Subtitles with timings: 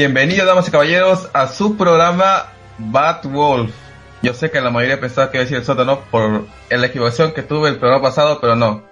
[0.00, 2.46] Bienvenidos, damas y caballeros, a su programa
[2.78, 3.70] Bad Wolf.
[4.22, 7.34] Yo sé que la mayoría pensaba que iba a decir el sótano por la equivocación
[7.34, 8.82] que tuve el programa pasado, pero no.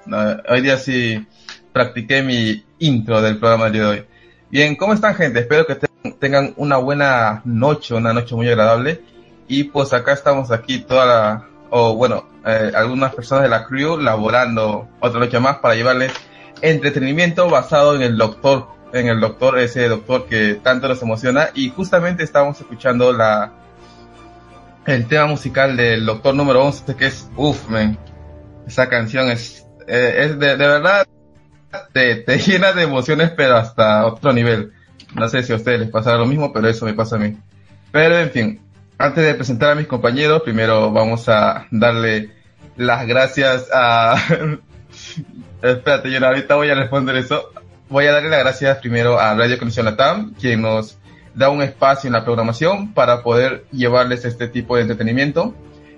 [0.50, 1.26] hoy día sí
[1.72, 4.04] practiqué mi intro del programa de hoy.
[4.50, 5.40] Bien, ¿cómo están gente?
[5.40, 5.78] Espero que
[6.18, 9.00] tengan una buena noche, una noche muy agradable.
[9.48, 13.96] Y pues acá estamos aquí toda la, o bueno, eh, algunas personas de la crew
[13.96, 16.12] laborando otra noche más para llevarles
[16.60, 21.48] entretenimiento basado en el doctor, en el doctor, ese doctor que tanto nos emociona.
[21.54, 23.52] Y justamente estábamos escuchando la,
[24.86, 27.98] el tema musical del doctor número 11 que es, uff, man,
[28.66, 31.06] esa canción es, eh, es de, de verdad,
[31.92, 34.72] te, te llena de emociones, pero hasta otro nivel.
[35.14, 37.36] No sé si a ustedes les pasará lo mismo, pero eso me pasa a mí.
[37.92, 38.60] Pero en fin,
[38.98, 42.30] antes de presentar a mis compañeros, primero vamos a darle
[42.76, 44.16] las gracias a...
[45.62, 47.50] Espérate, yo ahorita voy a responder eso.
[47.90, 50.98] Voy a darle las gracias primero a Radio Conexión Latam, quien nos
[51.34, 55.54] da un espacio en la programación para poder llevarles este tipo de entretenimiento.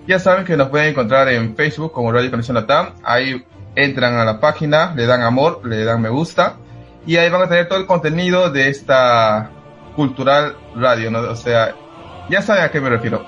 [0.07, 2.95] Ya saben que nos pueden encontrar en Facebook como Radio Conexión Latam.
[3.03, 6.59] Ahí entran a la página, le dan amor, le dan me gusta
[7.07, 9.51] y ahí van a tener todo el contenido de esta
[9.97, 11.19] cultural radio, ¿no?
[11.21, 11.75] O sea,
[12.29, 13.27] ya saben a qué me refiero.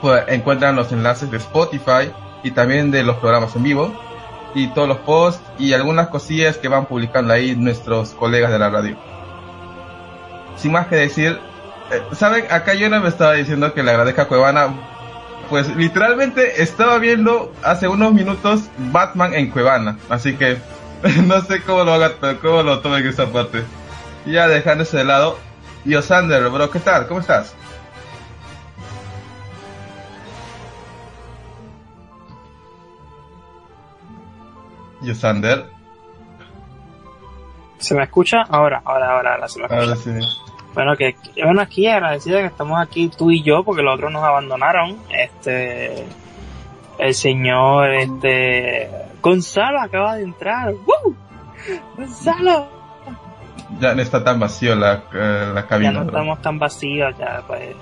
[0.00, 2.10] Pues encuentran los enlaces de Spotify
[2.42, 4.09] y también de los programas en vivo
[4.54, 8.70] y todos los posts y algunas cosillas que van publicando ahí nuestros colegas de la
[8.70, 8.96] radio.
[10.56, 11.38] Sin más que decir,
[11.90, 12.44] eh, ¿saben?
[12.50, 14.68] Acá yo no me estaba diciendo que le agradezca a Cuevana.
[15.48, 19.98] Pues literalmente estaba viendo hace unos minutos Batman en Cuevana.
[20.08, 20.58] Así que
[21.26, 23.62] no sé cómo lo haga, cómo lo tomen esa parte.
[24.26, 25.38] Ya dejándose de lado.
[25.84, 27.06] Yosander, bro, ¿qué tal?
[27.06, 27.54] ¿Cómo estás?
[35.02, 35.66] Yosander.
[37.78, 38.42] ¿Se me escucha?
[38.42, 39.82] Ahora, ahora, ahora, ahora se me escucha.
[39.82, 40.10] Ahora sí.
[40.74, 44.22] Bueno, que, bueno, aquí agradecido que estamos aquí tú y yo, porque los otros nos
[44.22, 44.98] abandonaron.
[45.10, 46.06] Este,
[46.98, 48.88] el señor, este,
[49.20, 50.72] Gonzalo acaba de entrar.
[50.72, 51.16] ¡Woo!
[51.96, 52.68] ¡Gonzalo!
[53.80, 55.92] Ya no está tan vacío la, eh, la cabina.
[55.92, 57.74] Ya no estamos tan vacíos, ya pues.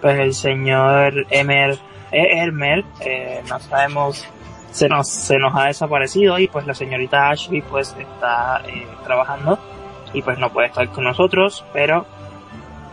[0.00, 1.78] Pues el señor Emer,
[2.10, 4.26] Hermer, eh, no sabemos,
[4.72, 9.58] se nos, se nos ha desaparecido y pues la señorita Ashley pues está eh, trabajando
[10.12, 12.06] y pues no puede estar con nosotros, pero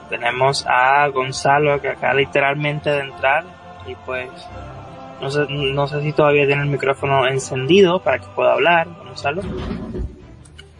[0.10, 3.44] tenemos a Gonzalo que acaba literalmente de entrar
[3.88, 4.30] y pues
[5.22, 9.42] no sé, no sé si todavía tiene el micrófono encendido para que pueda hablar, Gonzalo.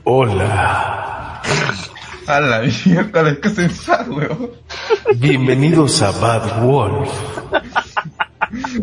[0.04, 1.42] Hola.
[2.28, 4.52] A la mierda, es que sensato, weón.
[5.16, 7.10] Bienvenidos a Bad Wolf.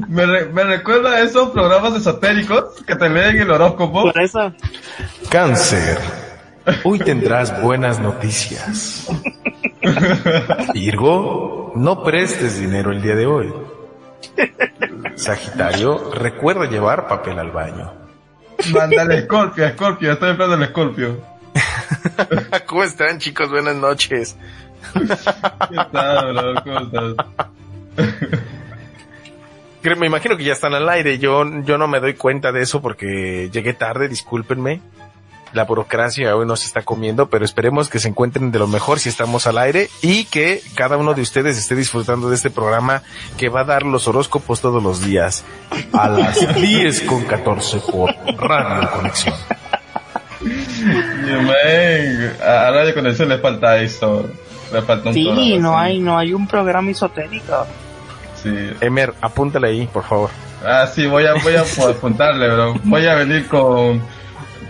[0.09, 4.03] Me, me recuerda a esos programas esotéricos que te leen el horóscopo.
[4.03, 4.53] Por eso.
[5.31, 5.99] Cáncer.
[6.85, 9.07] Hoy tendrás buenas noticias.
[10.73, 13.53] Virgo, no prestes dinero el día de hoy.
[15.17, 17.93] Sagitario, recuerda llevar papel al baño.
[18.73, 21.21] Mándale Scorpio, Scorpio, estoy esperando el Scorpio.
[22.67, 23.51] ¿Cómo están chicos?
[23.51, 24.37] Buenas noches.
[24.95, 26.63] ¿Qué tal, bro?
[26.63, 28.47] ¿Cómo estás?
[29.99, 31.19] Me imagino que ya están al aire.
[31.19, 34.81] Yo, yo no me doy cuenta de eso porque llegué tarde, discúlpenme
[35.55, 39.09] la burocracia hoy nos está comiendo, pero esperemos que se encuentren de lo mejor si
[39.09, 43.03] estamos al aire y que cada uno de ustedes esté disfrutando de este programa
[43.39, 45.45] que va a dar los horóscopos todos los días
[45.93, 49.35] a las 10 con 14 por Radio Conexión.
[52.43, 54.29] a Radio Conexión le falta eso.
[54.73, 57.65] Le falta un sí, no hay, no hay un programa esotérico.
[58.45, 58.71] Sí.
[58.81, 60.31] Emer, apúntale ahí, por favor.
[60.65, 62.75] Ah, sí, voy a, voy a apuntarle, bro.
[62.85, 64.01] Voy a venir con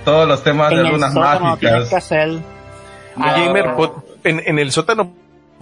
[0.05, 1.91] todos los temas de lunas mágicas.
[3.17, 3.71] Gamer,
[4.25, 5.13] en, el sótano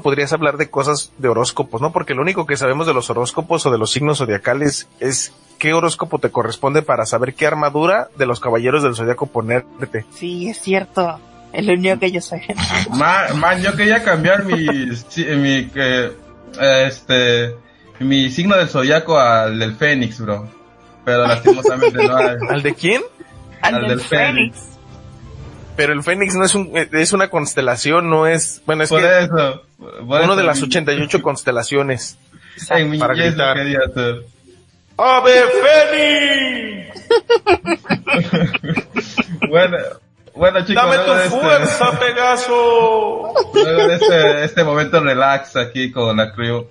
[0.03, 1.93] podrías hablar de cosas de horóscopos, ¿no?
[1.93, 5.75] Porque lo único que sabemos de los horóscopos o de los signos zodiacales es qué
[5.75, 10.05] horóscopo te corresponde para saber qué armadura de los caballeros del zodiaco ponerte.
[10.13, 11.19] Sí, es cierto.
[11.53, 12.43] Es lo único que yo sé.
[12.91, 14.67] Man, yo quería cambiar mi,
[15.37, 15.71] mi,
[16.61, 17.55] este,
[18.03, 20.49] mi signo del zodiaco al del Fénix, bro.
[21.05, 22.37] Pero lastimosamente no hay.
[22.49, 23.03] ¿Al de quién?
[23.63, 24.59] al, del, Fénix.
[25.77, 29.21] Pero el Fénix no es un, es una constelación, no es, bueno, es por que
[29.21, 32.19] eso, uno de las 88 constelaciones.
[32.69, 33.57] En mi para gritar.
[33.57, 34.27] quería hacer.
[34.99, 35.33] ¡Ave
[35.91, 37.09] Fénix!
[39.49, 39.79] bueno,
[40.35, 43.33] bueno chicos, dame tu este- fuerza, Pegaso.
[43.55, 46.67] Luego de este, este momento relax aquí con la crew.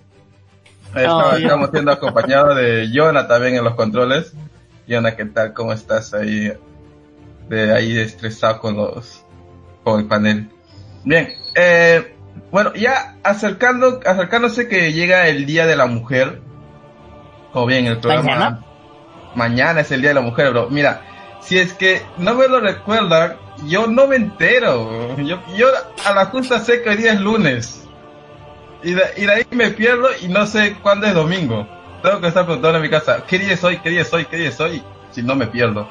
[0.95, 4.33] Estamos siendo acompañados de Jonah también en los controles.
[4.87, 5.53] Jonah, ¿qué tal?
[5.53, 6.51] ¿Cómo estás ahí?
[7.51, 9.25] de ahí estresado con los
[9.83, 10.49] con el panel.
[11.03, 12.15] Bien, eh,
[12.49, 16.41] Bueno, ya acercando, acercándose que llega el Día de la Mujer,
[17.53, 18.23] o bien el programa...
[18.23, 18.65] ¿Mañana?
[19.35, 20.69] Mañana es el Día de la Mujer, bro.
[20.69, 21.01] Mira,
[21.41, 23.35] si es que no me lo recuerdan,
[23.67, 25.17] yo no me entero.
[25.17, 25.67] Yo, yo
[26.05, 27.80] a la justa sé que hoy día es lunes.
[28.83, 31.67] Y de, y de ahí me pierdo y no sé cuándo es domingo.
[32.01, 33.77] Tengo que estar preguntando en mi casa, ¿qué día es hoy?
[33.77, 34.25] ¿Qué día es hoy?
[34.25, 34.81] ¿Qué día es hoy?
[35.11, 35.87] Si no me pierdo.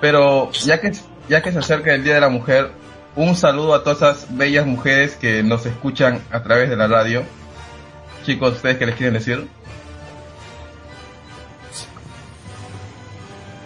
[0.00, 0.92] Pero ya que,
[1.28, 2.70] ya que se acerca el Día de la Mujer,
[3.16, 7.24] un saludo a todas esas bellas mujeres que nos escuchan a través de la radio.
[8.24, 9.48] Chicos, ¿ustedes qué les quieren decir?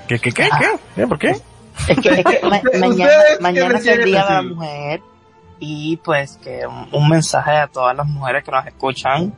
[0.09, 0.49] ¿Qué, qué, qué?
[0.95, 1.07] ¿Qué?
[1.07, 1.31] ¿Por qué?
[1.89, 4.43] Es que, es que ma- Ustedes- mañana, mañana es el Día de la.
[4.43, 5.01] Mujer
[5.65, 9.35] y pues que un, mensaje a todas las mujeres que nos escuchan,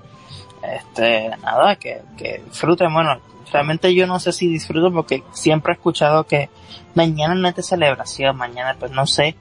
[0.63, 3.19] este, nada, que, que disfruten, bueno,
[3.53, 6.51] realmente yo no sé si disfruto porque siempre he escuchado que
[6.95, 9.37] mañana no es de celebración, mañana pues no sé,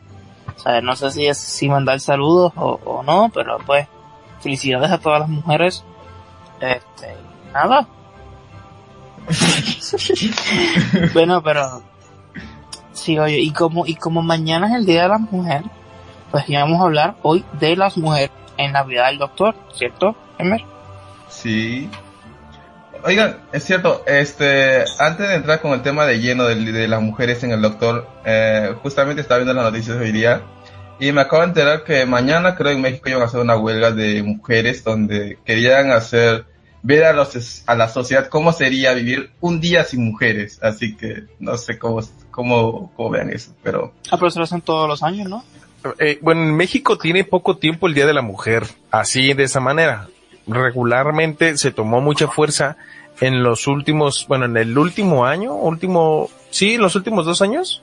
[0.65, 3.87] o no sé si es si mandar saludos o, o no, pero pues
[4.41, 5.83] felicidades a todas las mujeres,
[6.59, 7.15] este,
[7.51, 7.87] nada.
[11.13, 11.81] bueno, pero
[12.95, 15.63] Sí, oye, y como, y como mañana es el Día de la Mujer,
[16.35, 20.65] pues íbamos a hablar hoy de las mujeres en la vida del doctor, ¿cierto, Emer?
[21.29, 21.89] Sí.
[23.05, 27.01] Oigan, es cierto, este, antes de entrar con el tema de lleno de, de las
[27.01, 30.41] mujeres en el doctor, eh, justamente estaba viendo las noticias hoy día
[30.99, 33.91] y me acabo de enterar que mañana creo en México iban a hacer una huelga
[33.91, 36.47] de mujeres donde querían hacer,
[36.83, 40.59] ver a, los, a la sociedad cómo sería vivir un día sin mujeres.
[40.61, 44.59] Así que no sé cómo, cómo, cómo vean eso, pero Ah, pero eso lo hacen
[44.59, 45.45] todos los años, ¿no?
[45.99, 49.59] Eh, bueno, en México tiene poco tiempo el Día de la Mujer, así de esa
[49.59, 50.07] manera.
[50.47, 52.77] Regularmente se tomó mucha fuerza
[53.19, 57.81] en los últimos, bueno, en el último año, último, sí, los últimos dos años.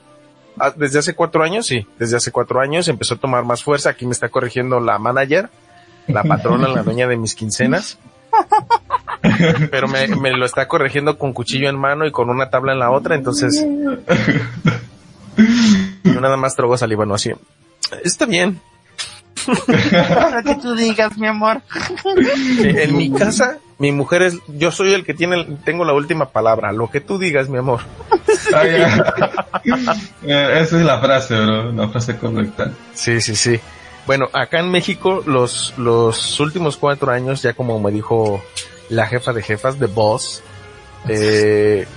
[0.59, 3.89] Ah, Desde hace cuatro años, sí, desde hace cuatro años empezó a tomar más fuerza.
[3.89, 5.49] Aquí me está corrigiendo la manager,
[6.07, 7.97] la patrona, la dueña de mis quincenas.
[9.71, 12.79] Pero me, me lo está corrigiendo con cuchillo en mano y con una tabla en
[12.79, 13.65] la otra, entonces
[16.03, 17.31] yo nada más trogo saliva, no así.
[18.03, 18.59] Está bien.
[19.47, 21.61] Lo que tú digas, mi amor.
[22.63, 26.71] En mi casa, mi mujer es, yo soy el que tiene, tengo la última palabra.
[26.71, 27.81] Lo que tú digas, mi amor.
[28.53, 28.63] Ah.
[30.25, 32.71] Eh, esa es la frase, bro, la frase correcta.
[32.93, 33.59] Sí, sí, sí.
[34.05, 38.43] Bueno, acá en México, los, los últimos cuatro años, ya como me dijo
[38.89, 40.43] la jefa de jefas, de Boss,
[41.07, 41.87] eh,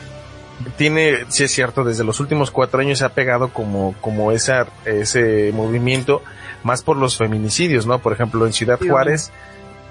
[0.76, 4.66] tiene, sí es cierto, desde los últimos cuatro años se ha pegado como, como esa,
[4.84, 6.22] ese movimiento,
[6.62, 7.98] más por los feminicidios, ¿no?
[7.98, 9.30] Por ejemplo, en Ciudad Juárez,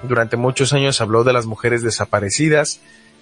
[0.03, 2.81] durante muchos años habló de las mujeres desaparecidas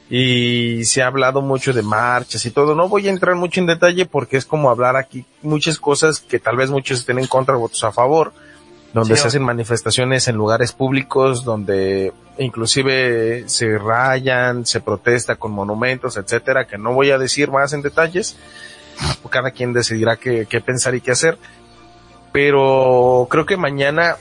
[0.09, 2.75] y se ha hablado mucho de marchas y todo.
[2.75, 6.39] No voy a entrar mucho en detalle porque es como hablar aquí muchas cosas que
[6.39, 8.33] tal vez muchos estén en contra, otros a favor,
[8.93, 16.15] donde se hacen manifestaciones en lugares públicos, donde inclusive se rayan, se protesta con monumentos,
[16.15, 18.37] etcétera, que no voy a decir más en detalles.
[19.29, 21.39] Cada quien decidirá qué, qué pensar y qué hacer.
[22.31, 24.17] Pero creo que mañana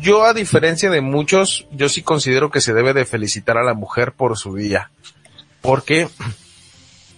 [0.00, 3.74] yo a diferencia de muchos, yo sí considero que se debe de felicitar a la
[3.74, 4.90] mujer por su día.
[5.60, 6.08] ¿Por qué?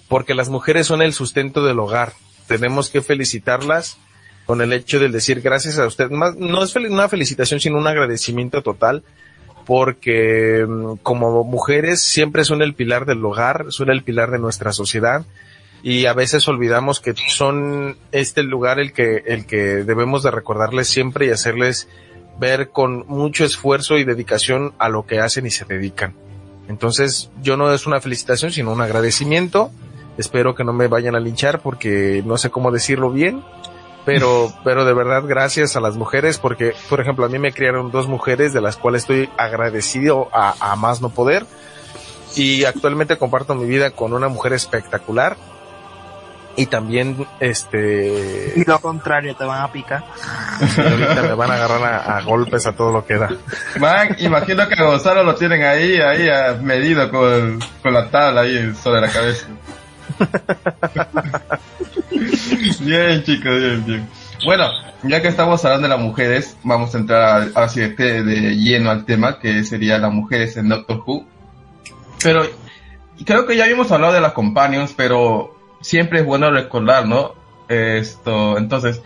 [0.09, 2.13] Porque las mujeres son el sustento del hogar.
[2.47, 3.99] Tenemos que felicitarlas
[4.47, 6.11] con el hecho de decir gracias a usted.
[6.11, 9.03] Más, no es una felicitación, sino un agradecimiento total.
[9.65, 14.73] Porque mm, como mujeres siempre son el pilar del hogar, son el pilar de nuestra
[14.73, 15.25] sociedad
[15.85, 20.89] y a veces olvidamos que son este lugar el que el que debemos de recordarles
[20.89, 21.89] siempre y hacerles
[22.39, 26.15] ver con mucho esfuerzo y dedicación a lo que hacen y se dedican.
[26.69, 29.71] Entonces, yo no es una felicitación, sino un agradecimiento.
[30.17, 33.43] Espero que no me vayan a linchar porque no sé cómo decirlo bien,
[34.05, 37.91] pero, pero de verdad gracias a las mujeres porque, por ejemplo, a mí me criaron
[37.91, 41.47] dos mujeres de las cuales estoy agradecido a, a más no poder
[42.35, 45.37] y actualmente comparto mi vida con una mujer espectacular
[46.57, 50.05] y también este Y lo contrario, te van a picar.
[50.77, 53.31] ahorita me van a agarrar a, a golpes a todo lo que da.
[53.79, 58.75] Man, imagino que Gonzalo lo tienen ahí, ahí ah, medido con, con la tabla ahí
[58.75, 59.47] sobre la cabeza.
[62.81, 64.09] bien, chicos, bien, bien.
[64.45, 64.65] Bueno,
[65.05, 69.05] ya que estamos hablando de las mujeres, vamos a entrar así de, de lleno al
[69.05, 71.27] tema, que sería las mujeres en Doctor Who.
[72.23, 72.45] Pero
[73.25, 77.35] creo que ya habíamos hablado de las companions, pero siempre es bueno recordar, ¿no?
[77.69, 79.03] Esto, entonces,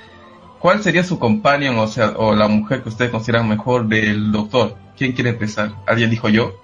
[0.58, 4.76] ¿cuál sería su companion, o sea, o la mujer que ustedes consideran mejor del doctor?
[4.96, 5.72] ¿Quién quiere empezar?
[5.86, 6.54] ¿Alguien dijo yo?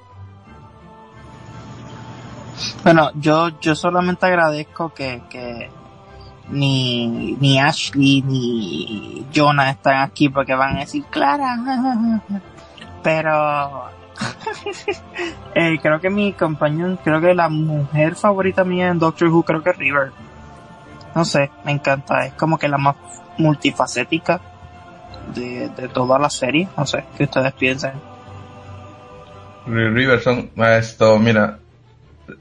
[2.82, 5.71] Bueno, yo, yo solamente agradezco que, que
[6.50, 11.56] ni, ni Ashley ni Jonah están aquí porque van a decir Clara.
[13.02, 13.90] Pero
[15.54, 19.62] eh, creo que mi compañero, creo que la mujer favorita mía en Doctor Who creo
[19.62, 20.12] que es River.
[21.14, 22.97] No sé, me encanta, es como que la más
[23.38, 24.40] multifacética
[25.35, 26.68] de, de toda la serie.
[26.76, 27.94] No sé, ¿qué ustedes piensan?
[29.66, 31.59] Riverson, esto, mira,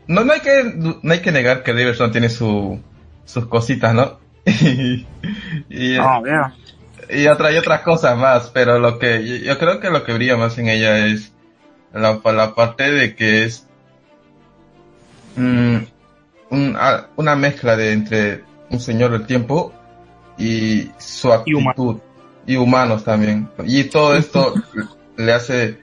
[0.07, 0.63] no, no hay que
[1.01, 2.79] no hay que negar que Riverson tiene su,
[3.25, 4.19] sus cositas, ¿no?
[4.45, 5.05] y,
[5.69, 6.21] y, Oh,
[7.09, 10.37] y otra y otras cosas más, pero lo que yo creo que lo que brilla
[10.37, 11.33] más en ella es
[11.93, 13.67] la, la parte de que es
[15.35, 15.77] mm,
[16.51, 19.73] un- a- una mezcla de entre un señor del tiempo
[20.37, 21.69] y su Y humano.
[21.71, 21.97] actitud
[22.47, 24.53] y humanos también y todo esto
[25.17, 25.79] le hace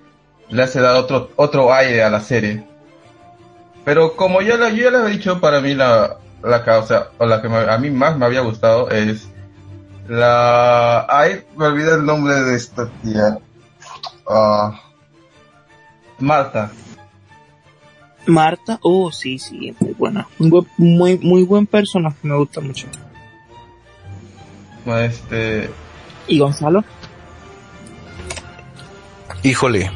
[0.50, 2.64] le hace dar otro otro aire a la serie
[3.88, 7.24] pero como yo, la- yo ya les he dicho para mí la la causa o
[7.24, 9.26] la que me- a mí más me había gustado es
[10.08, 13.38] la ay me olvidé el nombre de esta tía
[14.28, 14.78] Ah,
[16.18, 16.70] Marta
[18.26, 20.28] Marta, oh sí, sí, muy buena.
[20.38, 22.86] Un buen- muy, muy buen personaje, me gusta mucho.
[24.84, 25.70] este
[26.26, 26.84] ¿Y Gonzalo?
[29.42, 29.90] Híjole.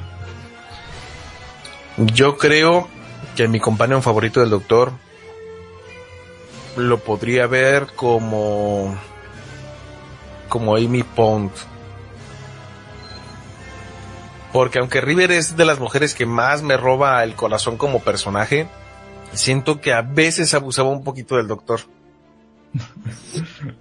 [1.99, 2.89] Yo creo
[3.37, 4.93] que mi compañero favorito del doctor
[6.77, 8.97] lo podría ver como
[10.49, 11.51] como Amy Pond.
[14.53, 18.69] Porque aunque River es de las mujeres que más me roba el corazón como personaje,
[19.33, 21.81] siento que a veces abusaba un poquito del doctor.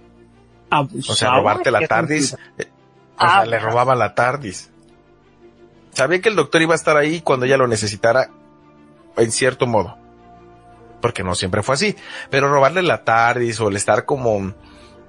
[1.08, 2.32] O sea, robarte la TARDIS.
[2.56, 2.66] eh, O
[3.18, 4.70] Ah, sea, le robaba la TARDIS.
[5.92, 8.30] Sabía que el doctor iba a estar ahí cuando ella lo necesitara,
[9.16, 9.96] en cierto modo.
[11.00, 11.96] Porque no siempre fue así.
[12.30, 14.54] Pero robarle la TARDIS o el estar como,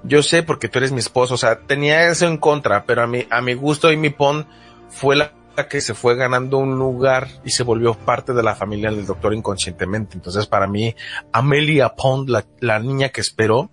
[0.03, 3.07] yo sé porque tú eres mi esposo, o sea, tenía eso en contra, pero a
[3.07, 4.45] mi, a mi gusto Amy Pond
[4.89, 5.31] fue la
[5.69, 9.33] que se fue ganando un lugar y se volvió parte de la familia del doctor
[9.35, 10.15] inconscientemente.
[10.15, 10.95] Entonces, para mí,
[11.31, 13.69] Amelia Pond, la, la niña que esperó,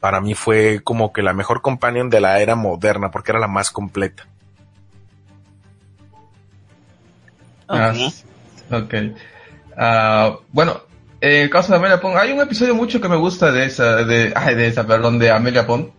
[0.00, 3.48] para mí fue como que la mejor companion de la era moderna, porque era la
[3.48, 4.26] más completa.
[7.68, 7.92] Ah,
[8.70, 8.94] ok.
[9.76, 10.80] Ah, bueno,
[11.20, 14.04] en el caso de Amelia Pond, hay un episodio mucho que me gusta de esa,
[14.04, 15.90] de, ay, de esa, perdón, de Amelia Pond.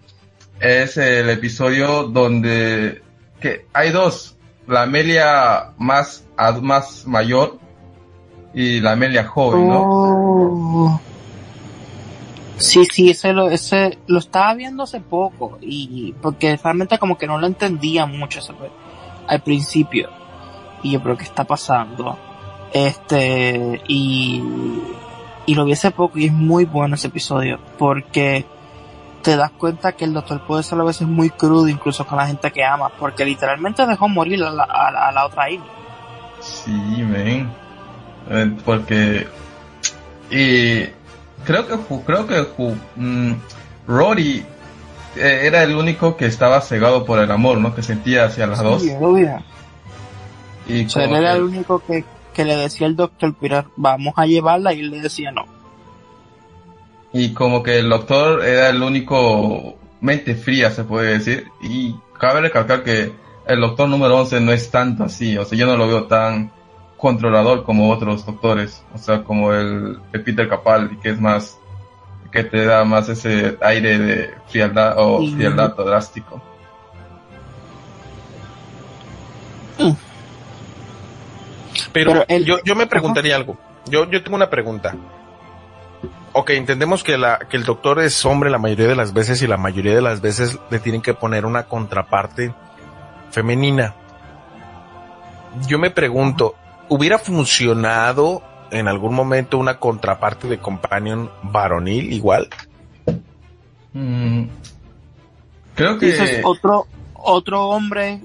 [0.60, 3.02] Es el episodio donde,
[3.40, 4.36] que hay dos,
[4.68, 6.26] la Amelia más,
[6.62, 7.60] más mayor
[8.54, 9.82] y la Amelia joven, ¿no?
[9.84, 11.02] Oh.
[12.58, 17.28] Sí, sí, ese lo, ese lo estaba viendo hace poco y porque realmente como que
[17.28, 18.40] no lo entendía mucho
[19.28, 20.10] al principio
[20.82, 22.18] y yo creo que está pasando
[22.74, 24.44] este y
[25.46, 28.46] y lo vi hace poco y es muy bueno ese episodio porque
[29.22, 32.28] te das cuenta que el doctor puede ser a veces muy crudo incluso con la
[32.28, 35.62] gente que ama porque literalmente dejó morir a la, a la, a la otra Amy
[36.42, 37.50] Sí, men.
[38.30, 39.28] Eh, porque
[40.30, 40.84] y
[41.46, 42.46] creo que creo que
[42.98, 43.32] mm,
[43.88, 44.46] Rory
[45.16, 47.74] eh, era el único que estaba cegado por el amor, ¿no?
[47.74, 48.84] Que sentía hacia las dos.
[49.00, 49.42] Obvio.
[50.68, 52.04] Y O sea, él era que- el único que,
[52.38, 55.46] que le decía al doctor, mira, vamos a llevarla, y él le decía no.
[57.12, 61.48] y como que el doctor era el único mente fría, se puede decir.
[61.64, 63.12] Y cabe recalcar que
[63.48, 65.36] el doctor número 11 no es tanto así.
[65.36, 66.52] O sea, yo no lo veo tan
[66.96, 68.84] controlador como otros doctores.
[68.94, 71.58] O sea, como el, el Peter Capaldi, que es más,
[72.32, 76.40] que te da más ese aire de frialdad o frialdad drástico.
[81.94, 83.58] Pero, yo, yo me preguntaría algo.
[83.90, 84.96] Yo, yo tengo una pregunta.
[86.34, 89.48] Ok, entendemos que, la, que el doctor es hombre la mayoría de las veces y
[89.48, 92.54] la mayoría de las veces le tienen que poner una contraparte
[93.32, 93.96] femenina.
[95.68, 96.56] Yo me pregunto,
[96.90, 102.50] ¿hubiera funcionado en algún momento una contraparte de companion varonil igual?
[103.94, 104.44] Mm,
[105.74, 106.06] creo que...
[106.08, 108.22] Dices otro, otro hombre,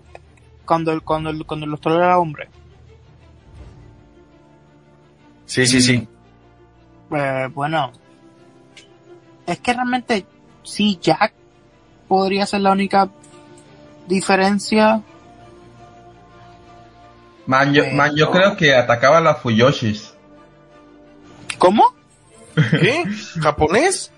[0.67, 2.49] cuando el, cuando el, cuando el doctor era hombre.
[5.53, 6.09] Sí, sí, sí.
[7.15, 7.93] Eh, bueno,
[9.47, 10.25] es que realmente,
[10.63, 11.35] sí, Jack
[12.09, 13.11] podría ser la única
[14.09, 15.03] diferencia.
[17.47, 20.15] Man, yo, Eh, man, yo creo que atacaba a las Fuyoshis.
[21.59, 21.85] ¿Cómo?
[22.55, 23.05] ¿Qué?
[23.43, 24.11] ¿Japonés?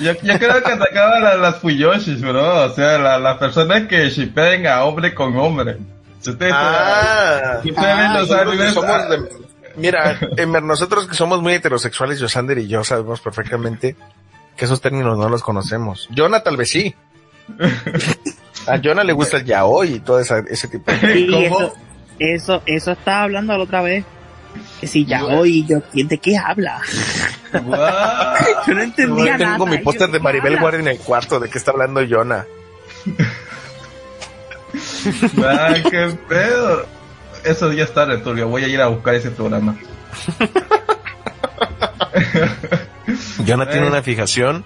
[0.00, 2.64] Yo, yo creo que atacaba a la- las Fuyoshis, bro.
[2.64, 5.76] O sea, la- las personas que shipen a hombre con hombre.
[6.20, 9.43] Si ustedes, Ah, si ustedes ven los nosotros que animes, somos de-
[9.76, 13.96] mira, Emer, nosotros que somos muy heterosexuales, Yosander y yo sabemos perfectamente
[14.56, 16.08] que esos términos no los conocemos.
[16.16, 16.94] Jonah tal vez sí.
[18.66, 21.60] A Jonah le gusta el yaoi y todo esa- ese tipo de Sí, ¿Cómo?
[21.60, 21.74] eso,
[22.18, 24.04] eso, eso estaba hablando la otra vez.
[24.80, 26.80] Que si ya hoy, yo, ¿de qué habla?
[27.52, 29.52] Yo no entendía Yo nada.
[29.56, 30.58] tengo mi póster de ¿qué Maribel?
[30.60, 32.46] Guardia en el cuarto, ¿de qué está hablando Jonah?
[35.90, 36.86] Qué pedo.
[37.44, 38.48] Eso ya está returbio.
[38.48, 39.76] Voy a ir a buscar ese programa.
[43.46, 43.90] Jonah tiene Eh.
[43.90, 44.64] una fijación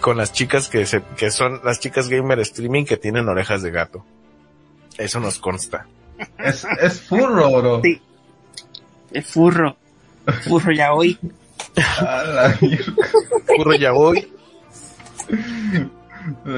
[0.00, 3.70] con las chicas que se, que son las chicas gamer streaming que tienen orejas de
[3.70, 4.04] gato.
[4.98, 5.86] Eso nos consta.
[6.38, 7.80] Es, es furro, bro.
[7.82, 8.00] Sí.
[9.10, 9.76] Es furro.
[10.44, 11.18] Furro ya hoy.
[12.00, 12.92] A la mierda.
[13.56, 14.28] Puro yaoi.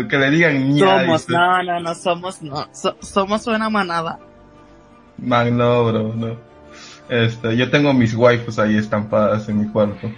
[0.09, 0.79] que le digan.
[0.79, 2.69] Somos, no, no, no somos, no.
[2.75, 4.19] So- somos una manada.
[5.25, 6.37] Man, no, bro, no.
[7.09, 10.11] Este, yo tengo mis waifus ahí estampadas en mi cuarto.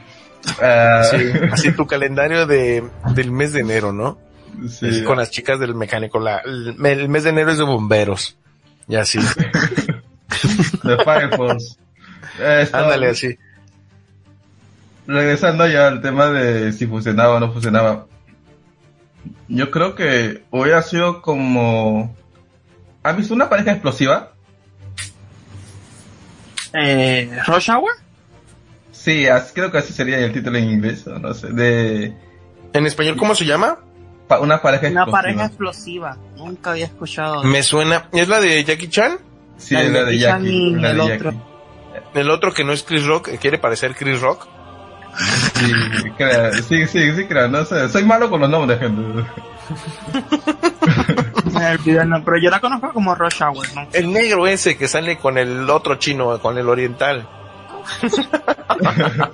[0.62, 1.16] Ah, Sí,
[1.52, 2.84] así tu calendario de,
[3.14, 4.18] del mes de enero, ¿no?
[4.68, 4.86] sí.
[4.88, 6.18] Es con las chicas del mecánico.
[6.20, 8.36] La, el, el mes de enero es de bomberos.
[8.88, 9.18] Y así.
[10.84, 11.78] de Firefox.
[12.38, 13.36] Eh, estaba- Ándale así.
[15.06, 18.06] Regresando ya al tema de si funcionaba o no funcionaba.
[19.48, 22.14] Yo creo que hubiera sido como...
[23.02, 24.32] ¿Has visto una pareja explosiva?
[26.76, 27.90] Eh, Rush Hour?
[28.92, 32.12] Sí, así- creo que así sería el título en inglés, o no sé, de
[32.72, 33.78] ¿En español cómo se llama?
[34.28, 35.12] pa- una pareja Una explosiva.
[35.22, 36.16] pareja explosiva.
[36.36, 37.44] Nunca había escuchado.
[37.44, 38.08] Me suena.
[38.12, 39.18] ¿Es la de Jackie Chan?
[39.56, 40.72] Sí, La es la de Jackie Jackie.
[40.72, 41.30] Chan y la el de otro.
[41.32, 41.42] Jackie.
[42.20, 44.46] El otro que no es Chris Rock, quiere parecer Chris Rock.
[45.54, 45.72] Sí,
[46.18, 49.02] crea- sí, sí, sí, creo, no sé, soy malo con los nombres, gente.
[51.72, 53.86] El nombre, pero yo la conozco como Rush Hour, ¿no?
[53.92, 57.28] El negro ese que sale con el otro chino, con el oriental.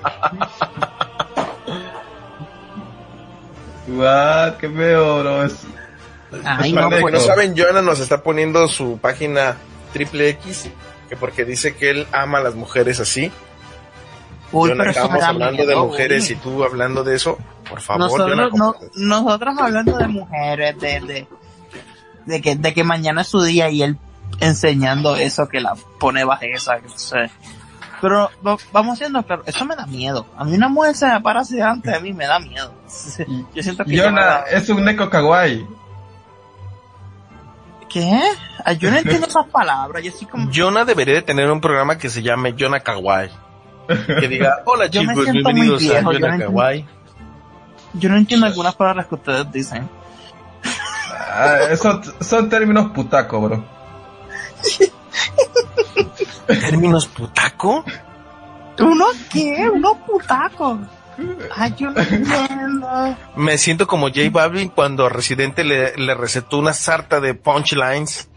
[3.89, 5.45] What, qué feo, bro.
[5.45, 5.67] Es,
[6.45, 7.13] Ay, no, pues.
[7.13, 9.57] no saben, Jonah nos está poniendo su página
[9.93, 10.71] triple X,
[11.09, 13.31] que porque dice que él ama a las mujeres así.
[14.51, 16.33] Uy, Jonah, estamos hablando de mujeres uy.
[16.33, 21.01] y tú hablando de eso, por favor, nosotros, Jonah, no, nosotros hablando de mujeres, de,
[21.01, 21.27] de,
[22.27, 23.99] de que, de que mañana es su día y él
[24.41, 27.31] enseñando eso que la pone bajeza, que no sé.
[28.01, 30.27] Pero va- vamos siendo claro, eso me da miedo.
[30.37, 32.73] A mí una mujer se me para así delante de mí, me da miedo.
[33.55, 35.67] Yo siento que Yona da- es un neko kawaii.
[37.89, 38.21] ¿Qué?
[38.65, 40.51] Ay, yo no entiendo esas palabras, yo así como...
[40.51, 43.29] Jonah debería de tener un programa que se llame Jonah Kawaii.
[44.19, 46.47] Que diga, hola chicos, bienvenidos viejo, a yo no Jonah entiendo.
[46.47, 46.87] Kawaii.
[47.95, 49.91] Yo no entiendo algunas palabras que ustedes dicen.
[51.15, 53.65] Ah, son, son términos putaco, bro.
[56.47, 57.85] ¿Términos putaco?
[58.79, 59.69] ¿Uno qué?
[59.73, 60.79] ¿Uno putaco?
[61.55, 63.17] Ay, yo no entiendo.
[63.37, 68.29] Me siento como J Balvin cuando Residente le, le recetó una sarta de punchlines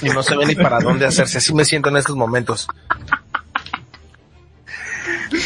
[0.00, 1.38] y no sabe ni para dónde hacerse.
[1.38, 2.68] Así me siento en estos momentos.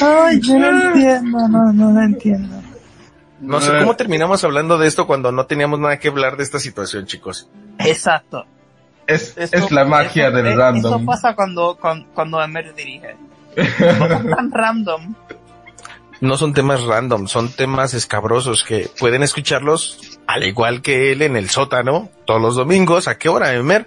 [0.00, 2.65] Ay, yo no entiendo, no, no lo entiendo.
[3.40, 6.59] No sé cómo terminamos hablando de esto cuando no teníamos nada que hablar de esta
[6.59, 7.49] situación, chicos.
[7.79, 8.44] Exacto.
[9.07, 10.94] Es, es la magia del eh, random.
[10.94, 13.14] Eso pasa cuando, cuando, cuando Emer dirige.
[13.79, 15.14] Tan random.
[16.20, 21.37] No son temas random, son temas escabrosos que pueden escucharlos al igual que él en
[21.37, 23.07] el sótano todos los domingos.
[23.07, 23.87] ¿A qué hora, Emer?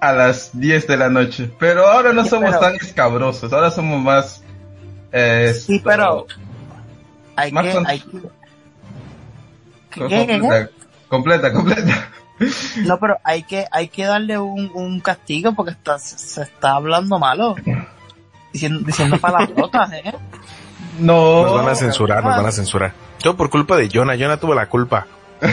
[0.00, 1.50] A las 10 de la noche.
[1.58, 4.42] Pero ahora no Sí, somos pero- tan escabrosos, ahora somos más...
[5.12, 6.26] eh, Sí, pero
[7.36, 8.18] hay Más que, con- hay que,
[10.00, 10.70] completa,
[11.08, 12.10] completa, completa.
[12.84, 17.18] no, pero hay que, hay que darle un, un castigo porque está, se, está hablando
[17.18, 17.54] malo.
[18.52, 20.14] Diciendo, diciendo palabrotas, eh.
[20.98, 21.44] No.
[21.44, 22.92] Nos van a censurar, nos van a censurar.
[23.18, 25.06] Todo por culpa de Jonah, Jonah tuvo la culpa.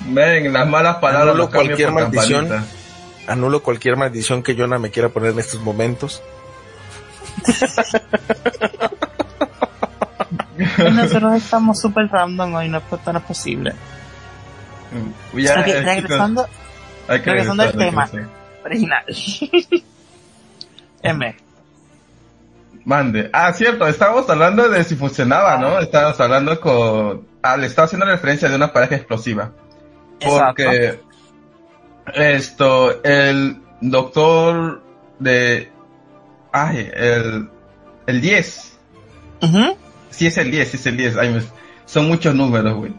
[0.00, 2.48] Ven, las malas palabras Anulo cualquier maldición.
[2.48, 3.32] campanita.
[3.32, 6.22] Anulo cualquier maldición que Jonah me quiera poner en estos momentos.
[10.92, 13.72] Nosotros estamos súper random hoy, no, esto no es posible.
[15.34, 16.46] Ya, Ok, eh, regresando,
[17.06, 18.10] que regresando al tema.
[18.64, 19.04] original.
[21.02, 21.36] M.
[22.84, 23.30] Mande.
[23.32, 25.78] Ah, cierto, estábamos hablando de si funcionaba, ¿no?
[25.78, 27.26] Estábamos hablando con...
[27.42, 29.52] Ah, le estaba haciendo referencia de una pareja explosiva.
[30.20, 31.00] Porque
[32.14, 34.82] esto, el doctor
[35.18, 35.70] de...
[36.52, 37.48] Ay, el...
[38.06, 38.78] El 10.
[39.42, 39.76] Ujú.
[40.12, 41.16] Sí es el 10, sí es el 10.
[41.16, 41.48] Ay,
[41.86, 42.92] son muchos números, güey.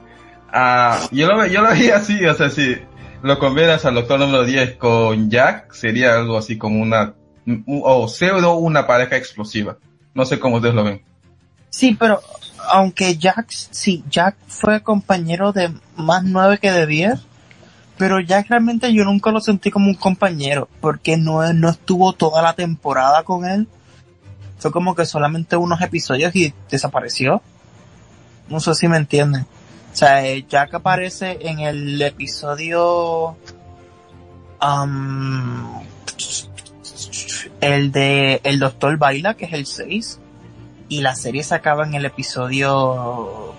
[0.52, 2.76] Ah, yo lo, yo lo veía así, o sea, si
[3.21, 7.13] lo combinas al doctor número 10 con Jack, sería algo así como una...
[7.47, 9.78] un- O pseudo una pareja explosiva.
[10.13, 11.02] No sé cómo ustedes lo ven.
[11.69, 12.19] Sí, pero
[12.71, 17.19] aunque Jack, sí, Jack fue compañero de más nueve que de diez,
[17.97, 22.41] pero Jack realmente yo nunca lo sentí como un compañero, porque no, no estuvo toda
[22.41, 23.67] la temporada con él.
[24.63, 27.41] Fue como que solamente unos episodios y desapareció.
[28.47, 29.41] No sé si me entienden.
[29.91, 33.36] O sea, eh, Jack aparece en el episodio...
[34.62, 35.82] Um,
[37.60, 40.19] el de El Doctor Baila, que es el 6
[40.88, 43.56] y la serie se acaba en el episodio, o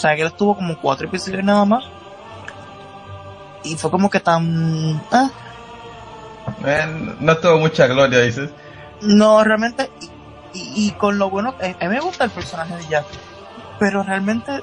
[0.00, 1.84] sea que él estuvo como cuatro episodios nada más
[3.62, 5.30] y fue como que tan, ah.
[7.20, 8.50] no tuvo mucha gloria, dices.
[9.02, 9.90] No, realmente,
[10.58, 13.06] y, y, con lo bueno, a mí me gusta el personaje de Jack,
[13.78, 14.60] pero realmente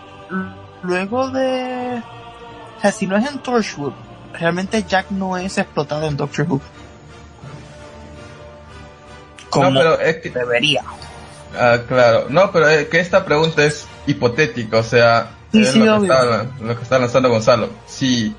[0.83, 2.01] luego de,
[2.77, 3.93] o sea, si no es en Torchwood,
[4.33, 6.61] realmente Jack no es explotado en Doctor Who.
[9.49, 10.83] Como no, pero es que debería.
[11.57, 12.25] Ah, claro.
[12.29, 16.75] No, pero es que esta pregunta es hipotética, o sea, es lo, que está, lo,
[16.75, 17.69] que está, lanzando Gonzalo.
[17.85, 18.35] Si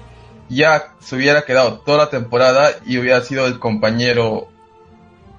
[0.48, 4.48] ya se hubiera quedado toda la temporada y hubiera sido el compañero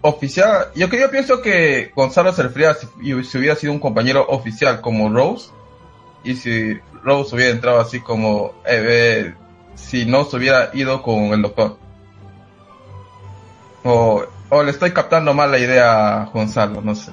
[0.07, 2.87] oficial, yo, yo pienso que Gonzalo se refería si,
[3.23, 5.49] si hubiera sido un compañero oficial como Rose,
[6.23, 9.33] y si Rose hubiera entrado así como, eh,
[9.75, 11.77] si no se hubiera ido con el doctor.
[13.83, 17.11] O, o le estoy captando mal la idea a Gonzalo, no sé.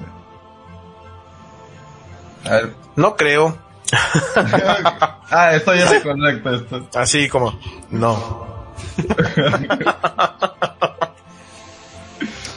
[2.95, 3.57] No creo.
[5.31, 6.87] ah, estoy en correcto esto.
[6.95, 7.57] Así como,
[7.91, 8.65] no.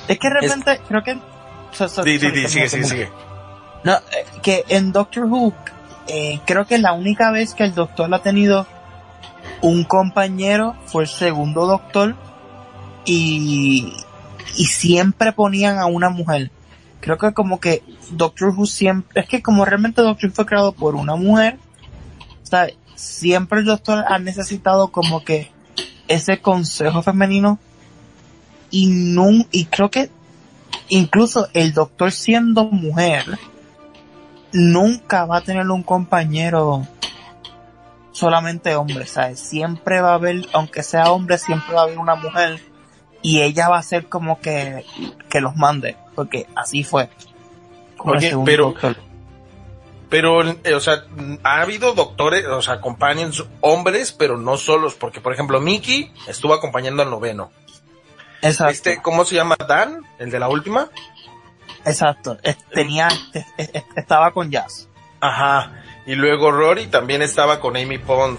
[0.08, 1.18] es que de repente, creo que...
[2.48, 3.10] sigue, sigue, sigue.
[3.84, 5.52] No, eh, que en Doctor Who,
[6.08, 8.66] eh, creo que la única vez que el doctor ha tenido
[9.62, 12.16] un compañero fue el segundo doctor
[13.04, 13.94] y,
[14.56, 16.50] y siempre ponían a una mujer
[17.00, 20.72] creo que como que Doctor Who siempre, es que como realmente Doctor Who fue creado
[20.72, 21.58] por una mujer,
[22.42, 25.50] o siempre el doctor ha necesitado como que
[26.08, 27.58] ese consejo femenino
[28.70, 30.11] y no, y creo que
[30.88, 33.38] incluso el doctor siendo mujer
[34.52, 36.87] nunca va a tener un compañero
[38.12, 39.40] solamente hombre, ¿sabes?
[39.40, 42.61] Siempre va a haber, aunque sea hombre, siempre va a haber una mujer
[43.22, 44.85] y ella va a ser como que,
[45.28, 47.09] que los mande porque así fue.
[47.98, 48.74] Oye, pero,
[50.09, 51.04] pero, eh, o sea,
[51.44, 56.54] ha habido doctores, o sea, companions hombres, pero no solos, porque por ejemplo, Mickey estuvo
[56.54, 57.52] acompañando al noveno.
[58.42, 58.72] Exacto.
[58.72, 59.57] Este, ¿cómo se llama?
[59.57, 60.88] Dan, el de la última.
[61.85, 62.38] Exacto,
[62.72, 63.09] tenía,
[63.96, 64.88] estaba con Jazz.
[65.20, 65.83] Ajá.
[66.07, 68.38] Y luego Rory también estaba con Amy Pond.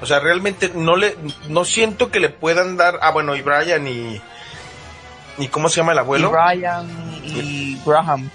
[0.00, 1.16] O sea, realmente no le,
[1.48, 4.20] no siento que le puedan dar, ah bueno, y Brian y,
[5.38, 6.28] ¿Y cómo se llama el abuelo?
[6.28, 8.30] Y Brian y Graham.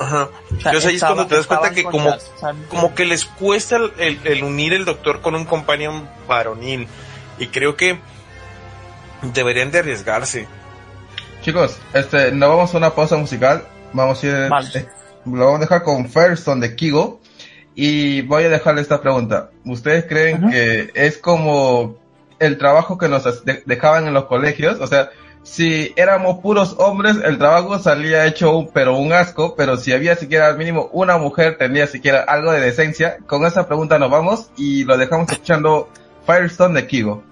[0.00, 0.28] Ajá.
[0.50, 2.16] Entonces ahí es cuando te das cuenta que como,
[2.68, 6.86] como que les cuesta el, unir el doctor con un compañero varonil.
[7.38, 7.98] Y creo que
[9.22, 10.46] deberían de arriesgarse.
[11.42, 13.64] Chicos, este, no vamos a una pausa musical.
[13.92, 14.88] Vamos a ir, eh,
[15.24, 17.20] lo vamos a dejar con Firestone de Kigo.
[17.74, 19.50] Y voy a dejarle esta pregunta.
[19.64, 21.96] ¿Ustedes creen que es como
[22.40, 24.80] el trabajo que nos dejaban en los colegios?
[24.80, 25.10] O sea,
[25.44, 30.16] si éramos puros hombres, el trabajo salía hecho un, pero un asco, pero si había
[30.16, 33.18] siquiera al mínimo una mujer, tendría siquiera algo de decencia.
[33.26, 35.88] Con esa pregunta nos vamos y lo dejamos escuchando
[36.26, 37.22] Firestone de Kigo.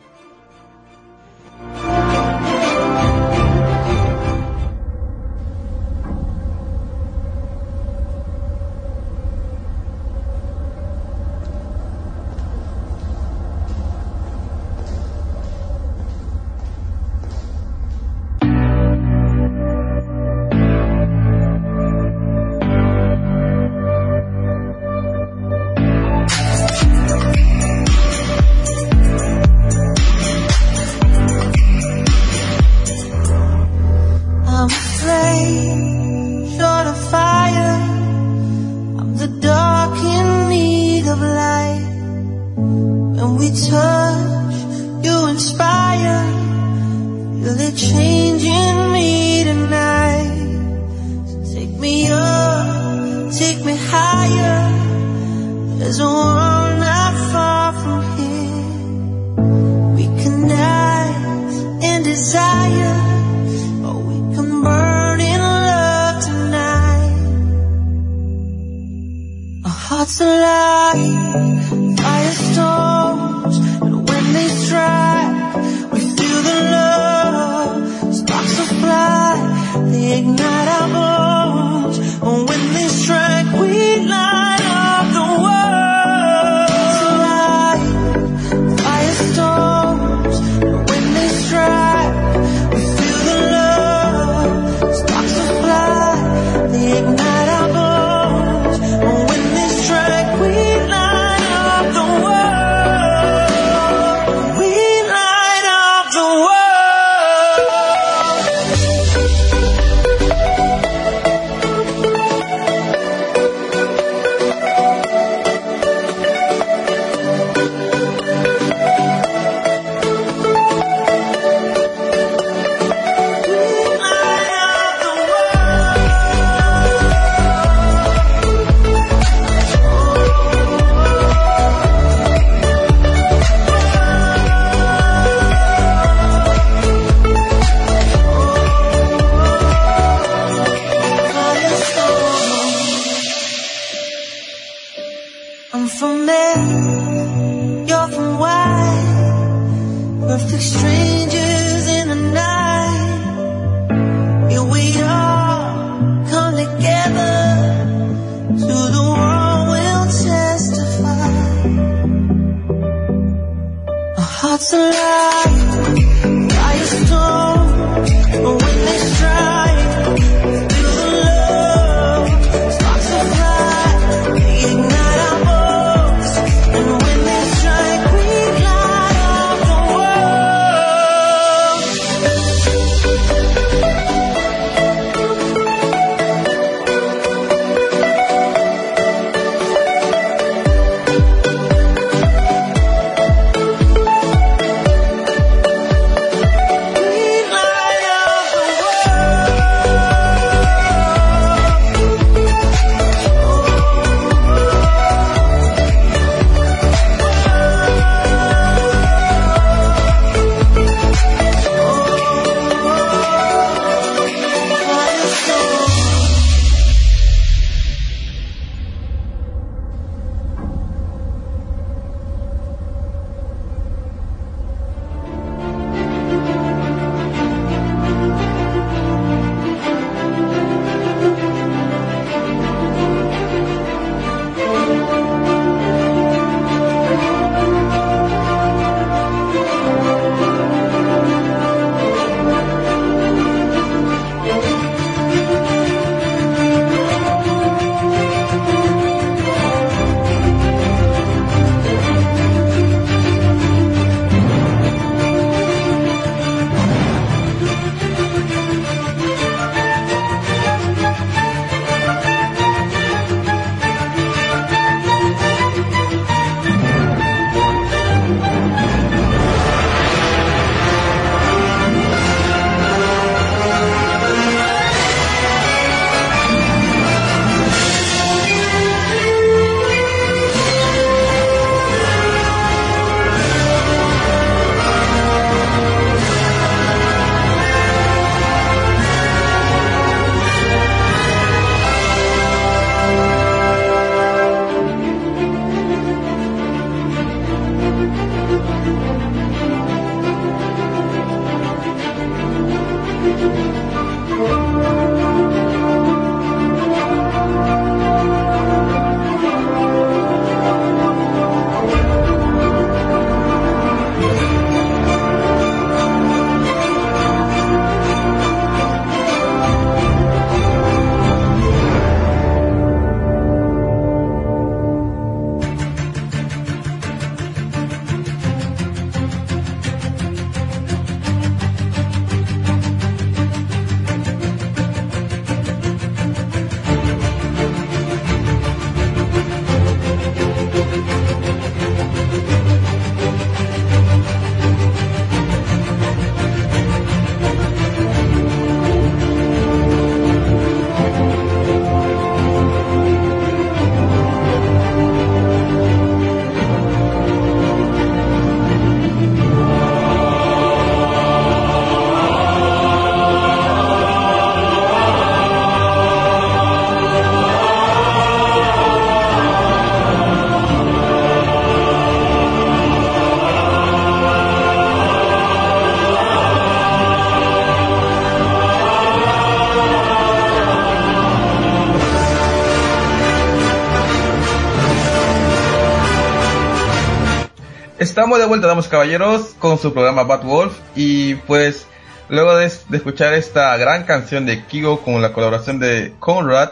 [388.16, 391.86] Estamos de vuelta, damos caballeros, con su programa Bad Wolf y pues
[392.30, 396.70] luego de, de, escuchar esta gran canción de Kigo con la colaboración de Conrad,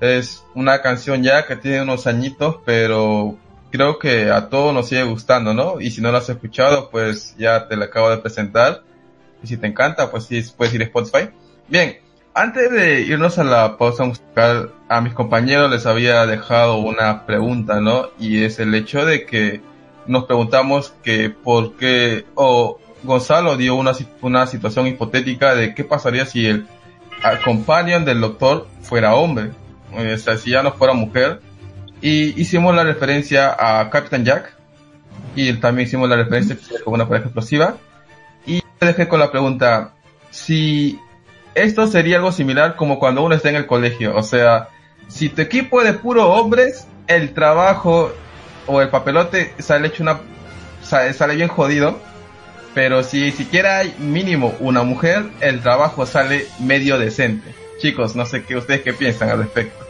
[0.00, 3.36] es una canción ya que tiene unos añitos, pero
[3.70, 5.80] creo que a todos nos sigue gustando, ¿no?
[5.80, 8.82] Y si no la has escuchado, pues ya te la acabo de presentar.
[9.44, 11.30] Y si te encanta, pues sí, puedes ir a Spotify.
[11.68, 11.98] Bien,
[12.34, 17.80] antes de irnos a la pausa musical, a mis compañeros les había dejado una pregunta,
[17.80, 18.10] ¿no?
[18.18, 19.60] Y es el hecho de que
[20.06, 23.92] nos preguntamos que por qué, o Gonzalo dio una,
[24.22, 26.66] una situación hipotética de qué pasaría si el
[27.44, 29.50] companion del doctor fuera hombre,
[29.92, 31.40] o sea, si ya no fuera mujer.
[32.00, 34.54] Y hicimos la referencia a Captain Jack,
[35.34, 37.76] y también hicimos la referencia con una pareja explosiva.
[38.46, 39.92] Y dejé con la pregunta,
[40.30, 40.98] si
[41.54, 44.68] esto sería algo similar como cuando uno está en el colegio, o sea,
[45.08, 48.12] si tu equipo es de puro hombres, el trabajo
[48.66, 50.20] o el papelote sale hecho una
[50.86, 51.98] sale, bien jodido,
[52.74, 57.54] pero si siquiera hay mínimo una mujer, el trabajo sale medio decente.
[57.80, 59.84] Chicos, no sé qué ustedes qué piensan al respecto.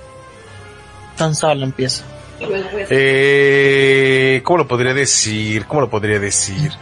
[1.16, 2.04] Tan solo empieza.
[2.90, 5.66] Eh, ¿Cómo lo podría decir?
[5.66, 6.72] ¿Cómo lo podría decir?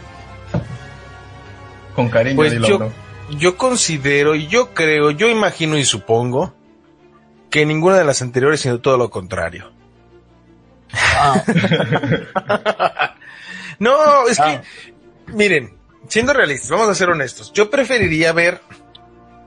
[1.95, 2.91] Con cariño, pues yo,
[3.37, 6.53] yo considero, y yo creo, yo imagino y supongo
[7.49, 9.71] que ninguna de las anteriores, sino todo lo contrario.
[11.17, 11.43] Ah.
[13.79, 14.61] no, es que,
[15.27, 15.77] miren,
[16.07, 18.61] siendo realistas, vamos a ser honestos, yo preferiría ver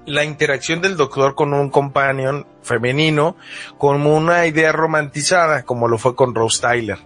[0.06, 3.37] la interacción del doctor con un companion femenino
[3.76, 6.98] como una idea romantizada, como lo fue con Rose Tyler.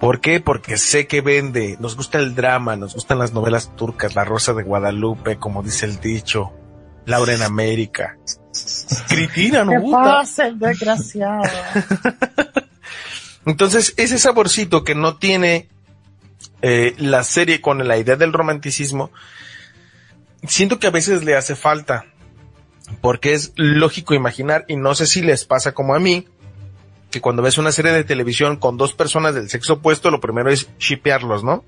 [0.00, 0.40] ¿Por qué?
[0.40, 4.52] Porque sé que vende, nos gusta el drama, nos gustan las novelas turcas, La Rosa
[4.52, 6.52] de Guadalupe, como dice el dicho,
[7.06, 8.16] Laura en América.
[9.08, 10.50] Critina, no gusta.
[10.52, 11.42] desgraciado.
[13.46, 15.68] Entonces, ese saborcito que no tiene
[16.62, 19.10] eh, la serie con la idea del romanticismo,
[20.46, 22.06] siento que a veces le hace falta.
[23.00, 26.26] Porque es lógico imaginar, y no sé si les pasa como a mí,
[27.10, 30.50] que cuando ves una serie de televisión con dos personas del sexo opuesto, lo primero
[30.50, 31.64] es shipearlos, ¿no?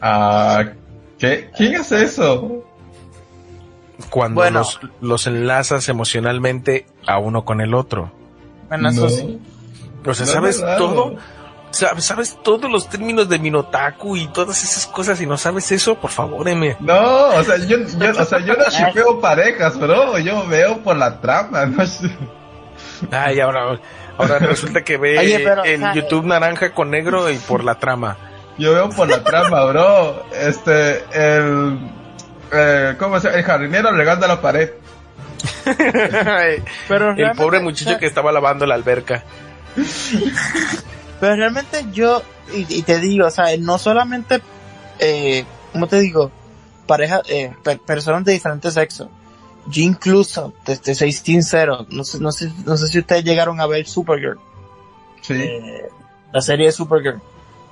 [0.00, 0.72] Ah,
[1.18, 1.50] ¿qué?
[1.56, 2.64] ¿Quién hace eso?
[4.10, 8.12] Cuando los, los enlazas emocionalmente a uno con el otro.
[8.68, 9.40] Bueno, eso sí.
[10.04, 11.16] O sea, ¿sabes todo?
[11.70, 15.96] ¿Sabes, todos los términos de Minotaku y todas esas cosas y no sabes eso?
[15.96, 16.76] Por favor, M.
[16.78, 20.18] No, o sea, yo, yo, o sea, yo no shipeo parejas, bro.
[20.20, 21.82] Yo veo por la trama, ¿no?
[23.10, 23.80] Ay, ahora,
[24.16, 28.16] ahora resulta que ve el YouTube naranja con negro y por la trama.
[28.56, 30.26] Yo veo por la trama, bro.
[30.32, 31.78] Este, el,
[32.52, 33.38] eh, ¿cómo se llama?
[33.38, 34.70] El jardinero regando la pared.
[36.88, 39.24] Pero el pobre muchacho que estaba lavando la alberca.
[41.20, 44.42] Pero realmente yo, y, te digo, o sea, no solamente,
[44.98, 46.30] eh, ¿cómo te digo?
[46.86, 47.52] Pareja, eh,
[47.86, 49.08] personas de diferentes sexos.
[49.66, 53.66] Yo incluso, te, soy sincero, no sé, no sé, no sé si ustedes llegaron a
[53.66, 54.38] ver Supergirl.
[55.22, 55.34] Sí.
[55.34, 55.88] Eh,
[56.32, 57.22] la serie de Supergirl.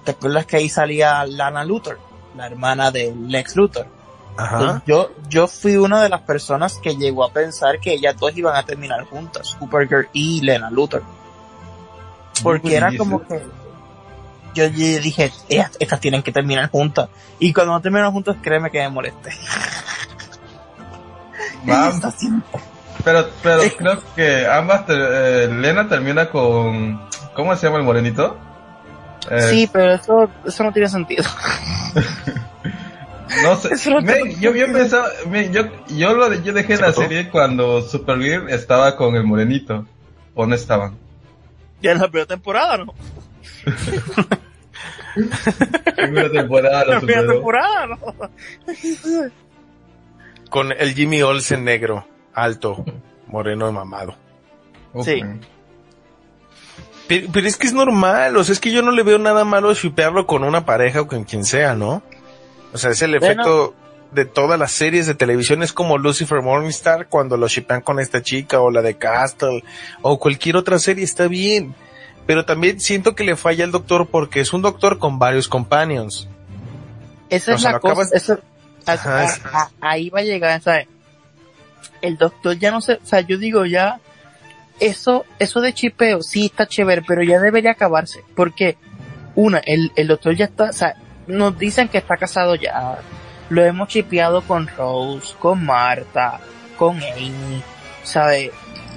[0.05, 1.98] ¿Te acuerdas que ahí salía Lana Luthor?
[2.36, 3.86] La hermana de Lex Luthor.
[4.34, 4.82] Ajá.
[4.86, 8.57] yo, yo fui una de las personas que llegó a pensar que ellas dos iban
[8.57, 11.03] a terminar juntas, Supergirl y Lena Luthor.
[12.43, 13.43] Porque era como que
[14.55, 17.09] yo dije, estas, tienen que terminar juntas.
[17.39, 19.30] Y cuando no terminan juntas, créeme que me moleste.
[23.05, 27.01] Pero, pero creo que ambas, eh, Lena termina con,
[27.35, 28.37] ¿cómo se llama el morenito?
[29.49, 31.24] sí, pero eso, eso no tiene sentido.
[33.43, 33.70] no sé,
[34.41, 35.09] yo, yo pensaba,
[35.51, 39.87] yo, yo, lo, yo dejé la serie cuando Supergirl estaba con el morenito,
[40.35, 40.97] ¿o no estaban?
[41.83, 42.95] Ya en la primera temporada, ¿no?
[45.97, 47.99] primera temporada, La primera temporada, ¿no?
[50.49, 52.85] Con el Jimmy Olsen negro, alto,
[53.26, 54.16] moreno y mamado.
[55.03, 55.22] Sí.
[57.09, 59.70] Pero, es que es normal, o sea, es que yo no le veo nada malo
[59.70, 62.03] a shipearlo con una pareja o con quien sea, ¿no?
[62.72, 63.74] O sea, es el efecto
[64.12, 68.22] de todas las series de televisión, es como Lucifer Morningstar cuando lo shipean con esta
[68.22, 69.64] chica o la de Castle
[70.02, 71.74] o cualquier otra serie, está bien.
[72.26, 76.28] Pero también siento que le falla al doctor porque es un doctor con varios companions.
[77.28, 78.38] Esa es la cosa, eso,
[79.80, 80.86] ahí va a llegar, ¿sabes?
[82.00, 84.00] El doctor ya no sé, o sea, yo digo ya,
[84.80, 88.22] eso, eso de chipeo sí está chévere, pero ya debería acabarse.
[88.34, 88.76] Porque,
[89.34, 90.96] una, el, el doctor ya está, o sea,
[91.26, 92.98] nos dicen que está casado ya,
[93.53, 96.40] lo hemos chipeado con Rose, con Marta,
[96.78, 97.62] con Amy,
[98.03, 98.50] ¿sabes?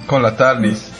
[0.06, 0.92] Con la TARDIS.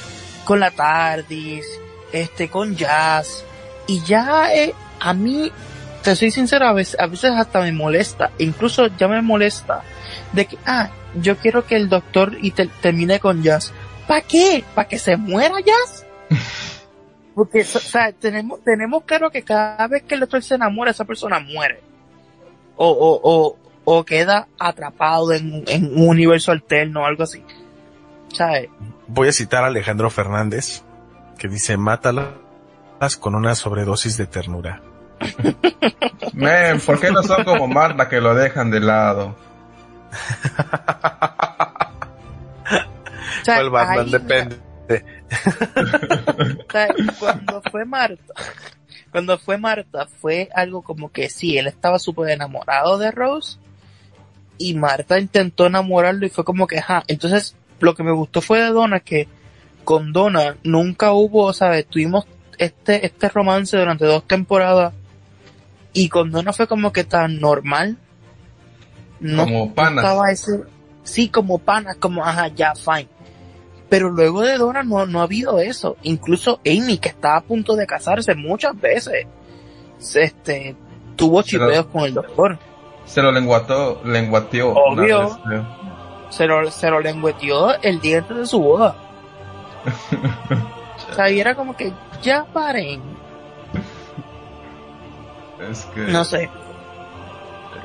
[0.44, 1.64] Con la TARDIS,
[2.12, 3.46] este, con Jazz.
[3.86, 5.50] Y ya, eh, a mí,
[6.02, 9.82] te soy sincero, a veces, a veces hasta me molesta, incluso ya me molesta,
[10.32, 13.72] de que, ah, yo quiero que el doctor y termine con Jazz.
[14.06, 14.64] ¿Para qué?
[14.74, 16.04] ¿Para que se muera Jazz?
[17.34, 21.06] Porque, o sea, tenemos, tenemos claro que cada vez que el doctor se enamora, esa
[21.06, 21.85] persona muere.
[22.76, 27.42] O, o, o, o queda atrapado en, en un universo alterno o algo así.
[28.32, 28.68] ¿Sabes?
[29.06, 30.82] Voy a citar a Alejandro Fernández,
[31.38, 32.26] que dice, mátalas
[33.20, 34.82] con una sobredosis de ternura.
[36.34, 39.36] Men, ¿por qué no son como Marta que lo dejan de lado?
[43.44, 44.10] ¿Cuál Batman?
[44.10, 44.58] Depende.
[47.18, 48.34] cuando fue Marta,
[49.10, 53.58] cuando fue Marta, fue algo como que sí, él estaba súper enamorado de Rose
[54.58, 58.60] y Marta intentó enamorarlo y fue como que, ajá, entonces lo que me gustó fue
[58.60, 59.28] de Donna que
[59.84, 61.86] con Donna nunca hubo, ¿sabes?
[61.86, 62.26] Tuvimos
[62.58, 64.92] este, este romance durante dos temporadas
[65.92, 67.96] y con Donna fue como que tan normal.
[69.20, 70.04] No, como panas.
[70.04, 70.60] Estaba ese,
[71.04, 73.08] sí, como panas, como, ajá, ya, fine.
[73.88, 75.96] Pero luego de Donna no, no ha habido eso.
[76.02, 79.26] Incluso Amy, que estaba a punto de casarse muchas veces,
[80.14, 80.76] este,
[81.14, 82.58] tuvo chipeos con el doctor.
[83.04, 84.70] Se lo lenguató, lenguateó.
[84.72, 85.38] Obvio.
[86.30, 88.96] Se lo, se lo lengueteó el día antes de su boda.
[91.10, 93.00] o sea, y era como que ya paren.
[95.70, 96.00] Es que.
[96.00, 96.50] No sé.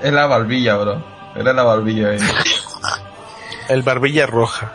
[0.01, 1.03] Es la barbilla, bro.
[1.35, 2.19] Era la barbilla ahí.
[3.69, 4.73] el barbilla roja.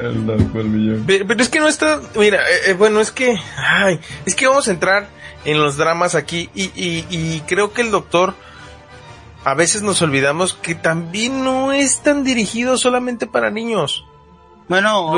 [0.00, 4.46] El pero, es que no está, mira, eh, eh, bueno, es que, ay, es que
[4.46, 5.08] vamos a entrar
[5.44, 8.34] en los dramas aquí y, y, creo que el doctor
[9.44, 14.04] a veces nos olvidamos que también no es tan dirigido solamente para niños.
[14.68, 15.12] Bueno,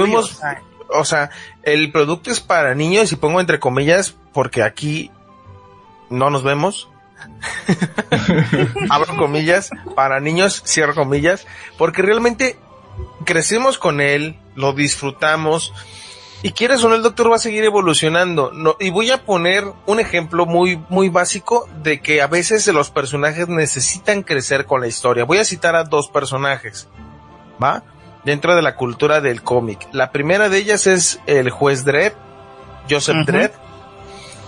[0.91, 1.31] o sea,
[1.63, 5.11] el producto es para niños y pongo entre comillas porque aquí
[6.11, 6.89] no nos vemos.
[8.91, 11.47] Abro comillas, para niños, cierro comillas,
[11.77, 12.59] porque realmente
[13.25, 15.73] crecemos con él, lo disfrutamos,
[16.41, 18.53] y quieres o no, el doctor va a seguir evolucionando.
[18.53, 22.91] No, y voy a poner un ejemplo muy, muy básico de que a veces los
[22.91, 25.25] personajes necesitan crecer con la historia.
[25.25, 26.89] Voy a citar a dos personajes,
[27.63, 27.83] ¿va?
[28.25, 29.89] Dentro de la cultura del cómic.
[29.91, 32.13] La primera de ellas es el juez Dredd,
[32.89, 33.51] Joseph Dredd.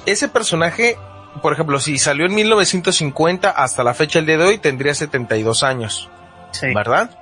[0.06, 0.96] Ese personaje,
[1.42, 5.62] por ejemplo, si salió en 1950 hasta la fecha del día de hoy, tendría 72
[5.62, 6.08] años.
[6.52, 6.72] Sí.
[6.74, 7.18] ¿Verdad?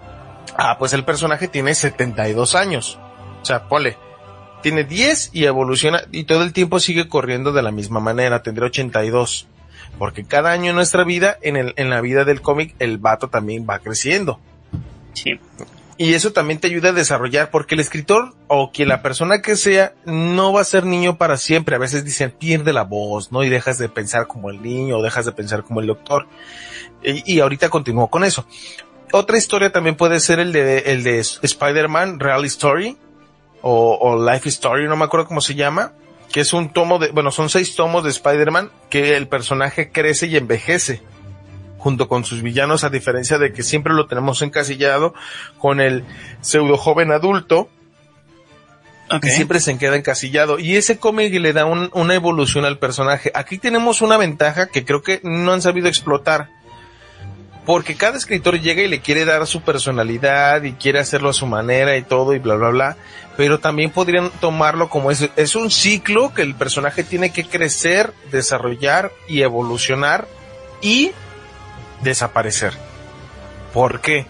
[0.56, 2.98] Ah, pues el personaje tiene 72 años.
[3.42, 3.96] O sea, pole
[4.62, 8.66] tiene 10 y evoluciona y todo el tiempo sigue corriendo de la misma manera, tendría
[8.66, 9.46] 82.
[9.98, 13.28] Porque cada año en nuestra vida, en, el, en la vida del cómic, el vato
[13.28, 14.40] también va creciendo.
[15.12, 15.40] Sí.
[16.00, 19.56] Y eso también te ayuda a desarrollar, porque el escritor o quien la persona que
[19.56, 21.74] sea no va a ser niño para siempre.
[21.74, 23.42] A veces dicen pierde la voz, ¿no?
[23.42, 26.28] Y dejas de pensar como el niño o dejas de pensar como el doctor.
[27.02, 28.46] Y, ahorita continúo con eso.
[29.12, 32.96] Otra historia también puede ser el de, el de Spider-Man Real Story,
[33.60, 35.92] o, Life Story, no me acuerdo cómo se llama,
[36.32, 40.26] que es un tomo de, bueno, son seis tomos de Spider-Man que el personaje crece
[40.26, 41.02] y envejece
[41.78, 45.14] junto con sus villanos, a diferencia de que siempre lo tenemos encasillado
[45.58, 46.04] con el
[46.40, 47.70] pseudo joven adulto,
[49.22, 50.58] que siempre se queda encasillado.
[50.58, 53.30] Y ese cómic le da una evolución al personaje.
[53.34, 56.50] Aquí tenemos una ventaja que creo que no han sabido explotar
[57.68, 61.46] porque cada escritor llega y le quiere dar su personalidad y quiere hacerlo a su
[61.46, 62.96] manera y todo y bla bla bla,
[63.36, 68.14] pero también podrían tomarlo como es, es un ciclo que el personaje tiene que crecer,
[68.32, 70.26] desarrollar y evolucionar
[70.80, 71.12] y
[72.02, 72.72] desaparecer.
[73.72, 74.26] ¿Por qué?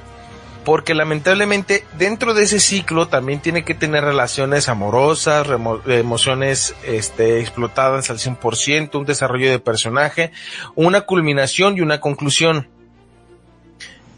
[0.64, 5.46] Porque lamentablemente dentro de ese ciclo también tiene que tener relaciones amorosas,
[5.86, 10.32] emociones este, explotadas al 100%, un desarrollo de personaje,
[10.74, 12.68] una culminación y una conclusión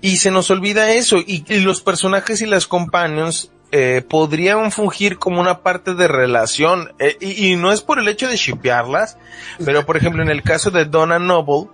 [0.01, 5.41] y se nos olvida eso, y, los personajes y las companions eh, podrían fungir como
[5.41, 9.19] una parte de relación, eh, y, no es por el hecho de shipearlas,
[9.65, 11.69] pero por ejemplo en el caso de Donna Noble,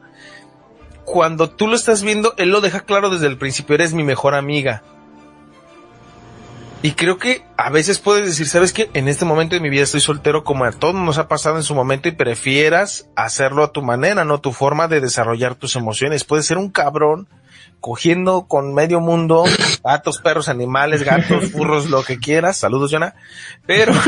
[1.07, 4.35] cuando tú lo estás viendo, él lo deja claro desde el principio, eres mi mejor
[4.35, 4.83] amiga.
[6.83, 8.91] Y creo que a veces puedes decir, ¿sabes qué?
[8.93, 11.63] En este momento de mi vida estoy soltero como a todos nos ha pasado en
[11.63, 16.25] su momento y prefieras hacerlo a tu manera, no tu forma de desarrollar tus emociones.
[16.25, 17.29] Puedes ser un cabrón
[17.81, 19.45] cogiendo con medio mundo,
[19.85, 22.57] gatos, perros, animales, gatos, burros, lo que quieras.
[22.57, 23.15] Saludos, Jonah.
[23.65, 23.93] Pero,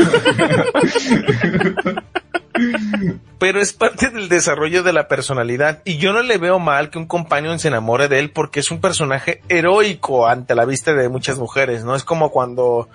[3.39, 5.81] Pero es parte del desarrollo de la personalidad.
[5.85, 8.71] Y yo no le veo mal que un compañero se enamore de él porque es
[8.71, 11.95] un personaje heroico ante la vista de muchas mujeres, ¿no?
[11.95, 12.89] Es como cuando,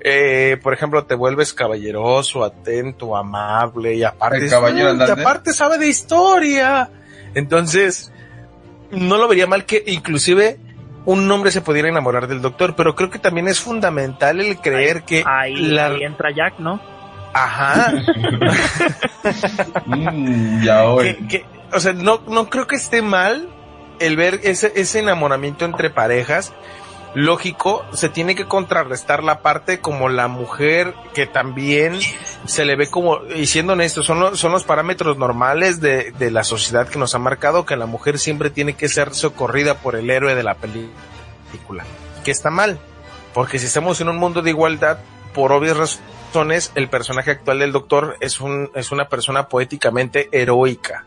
[0.00, 6.90] eh, por ejemplo, te vuelves caballeroso, atento, amable y aparte, y aparte sabe de historia.
[7.34, 8.12] Entonces,
[8.90, 10.58] no lo vería mal que inclusive
[11.06, 15.04] un hombre se pudiera enamorar del doctor, pero creo que también es fundamental el creer
[15.04, 15.94] que ahí, la...
[15.94, 16.80] entra Jack, ¿no?
[17.36, 17.92] Ajá.
[19.86, 21.16] Mm, ya hoy.
[21.72, 23.48] o sea, no, no creo que esté mal
[23.98, 26.52] el ver ese, ese enamoramiento entre parejas.
[27.14, 31.98] Lógico, se tiene que contrarrestar la parte como la mujer que también
[32.44, 36.30] se le ve como, y siendo honesto, son los, son los parámetros normales de, de
[36.30, 39.96] la sociedad que nos ha marcado que la mujer siempre tiene que ser socorrida por
[39.96, 41.84] el héroe de la película.
[42.24, 42.78] Que está mal,
[43.34, 44.98] porque si estamos en un mundo de igualdad,
[45.34, 46.15] por obvias razones,
[46.74, 51.04] el personaje actual del doctor es un, es una persona poéticamente heroica.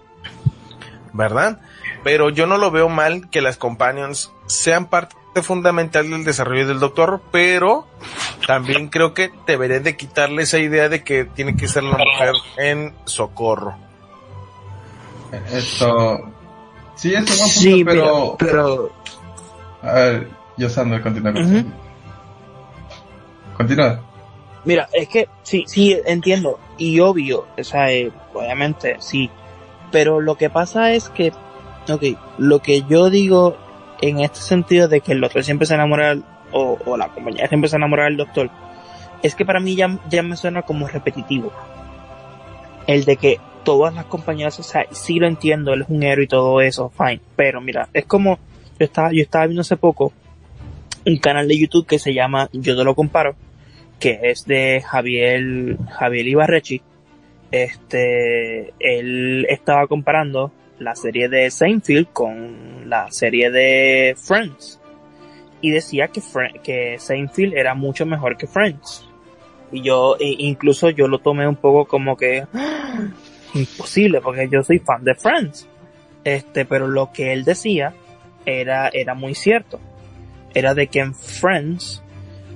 [1.14, 1.60] ¿Verdad?
[2.04, 6.80] Pero yo no lo veo mal que las companions sean parte fundamental del desarrollo del
[6.80, 7.88] doctor, pero
[8.48, 12.34] también creo que deberían de quitarle esa idea de que tiene que ser la mujer
[12.58, 13.76] en socorro.
[15.52, 16.32] Esto,
[16.96, 18.92] sí, es un sí, pero, pero,
[19.84, 20.28] a ver,
[20.58, 21.34] yo Sandro, continúa.
[23.56, 24.09] Continúa.
[24.66, 29.30] Mira, es que sí, sí, entiendo, y obvio, o sea, eh, obviamente, sí,
[29.92, 31.32] pero lo que pasa es que,
[31.90, 32.04] ok,
[32.38, 33.58] lo que yo digo
[34.02, 36.18] en este sentido de que el doctor siempre se enamora,
[36.52, 38.50] o, o la compañía siempre se enamora del doctor,
[39.24, 41.52] es que para mí ya, ya me suena como repetitivo.
[42.88, 46.26] El de que todas las compañías, o sea, sí lo entiendo, él es un héroe
[46.26, 47.22] y todo eso, fine.
[47.36, 48.40] Pero mira, es como,
[48.80, 50.14] yo estaba, yo estaba viendo hace poco
[51.06, 53.36] un canal de YouTube que se llama Yo te lo comparo,
[54.00, 56.82] que es de Javier, Javier Ibarrechi.
[57.52, 64.80] Este, él estaba comparando la serie de Seinfeld con la serie de Friends.
[65.62, 66.22] Y decía que,
[66.64, 69.06] que Seinfeld era mucho mejor que Friends.
[69.72, 73.10] Y yo, e incluso yo lo tomé un poco como que, ¡Ah!
[73.54, 75.68] imposible, porque yo soy fan de Friends.
[76.24, 77.94] Este, pero lo que él decía
[78.46, 79.80] era, era muy cierto.
[80.54, 82.02] Era de que en Friends,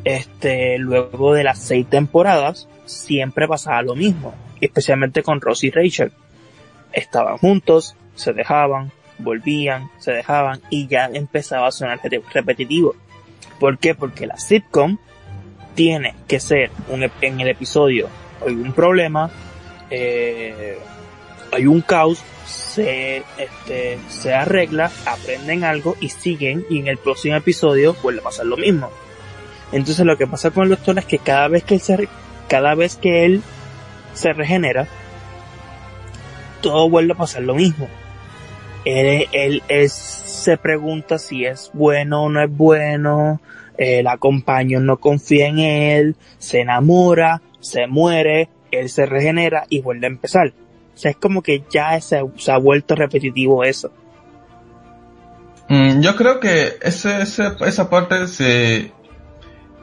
[0.04, 4.34] este, luego de las seis temporadas, siempre pasaba lo mismo.
[4.62, 6.12] Especialmente con Ross y Rachel.
[6.92, 12.00] Estaban juntos, se dejaban, volvían, se dejaban y ya empezaba a sonar
[12.34, 12.96] repetitivo.
[13.60, 13.96] ¿Por qué?
[13.96, 14.98] Porque la sitcom
[15.76, 18.10] tiene que ser un, en el episodio
[18.46, 19.30] hay un problema,
[19.90, 20.78] eh,
[21.52, 27.36] hay un caos, se, este, se arregla, aprenden algo y siguen y en el próximo
[27.36, 28.90] episodio vuelve a pasar lo mismo.
[29.74, 32.08] Entonces lo que pasa con el doctor es que cada vez que él se,
[32.48, 33.42] cada vez que él
[34.14, 34.88] se regenera,
[36.62, 37.90] todo vuelve a pasar lo mismo
[38.86, 43.42] él, se pregunta si es bueno o no es bueno,
[43.78, 50.08] el acompaño no confía en él, se enamora, se muere, él se regenera y vuelve
[50.08, 50.54] a empezar.
[50.94, 53.92] O sea, es como que ya se, ha vuelto repetitivo eso.
[55.70, 58.92] Mm, yo creo que ese, esa parte se,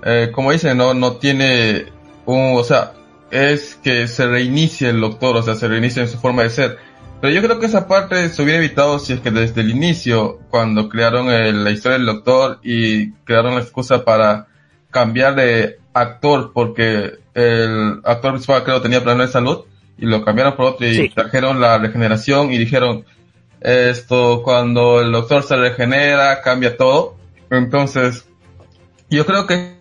[0.04, 1.86] eh, como dice, no, no tiene
[2.26, 2.92] un, o sea,
[3.30, 6.78] es que se reinicie el doctor, o sea, se reinicia en su forma de ser
[7.20, 10.38] pero yo creo que esa parte se hubiera evitado si es que desde el inicio,
[10.48, 14.46] cuando crearon la historia del doctor y crearon la excusa para
[14.90, 19.64] cambiar de actor, porque el actor principal creo tenía problemas de salud,
[19.98, 23.04] y lo cambiaron por otro y trajeron la regeneración y dijeron,
[23.60, 27.16] esto, cuando el doctor se regenera, cambia todo.
[27.50, 28.24] Entonces,
[29.10, 29.74] yo creo que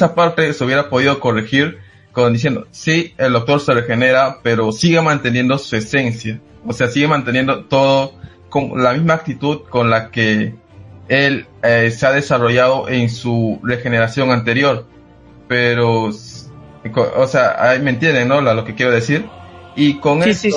[0.00, 1.78] esa parte se hubiera podido corregir
[2.12, 6.40] con diciendo, sí, el doctor se regenera, pero sigue manteniendo su esencia.
[6.66, 8.14] O sea, sigue manteniendo todo
[8.48, 10.54] con la misma actitud con la que
[11.08, 14.86] él eh, se ha desarrollado en su regeneración anterior.
[15.48, 18.40] Pero, o sea, me entienden, ¿no?
[18.40, 19.26] Lo, que quiero decir.
[19.76, 20.48] Y con esto,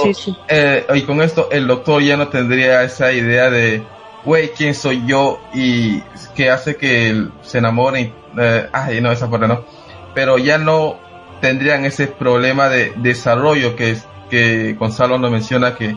[0.48, 3.84] eh, y con esto el doctor ya no tendría esa idea de,
[4.26, 5.40] güey, ¿quién soy yo?
[5.54, 6.02] Y
[6.36, 8.14] que hace que se enamore.
[8.38, 9.64] Eh, ay, no, esa parte no.
[10.14, 10.98] Pero ya no
[11.42, 15.96] tendrían ese problema de desarrollo que es que Gonzalo nos menciona que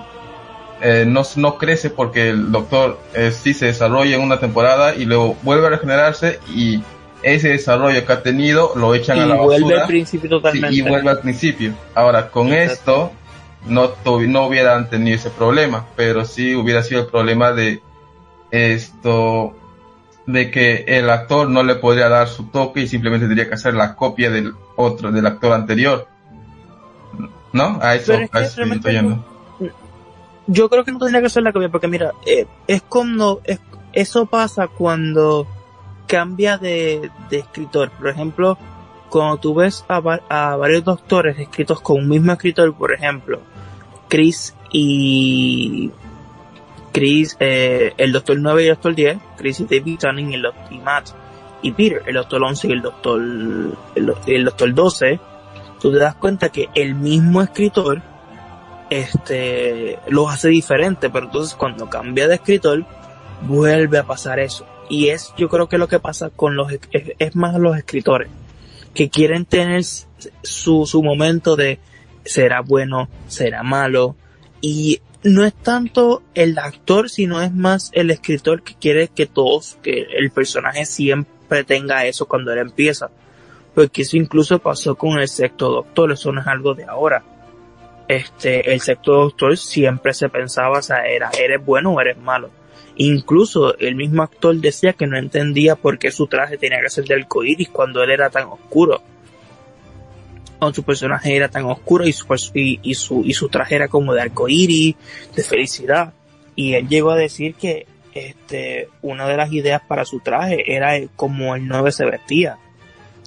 [0.83, 5.05] eh, no, no crece porque el doctor eh, sí se desarrolla en una temporada y
[5.05, 6.83] luego vuelve a regenerarse y
[7.23, 10.77] ese desarrollo que ha tenido lo echan a la vuelve al principio totalmente.
[10.77, 11.75] y vuelve al principio.
[11.95, 13.13] Ahora, con esto
[13.67, 17.81] no, no hubieran tenido ese problema, pero sí hubiera sido el problema de
[18.57, 19.55] esto
[20.27, 23.75] de que el actor no le podría dar su toque y simplemente tendría que hacer
[23.75, 26.09] la copia del otro, del actor anterior
[27.57, 27.79] ¿no?
[27.81, 29.25] A eso, a eso estoy yendo.
[30.47, 33.59] Yo creo que no tendría que ser la copia, porque mira, eh, es cuando, es,
[33.93, 35.47] eso pasa cuando
[36.07, 37.91] cambia de, de escritor.
[37.91, 38.57] Por ejemplo,
[39.09, 39.97] cuando tú ves a,
[40.29, 43.41] a, varios doctores escritos con un mismo escritor, por ejemplo,
[44.09, 45.91] Chris y
[46.97, 50.37] Chris, eh, el doctor 9 y el doctor 10, Chris y David Tunning y,
[50.71, 51.11] y Matt
[51.61, 55.21] y Peter, el doctor 11 y el doctor, el, el doctor 12,
[55.79, 58.01] tú te das cuenta que el mismo escritor
[58.89, 62.87] este los hace diferente, pero entonces cuando cambia de escritor
[63.43, 64.67] vuelve a pasar eso.
[64.89, 68.31] Y es yo creo que lo que pasa con los es, más los escritores
[68.95, 71.79] que quieren tener su, su momento de
[72.25, 74.17] será bueno, será malo
[74.63, 79.79] y no es tanto el actor, sino es más el escritor que quiere que todos,
[79.83, 83.11] que el personaje siempre tenga eso cuando él empieza.
[83.75, 87.23] Porque eso incluso pasó con el sexto doctor, eso no es algo de ahora
[88.09, 92.51] este, el sexto doctor siempre se pensaba, o sea, era, eres bueno o eres malo.
[92.97, 97.05] Incluso el mismo actor decía que no entendía por qué su traje tenía que ser
[97.05, 99.03] de arcoíris cuando él era tan oscuro.
[100.73, 104.23] Su personaje era tan oscuro y su, y, su, y su traje era como de
[104.23, 104.97] arcoíris,
[105.35, 106.13] de felicidad.
[106.55, 110.99] Y él llegó a decir que este, una de las ideas para su traje era
[111.15, 112.59] como el 9 se vestía.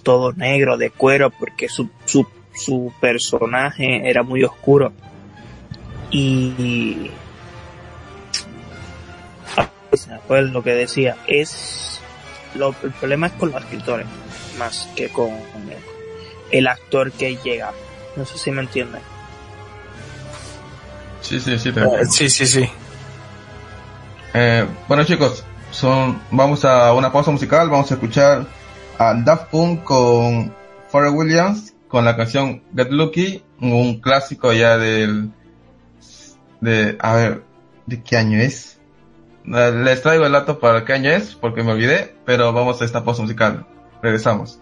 [0.03, 2.25] Todo negro, de cuero, porque su, su
[2.59, 4.91] su personaje era muy oscuro
[6.11, 7.11] y
[10.27, 11.99] pues lo que decía es
[12.55, 14.05] lo, el problema es con los escritores
[14.57, 15.29] más que con
[16.51, 17.71] el, actor que llega
[18.15, 19.01] no sé si me entienden
[21.21, 22.69] sí sí sí eh, sí sí sí
[24.33, 28.45] eh, bueno chicos son vamos a una pausa musical vamos a escuchar
[28.97, 30.53] a Daft Punk con
[30.91, 35.31] Pharrell Williams con la canción Get Lucky, un clásico ya del,
[36.61, 37.43] de, a ver,
[37.87, 38.79] ¿de qué año es?
[39.45, 42.85] Eh, les traigo el dato para qué año es, porque me olvidé, pero vamos a
[42.85, 43.65] esta pausa musical.
[44.01, 44.61] Regresamos.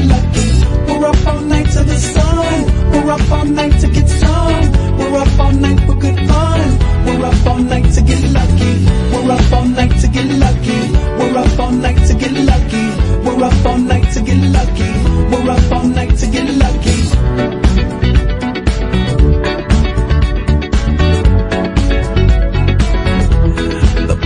[0.00, 0.88] we like it.
[0.88, 2.92] We're up all night to the sun.
[2.92, 4.72] We're up all night to get some.
[4.98, 6.68] We're up all night for good fun.
[7.06, 8.72] We're up all night to get lucky.
[9.12, 10.80] We're up all night to get lucky.
[11.18, 12.86] We're up all night to get lucky.
[13.24, 14.90] We're up all night to get lucky.
[15.30, 16.80] We're up all night to get lucky.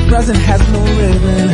[0.09, 1.54] present has no ribbon.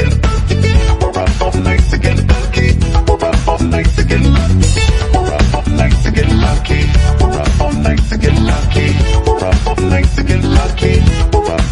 [1.51, 2.77] up nice and get lucky.
[3.07, 4.79] We're up all nice and get lucky.
[5.13, 6.81] We're up all nice and get lucky.
[7.19, 7.61] We're up
[8.21, 8.93] get lucky.
[9.25, 9.67] We're up
[10.23, 11.11] get lucky.
[11.31, 11.71] We're up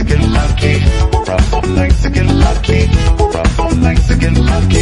[0.00, 0.72] get lucky.
[1.12, 1.52] We're up
[2.12, 2.88] get lucky.
[3.18, 3.58] We're up
[4.20, 4.81] get lucky.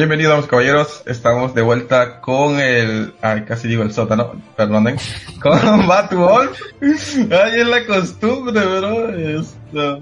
[0.00, 1.02] Bienvenidos, caballeros.
[1.04, 3.12] Estamos de vuelta con el.
[3.20, 4.96] Ay, casi digo el sótano, perdonen.
[5.42, 6.58] Con Batwolf.
[6.80, 9.10] Ay, es la costumbre, bro.
[9.10, 10.00] Esto.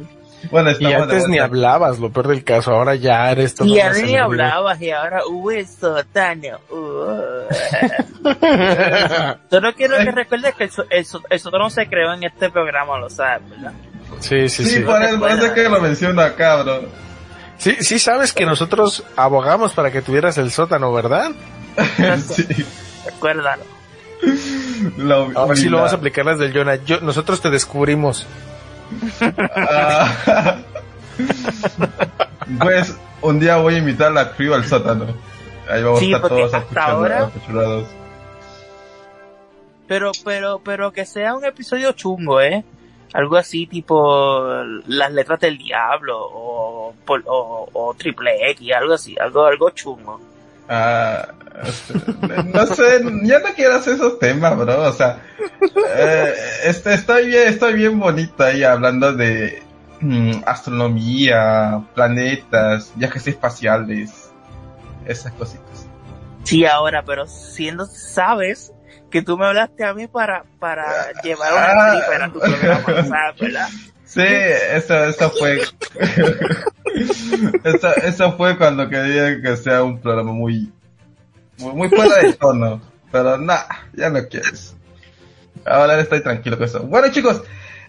[0.52, 3.66] Bueno, Y antes ni hablabas, lo peor del caso, ahora ya eres todo.
[3.66, 6.60] Y ahora ni hablabas y ahora hubo el sótano.
[6.70, 7.52] Uh.
[9.50, 13.10] Solo quiero que recuerdes que el, el el sótano se creó en este programa, lo
[13.10, 13.72] sabes, ¿verdad?
[14.20, 14.80] Sí, sí, Sí, sí.
[14.82, 17.07] por eso, por eso es que lo menciono acá, bro.
[17.58, 21.32] Sí, sí sabes que nosotros abogamos para que tuvieras el sótano, ¿verdad?
[22.28, 22.46] sí.
[23.04, 23.64] Recuérdalo.
[24.96, 26.76] La Ahora sí lo vamos a aplicar las del Jonah.
[26.84, 28.26] Yo, nosotros te descubrimos.
[29.56, 30.58] Ah.
[32.60, 35.06] pues un día voy a invitar a la crew al sótano.
[35.68, 37.30] Ahí vamos Sí, a estar todos hasta ahora-.
[39.86, 42.64] Pero, pero, pero que sea un episodio chungo, ¿eh?
[43.14, 49.44] Algo así tipo las letras del diablo o, o, o triple X, algo así, algo,
[49.46, 50.20] algo chungo.
[50.68, 51.28] Ah,
[52.52, 54.82] no sé, yo no quiero hacer esos temas, bro.
[54.82, 55.22] O sea,
[55.96, 56.34] eh,
[56.64, 59.62] este, estoy bien, estoy bien bonito ahí hablando de
[60.00, 64.30] mm, astronomía, planetas, viajes espaciales,
[65.06, 65.86] esas cositas.
[66.44, 68.72] Sí, ahora, pero siendo, sabes
[69.10, 70.84] que tú me hablaste a mí para, para
[71.22, 72.24] llevar una Ah.
[72.24, 73.68] a tu programa, ¿sabes, verdad?
[74.04, 75.60] Sí, eso, eso fue.
[77.64, 80.72] eso, eso fue cuando quería que sea un programa muy,
[81.58, 82.80] muy, muy fuera de tono.
[83.10, 84.74] Pero nada, ya no quieres.
[85.64, 86.80] Ahora estoy tranquilo con eso.
[86.82, 87.42] Bueno, chicos,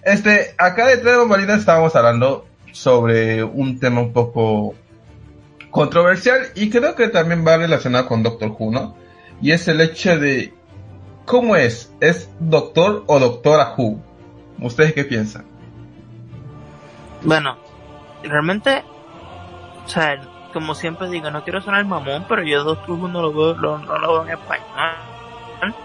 [0.03, 4.75] este, acá detrás de bambalinas estábamos hablando sobre un tema un poco
[5.71, 8.97] controversial y creo que también va relacionado con Doctor Who, ¿no?
[9.41, 10.53] Y es el hecho de
[11.29, 13.99] cómo es, ¿es Doctor o Doctora Who?
[14.61, 15.45] ¿Ustedes qué piensan?
[17.21, 17.55] Bueno,
[18.23, 18.83] realmente,
[19.85, 20.19] o sea,
[20.53, 23.77] como siempre digo, no quiero sonar mamón, pero yo Doctor Who no lo veo, lo-
[23.77, 25.75] no lo veo en español,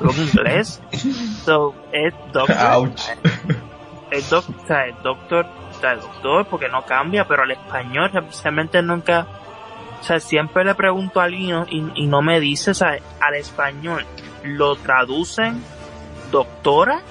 [0.00, 0.80] lo veo en inglés.
[1.44, 3.00] So, es Doctor, Ouch.
[4.12, 8.10] es doc, o sea, es Doctor, o sea, Doctor, porque no cambia, pero al español
[8.44, 9.26] realmente nunca,
[10.00, 13.34] o sea, siempre le pregunto a alguien y, y no me dice, o sea, al
[13.34, 14.04] español,
[14.44, 15.62] ¿lo traducen
[16.30, 17.02] doctora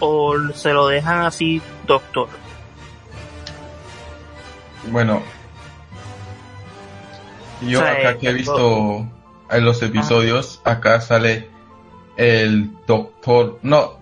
[0.00, 2.28] o se lo dejan así doctor?
[4.90, 5.22] Bueno,
[7.62, 9.06] yo O sea, acá que he el visto
[9.50, 11.48] en los episodios, acá sale
[12.16, 13.98] el doctor, no,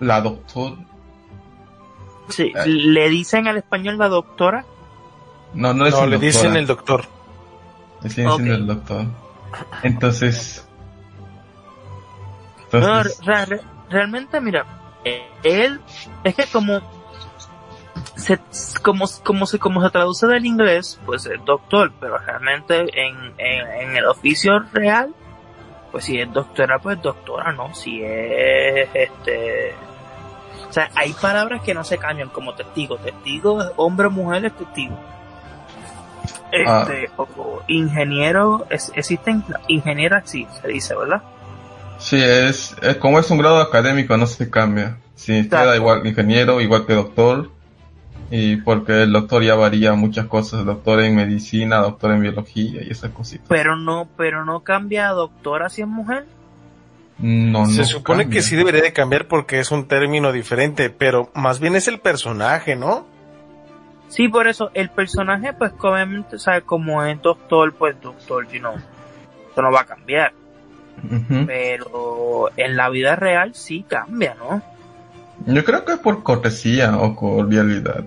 [0.00, 0.76] la doctor,
[2.28, 2.66] Sí, Eh.
[2.66, 4.64] le dicen al español la doctora.
[5.54, 7.04] no, no le doctora, dicen el doctor.
[8.02, 8.40] le Ok.
[8.40, 9.06] el doctor.
[9.82, 10.66] Entonces,
[12.72, 13.60] No, entonces, re- re-
[13.90, 14.64] realmente, mira,
[15.42, 15.80] él
[16.24, 16.80] es que como
[18.16, 18.38] se,
[18.82, 23.66] como, como se, como se traduce del inglés, pues es doctor, pero realmente en, en,
[23.80, 25.14] en el oficio real,
[25.90, 27.74] pues si es doctora, pues doctora, ¿no?
[27.74, 29.74] Si es este.
[30.68, 32.96] O sea, hay palabras que no se cambian como testigo.
[32.96, 34.98] Testigo es hombre o mujer, es testigo.
[36.50, 41.22] Este, o, o ingeniero, es- existen ingenieras, sí, se dice, ¿verdad?
[42.02, 44.96] Sí, es, es- como es un grado académico, no se cambia.
[45.14, 47.50] Sí, queda igual ingeniero, igual que doctor.
[48.30, 52.90] Y porque el doctor ya varía muchas cosas, doctor en medicina, doctor en biología y
[52.90, 53.46] esas cositas.
[53.48, 56.24] Pero no, pero no cambia a doctora si es mujer.
[57.18, 58.38] No, Se no supone cambia.
[58.38, 62.00] que sí debería de cambiar porque es un término diferente, pero más bien es el
[62.00, 63.06] personaje, ¿no?
[64.08, 68.60] Sí, por eso el personaje, pues obviamente, o sea, como es doctor, pues doctor, you
[68.60, 70.32] know, eso no va a cambiar.
[71.46, 74.62] Pero en la vida real sí cambia, ¿no?
[75.46, 78.04] Yo creo que es por cortesía o cordialidad.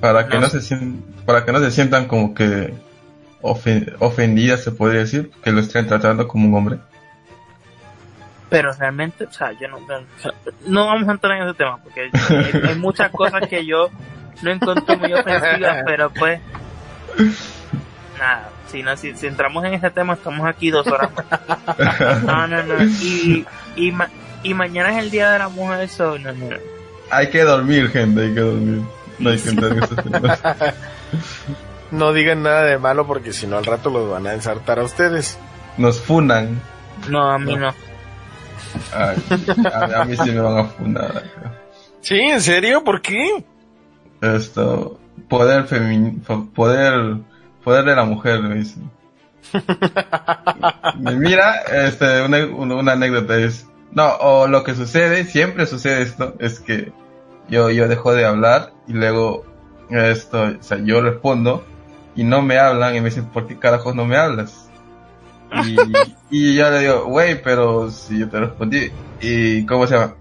[0.00, 0.60] Para que No sé.
[0.60, 0.78] se
[1.24, 2.72] para que no se sientan como que
[3.42, 6.78] ofe- ofendidas, se podría decir, que lo estén tratando como un hombre.
[8.48, 9.78] Pero realmente, o sea, yo no,
[10.66, 13.90] no vamos a entrar en ese tema porque hay, hay muchas cosas que yo
[14.42, 16.40] no encuentro muy ofensivas, pero pues,
[18.18, 22.22] nada, si, no, si, si entramos en ese tema estamos aquí dos horas más.
[22.24, 22.84] No, no, no.
[22.84, 23.46] Y,
[23.76, 24.10] y, ma-
[24.42, 26.56] y mañana es el Día de la Mujer, so, no, no, no.
[27.10, 28.82] hay que dormir, gente, hay que dormir.
[29.18, 30.40] No hay que entrar en esos temas.
[31.92, 34.82] No digan nada de malo porque si no al rato los van a ensartar a
[34.82, 35.38] ustedes.
[35.78, 36.60] Nos funan.
[37.08, 37.72] No, a mí no.
[38.92, 39.16] Ay,
[39.72, 41.22] a, a mí sí me van a funar.
[42.00, 42.82] Sí, ¿en serio?
[42.82, 43.44] ¿Por qué?
[44.20, 44.98] Esto,
[45.28, 47.18] poder femin, fo- poder,
[47.66, 48.88] poder de la mujer, me dicen.
[51.00, 56.92] Mira, este, una, anécdota es, no, o lo que sucede, siempre sucede esto, es que
[57.48, 59.44] yo, yo dejo de hablar y luego,
[59.90, 61.64] esto, o sea, yo respondo
[62.14, 64.70] y no me hablan y me dicen, ¿por qué carajos no me hablas?
[65.64, 65.76] Y,
[66.30, 70.14] y yo le digo, güey, pero si yo te respondí, y ¿cómo se llama?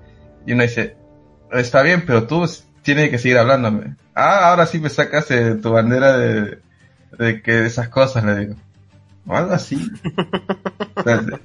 [0.48, 0.98] Y uno dice,
[1.52, 2.50] está bien, pero tú
[2.82, 3.98] tienes que seguir hablándome.
[4.16, 6.65] Ah, ahora sí me sacas eh, tu bandera de,
[7.18, 8.56] de que de esas cosas, le digo.
[9.28, 9.76] O algo así.
[10.98, 11.40] Entonces,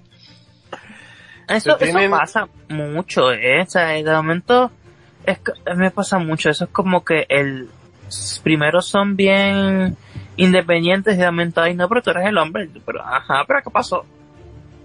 [1.49, 3.63] Eso, eso pasa mucho, ¿eh?
[3.63, 4.71] O sea, de momento
[5.25, 6.51] es, que- me pasa mucho.
[6.51, 7.69] Eso es como que el
[8.43, 9.97] primero son bien
[10.37, 12.69] independientes y de momento, ay, no, pero tú eres el hombre.
[12.85, 14.05] Pero, ajá, pero ¿qué pasó?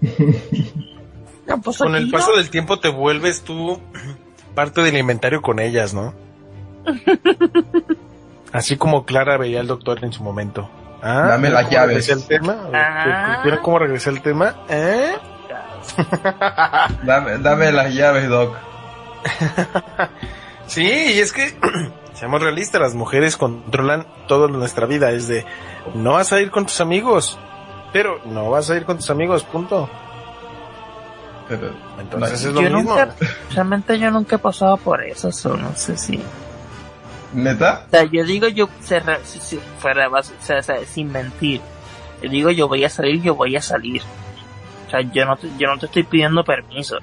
[0.00, 2.36] ¿Qué pasó Con el paso no?
[2.38, 3.80] del tiempo te vuelves tú
[4.54, 6.14] parte del inventario con ellas, ¿no?
[8.56, 10.68] Así como Clara veía al doctor en su momento.
[11.02, 11.88] Ah, Dame ¿vieron las cómo llaves.
[11.88, 12.56] regresé al tema?
[12.72, 13.40] Ah.
[13.42, 14.54] ¿Vieron cómo regresé al tema?
[14.68, 15.14] ¿Eh?
[17.02, 18.56] dame, dame las llaves, Doc.
[20.68, 21.56] Sí, y es que,
[22.14, 25.12] seamos realistas, las mujeres controlan toda nuestra vida.
[25.12, 25.46] Es de,
[25.94, 27.38] no vas a ir con tus amigos,
[27.92, 29.88] pero no vas a ir con tus amigos, punto.
[31.48, 32.90] Pero, Entonces No, es lo Yo mismo.
[32.96, 33.14] nunca,
[33.54, 36.20] realmente yo nunca he pasado por eso, so, no sé si...
[37.36, 37.84] ¿Neta?
[37.86, 41.60] O sea, yo digo, yo, si, si fuera, o sea, o sea, sin mentir,
[42.22, 44.02] yo digo, yo voy a salir, yo voy a salir.
[44.86, 46.96] O sea, yo no te, yo no te estoy pidiendo permiso.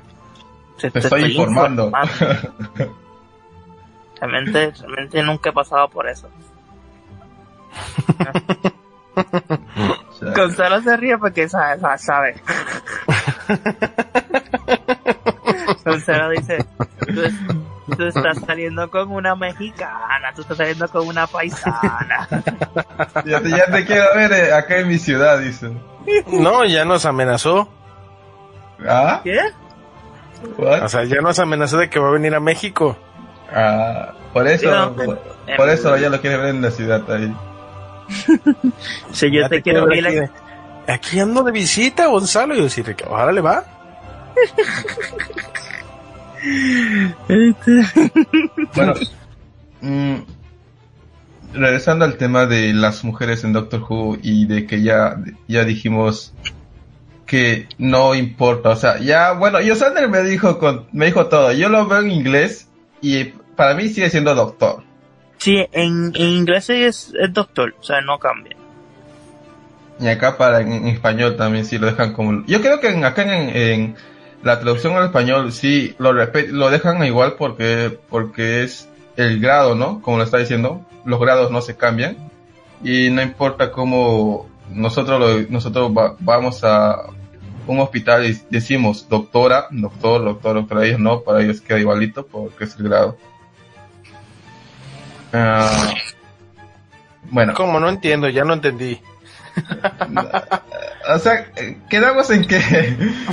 [0.79, 1.91] Te, Te estoy informando.
[4.19, 6.29] Realmente, realmente nunca he pasado por eso.
[10.35, 11.77] Gonzalo se ríe porque sabe.
[15.85, 16.65] Gonzalo dice,
[17.85, 22.27] tú, es- tú estás saliendo con una mexicana, tú estás saliendo con una paisana.
[23.25, 25.79] ya, te, ya te quiero ver eh, acá en mi ciudad, dicen.
[26.27, 27.69] No, ya nos amenazó.
[28.87, 29.21] ¿Ah?
[29.23, 29.39] ¿Qué?
[30.57, 30.83] ¿What?
[30.83, 32.97] O sea, ya nos amenazó de que va a venir a México.
[33.55, 35.15] Ah, por eso, Sí, no, por,
[35.47, 37.33] eh, por eso ya lo quiere ver en la ciudad ahí.
[39.13, 40.31] Si yo Ya te quiero ver ver aquí,
[40.91, 42.53] aquí ando de visita, Gonzalo.
[42.53, 43.63] Y yo decir, ahora le va.
[48.75, 48.93] Bueno,
[49.81, 50.15] mm,
[51.53, 55.17] regresando al tema de las mujeres en Doctor Who y de que ya,
[55.47, 56.33] ya dijimos
[57.25, 61.51] que no importa, o sea, ya, bueno, yo Sander me dijo con, me dijo todo,
[61.53, 62.67] yo lo veo en inglés
[63.01, 63.25] y
[63.55, 64.83] para mí sigue siendo doctor.
[65.37, 68.55] Sí, en, en inglés es, es doctor, o sea, no cambia.
[69.99, 73.05] Y acá para en, en español también sí lo dejan como, yo creo que en,
[73.05, 73.95] acá en, en
[74.43, 80.01] la traducción al español sí lo dejan igual porque, porque es el grado, ¿no?
[80.01, 82.17] Como lo está diciendo, los grados no se cambian
[82.83, 87.03] y no importa cómo nosotros lo- nosotros va- vamos a
[87.65, 92.65] un hospital y decimos doctora, doctor, doctor, doctor, ellos no, para ellos queda igualito porque
[92.65, 93.17] es el grado.
[95.31, 95.93] Ah,
[97.31, 98.99] bueno, Como no entiendo, ya no entendí.
[101.09, 102.59] O sea, eh, quedamos en que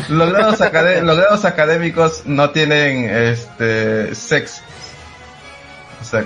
[0.08, 4.62] los grados, acadé- los grados académicos no tienen este sexo.
[6.00, 6.24] O sea,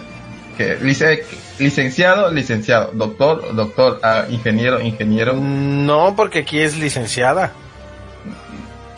[0.56, 1.24] que lice-
[1.58, 5.34] licenciado, licenciado, doctor, doctor, ah, ingeniero, ingeniero.
[5.34, 7.52] No, porque aquí es licenciada.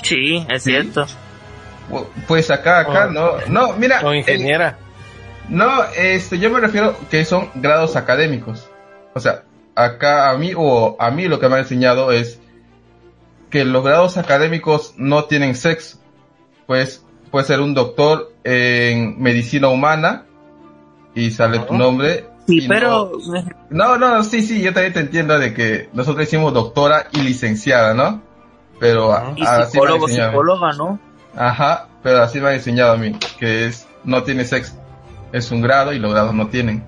[0.02, 0.70] Sí, es Sí.
[0.70, 1.06] cierto.
[2.26, 4.76] Pues acá, acá, O- no, no, mira, O eh, ingeniera.
[5.48, 8.68] no, este, yo me refiero que son grados académicos.
[9.14, 9.42] O sea,
[9.76, 12.40] acá a mí o a mí lo que me han enseñado es
[13.50, 15.98] que los grados académicos no tienen sexo.
[16.66, 20.24] Pues puede ser un doctor en medicina humana
[21.14, 22.26] y sale tu nombre.
[22.48, 23.12] Sí, pero
[23.70, 27.20] No, no, no, sí, sí, yo también te entiendo de que nosotros hicimos doctora y
[27.22, 28.22] licenciada, ¿no?
[28.78, 30.98] Pero a- y así psicólogo, psicóloga, ¿no?
[31.34, 34.74] Ajá, pero así me han enseñado a mí, que es, no tiene sexo.
[35.32, 36.84] Es un grado y los grados no tienen.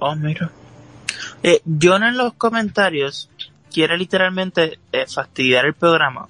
[0.00, 0.50] Oh, mira.
[1.46, 3.28] Eh, John en los comentarios
[3.70, 6.26] quiere literalmente eh, fastidiar el programa.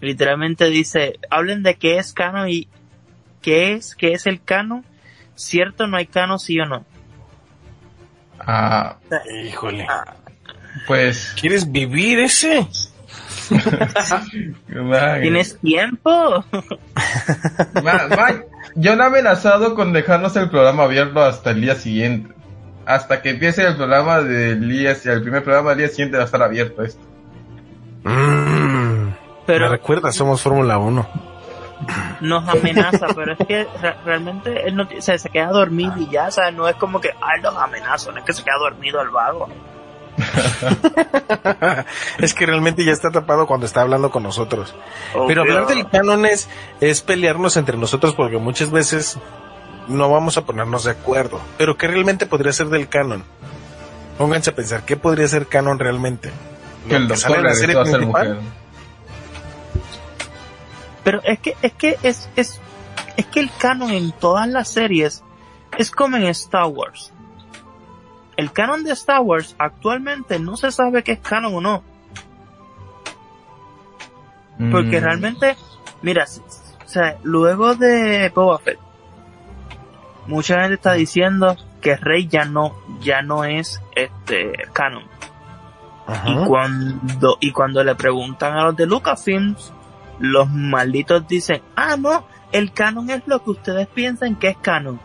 [0.00, 2.66] Literalmente dice, hablen de qué es cano y
[3.40, 4.82] qué es, qué es el cano.
[5.36, 6.84] Cierto, no hay cano, sí o no.
[8.40, 8.96] Ah,
[9.46, 9.86] Híjole.
[10.88, 12.66] pues, ¿Quieres vivir ese?
[15.22, 16.44] ¿Tienes tiempo?
[18.74, 22.37] yo no he amenazado con dejarnos el programa abierto hasta el día siguiente.
[22.88, 26.26] Hasta que empiece el programa del día, el primer programa del día siguiente va a
[26.26, 27.02] estar abierto esto.
[28.04, 29.08] Mm.
[29.08, 29.14] Me
[29.46, 31.06] Pero recuerda, somos Fórmula 1.
[32.22, 36.08] nos amenaza, pero es que re- realmente él no, o sea, se queda dormido y
[36.10, 38.56] ya, o sea, no es como que, ay, los amenazo, no es que se queda
[38.58, 39.48] dormido el vago.
[42.18, 44.74] es que realmente ya está tapado cuando está hablando con nosotros.
[45.26, 46.48] Pero hablar del canon es,
[46.80, 49.18] es pelearnos entre nosotros porque muchas veces
[49.88, 51.40] no vamos a ponernos de acuerdo.
[51.56, 53.24] Pero ¿qué realmente podría ser del canon?
[54.16, 56.30] Pónganse a pensar, ¿qué podría ser canon realmente?
[56.88, 58.28] Que el ¿Lo que sale doctor en la serie regresó a ser principal?
[58.34, 58.52] mujer.
[61.04, 62.60] Pero es que, es que, es, es,
[63.16, 65.22] es que el canon en todas las series
[65.78, 67.12] es como en Star Wars.
[68.36, 71.82] El canon de Star Wars actualmente no se sabe qué es canon o no.
[74.70, 75.04] Porque Mm.
[75.04, 75.56] realmente,
[76.02, 76.24] mira,
[76.84, 78.78] o sea, luego de Boba Fett,
[80.28, 85.04] mucha gente está diciendo que Rey ya no, ya no es este canon.
[86.06, 86.30] Ajá.
[86.30, 89.72] Y cuando, y cuando le preguntan a los de Lucasfilms,
[90.20, 95.00] los malditos dicen, ah no, el canon es lo que ustedes piensan que es canon.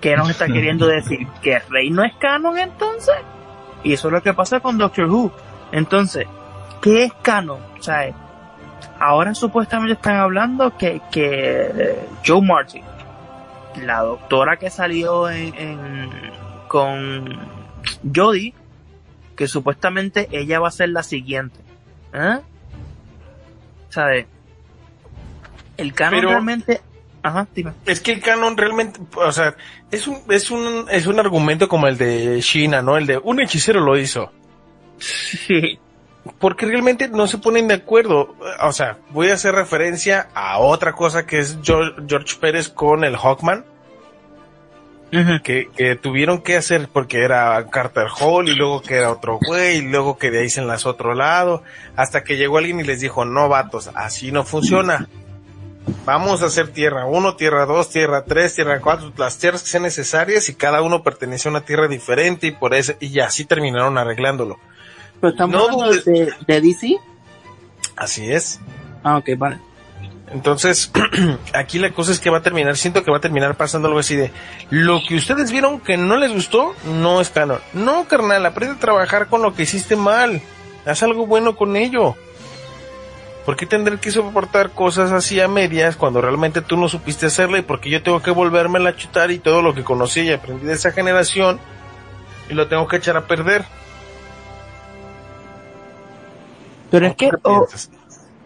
[0.00, 1.26] ¿Qué nos está queriendo decir?
[1.42, 3.16] ¿Que Rey no es canon entonces?
[3.82, 5.32] Y eso es lo que pasa con Doctor Who.
[5.72, 6.26] Entonces,
[6.80, 7.60] ¿qué es canon?
[7.78, 8.12] O sea,
[9.00, 12.82] ahora supuestamente están hablando que, que eh, Joe Martin,
[13.82, 16.10] la doctora que salió en, en-
[16.68, 17.38] con
[18.14, 18.54] Jodie,
[19.36, 21.58] que supuestamente ella va a ser la siguiente.
[22.12, 22.38] ¿Eh?
[23.88, 24.26] ¿Sabes?
[25.76, 26.80] El canon Pero- realmente...
[27.22, 27.72] Ajá, dime.
[27.86, 29.56] Es que el canon realmente, o sea,
[29.90, 32.96] es un, es un, es un argumento como el de China, ¿no?
[32.96, 34.30] El de un hechicero lo hizo.
[34.98, 35.78] Sí.
[36.38, 38.34] Porque realmente no se ponen de acuerdo.
[38.60, 43.04] O sea, voy a hacer referencia a otra cosa que es George, George Pérez con
[43.04, 43.64] el Hawkman,
[45.42, 49.78] que, que tuvieron que hacer porque era Carter Hall y luego que era otro güey
[49.78, 51.62] y luego que de ahí se enlazó otro lado,
[51.94, 55.08] hasta que llegó alguien y les dijo, no vatos, así no funciona.
[56.04, 59.84] Vamos a hacer tierra 1, tierra 2, tierra 3, tierra 4, las tierras que sean
[59.84, 63.96] necesarias y cada uno pertenece a una tierra diferente y por eso, y así terminaron
[63.96, 64.58] arreglándolo.
[65.20, 66.04] Pero estamos No hablando dudes.
[66.04, 66.96] de, de DC.
[67.96, 68.60] Así es.
[69.02, 69.58] Ah, ok, vale.
[70.32, 70.90] Entonces,
[71.54, 74.00] aquí la cosa es que va a terminar, siento que va a terminar pasando algo
[74.00, 74.32] así de,
[74.70, 77.60] lo que ustedes vieron que no les gustó, no es canon.
[77.72, 80.42] No, carnal, aprende a trabajar con lo que hiciste mal.
[80.84, 82.16] Haz algo bueno con ello.
[83.44, 87.58] ¿Por qué tendré que soportar cosas así a medias cuando realmente tú no supiste hacerla
[87.58, 90.66] y porque yo tengo que volverme a chutar y todo lo que conocí y aprendí
[90.66, 91.60] de esa generación
[92.50, 93.64] y lo tengo que echar a perder?
[96.98, 97.66] Pero es que, ¿Qué oh,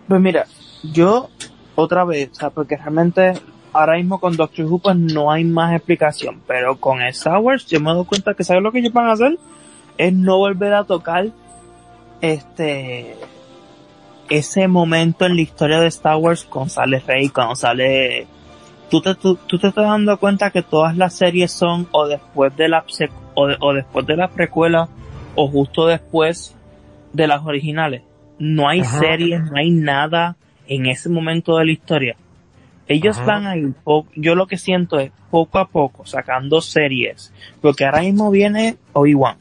[0.08, 0.46] pues mira,
[0.82, 1.28] yo
[1.76, 3.34] otra vez, o sea, porque realmente
[3.72, 7.80] ahora mismo con Doctor Who pues no hay más explicación, pero con Star Wars yo
[7.80, 9.38] me doy cuenta que ¿sabes lo que ellos van a hacer?
[9.98, 11.28] Es no volver a tocar
[12.20, 13.16] este
[14.28, 18.26] ese momento en la historia de Star Wars con sale Rey, cuando sale
[18.90, 22.56] tú te, tú, tú te estás dando cuenta que todas las series son o después
[22.56, 22.84] de la
[23.34, 24.88] o, de- o después de la precuela
[25.36, 26.54] o justo después
[27.12, 28.02] de las originales.
[28.40, 28.98] No hay Ajá.
[28.98, 30.34] series, no hay nada
[30.66, 32.16] en ese momento de la historia.
[32.88, 33.26] Ellos Ajá.
[33.26, 33.72] van a ir,
[34.16, 39.36] yo lo que siento es poco a poco sacando series, porque ahora mismo viene Obi-Wan,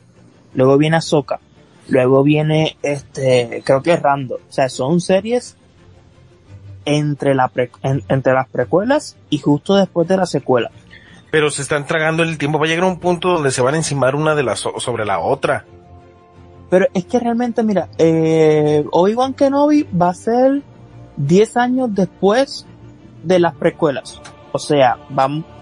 [0.54, 1.40] luego viene Ahsoka,
[1.88, 5.56] luego viene este, creo que es Rando, o sea, son series
[6.86, 10.72] entre la pre- en- entre las precuelas y justo después de la secuela.
[11.32, 12.58] Pero se están tragando el tiempo.
[12.60, 15.06] Va a llegar un punto donde se van a encimar una de las so- sobre
[15.06, 15.66] la otra.
[16.70, 20.62] Pero es que realmente, mira, eh, Obi-Wan Kenobi va a ser
[21.18, 22.66] 10 años después
[23.24, 24.22] de las precuelas.
[24.52, 24.98] O sea,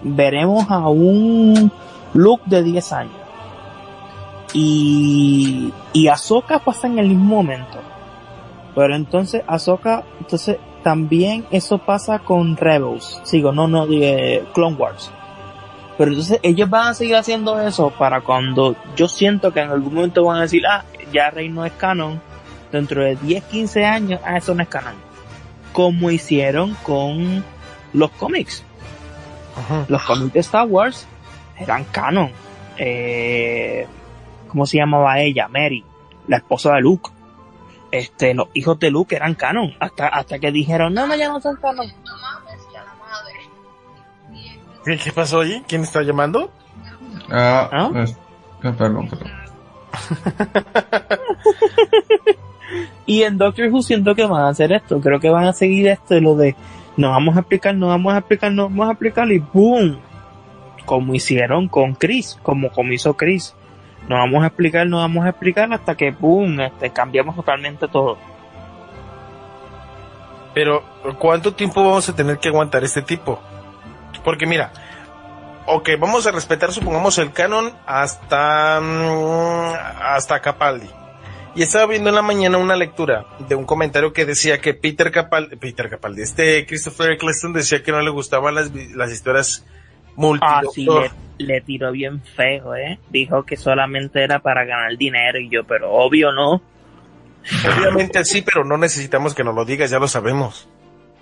[0.02, 1.72] veremos a un
[2.14, 3.14] Luke de 10 años.
[4.54, 7.78] Y, y Ahsoka pasa en el mismo momento.
[8.74, 13.20] Pero entonces Ahsoka, entonces también eso pasa con Rebels.
[13.24, 15.10] Sigo, no, no, de Clone Wars.
[15.98, 19.94] Pero entonces ellos van a seguir haciendo eso para cuando yo siento que en algún
[19.94, 22.20] momento van a decir, ah, ya Rey no es canon.
[22.72, 24.94] Dentro de 10, 15 años, ah, eso no es canon.
[25.72, 27.44] Como hicieron con
[27.92, 28.62] los cómics.
[29.88, 31.06] Los cómics de Star Wars
[31.58, 32.30] eran canon.
[32.76, 33.86] Eh,
[34.48, 35.48] ¿Cómo se llamaba ella?
[35.48, 35.84] Mary,
[36.26, 37.10] la esposa de Luke.
[37.90, 39.74] Este, los hijos de Luke eran canon.
[39.80, 41.86] Hasta, hasta que dijeron, no, no, ya no son canon.
[44.84, 45.62] ¿Qué, qué pasó ahí?
[45.66, 46.50] ¿Quién está llamando?
[47.30, 47.90] Ah, ¿Ah?
[48.02, 48.16] es-
[48.62, 49.30] ah, perdón, perdón.
[53.06, 55.00] Y en Doctor Who siento que van a hacer esto.
[55.00, 56.54] Creo que van a seguir esto lo de
[56.98, 60.00] nos vamos a explicar, nos vamos a explicar, nos vamos a explicar y ¡boom!
[60.84, 63.54] Como hicieron con Chris, como, como hizo Chris.
[64.08, 66.60] Nos vamos a explicar, nos vamos a explicar hasta que ¡boom!
[66.60, 68.18] Este, cambiamos totalmente todo.
[70.54, 70.82] Pero,
[71.20, 73.38] ¿cuánto tiempo vamos a tener que aguantar este tipo?
[74.24, 74.72] Porque mira,
[75.68, 79.72] ok, vamos a respetar, supongamos, el canon hasta, mm,
[80.02, 80.88] hasta Capaldi.
[81.54, 85.10] Y estaba viendo en la mañana una lectura de un comentario que decía que Peter
[85.10, 89.64] Capaldi, Peter Capaldi, este Christopher Eccleston decía que no le gustaban las, las historias
[90.40, 91.12] Ah, sí, multidoctor.
[91.38, 92.98] le, le tiró bien feo, ¿eh?
[93.10, 96.60] Dijo que solamente era para ganar dinero y yo, pero obvio no.
[97.76, 100.68] Obviamente sí, pero no necesitamos que nos lo digas, ya lo sabemos.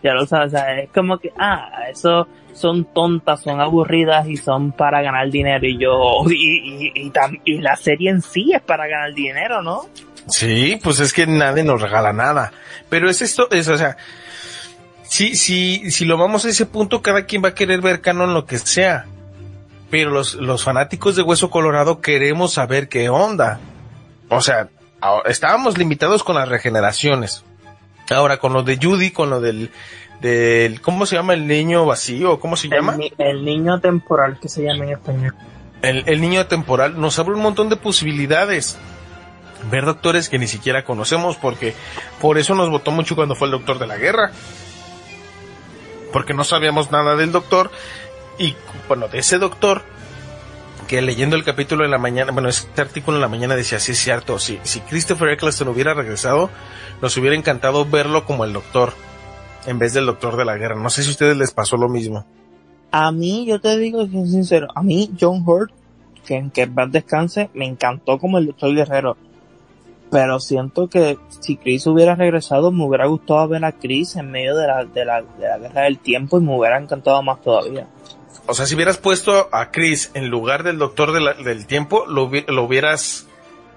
[0.07, 5.03] Ya lo sabes, es como que, ah, eso son tontas, son aburridas y son para
[5.03, 7.12] ganar dinero y yo, y, y, y,
[7.45, 9.87] y la serie en sí es para ganar dinero, ¿no?
[10.28, 12.53] Sí, pues es que nadie nos regala nada.
[12.89, 13.97] Pero es esto, es, o sea,
[15.03, 18.35] si, si, si lo vamos a ese punto, cada quien va a querer ver canon
[18.35, 19.07] lo que sea.
[19.91, 23.61] Pero los, los fanáticos de Hueso Colorado queremos saber qué onda.
[24.28, 24.69] O sea,
[25.27, 27.45] estábamos limitados con las regeneraciones.
[28.11, 29.70] Ahora, con lo de Judy, con lo del,
[30.20, 32.39] del, ¿cómo se llama el niño vacío?
[32.41, 32.93] ¿Cómo se llama?
[32.93, 35.35] El, ni- el niño temporal que se llama en español.
[35.83, 38.78] el, el niño temporal nos abre un montón de posibilidades.
[39.70, 41.74] Ver doctores que ni siquiera conocemos porque
[42.20, 44.31] por eso nos votó mucho cuando fue el doctor de la guerra.
[46.12, 47.70] Porque no sabíamos nada del doctor
[48.39, 48.55] y
[48.89, 49.83] bueno, de ese doctor
[50.87, 53.93] que leyendo el capítulo en la mañana, bueno, este artículo en la mañana decía, sí
[53.93, 56.51] es cierto, si, si Christopher Eccleston hubiera regresado,
[57.03, 58.93] nos hubiera encantado verlo como el doctor
[59.67, 60.77] en vez del doctor de la guerra.
[60.77, 62.25] No sé si a ustedes les pasó lo mismo.
[62.91, 65.73] A mí, yo te digo que sincero, a mí John Hurt,
[66.25, 69.17] que en que paz descanse, me encantó como el Doctor Guerrero.
[70.11, 74.57] Pero siento que si Chris hubiera regresado, me hubiera gustado ver a Chris en medio
[74.57, 77.89] de la, de la, de la guerra del tiempo y me hubiera encantado más todavía.
[78.48, 82.05] O sea, si hubieras puesto a Chris en lugar del doctor de la- del tiempo,
[82.06, 83.27] lo, lo hubieras,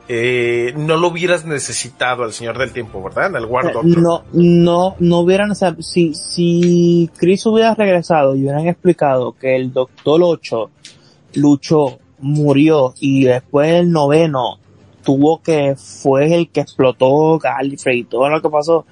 [0.08, 3.36] eh, no lo hubieras necesitado al señor del tiempo, ¿verdad?
[3.36, 3.98] Al War Doctor.
[4.02, 9.56] No, no, no hubieran, o sea, si, si Chris hubiera regresado y hubieran explicado que
[9.56, 10.70] el Doctor 8
[11.34, 14.60] luchó, murió y después el noveno
[15.04, 18.86] tuvo que, fue el que explotó Gallifrey y todo lo que pasó,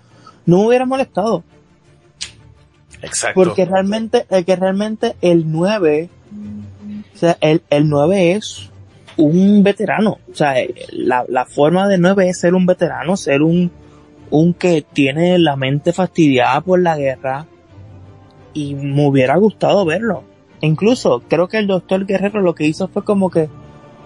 [0.45, 1.43] no me hubiera molestado.
[3.02, 3.44] Exacto.
[3.44, 6.10] Porque realmente, el que realmente el 9,
[7.14, 8.69] o sea, el, el 9 es
[9.18, 10.19] un veterano.
[10.32, 10.56] O sea,
[10.91, 13.72] la, la forma de 9 es ser un veterano, ser un,
[14.30, 17.45] un que tiene la mente fastidiada por la guerra.
[18.53, 20.24] Y me hubiera gustado verlo.
[20.61, 23.49] Incluso, creo que el doctor Guerrero lo que hizo fue como que,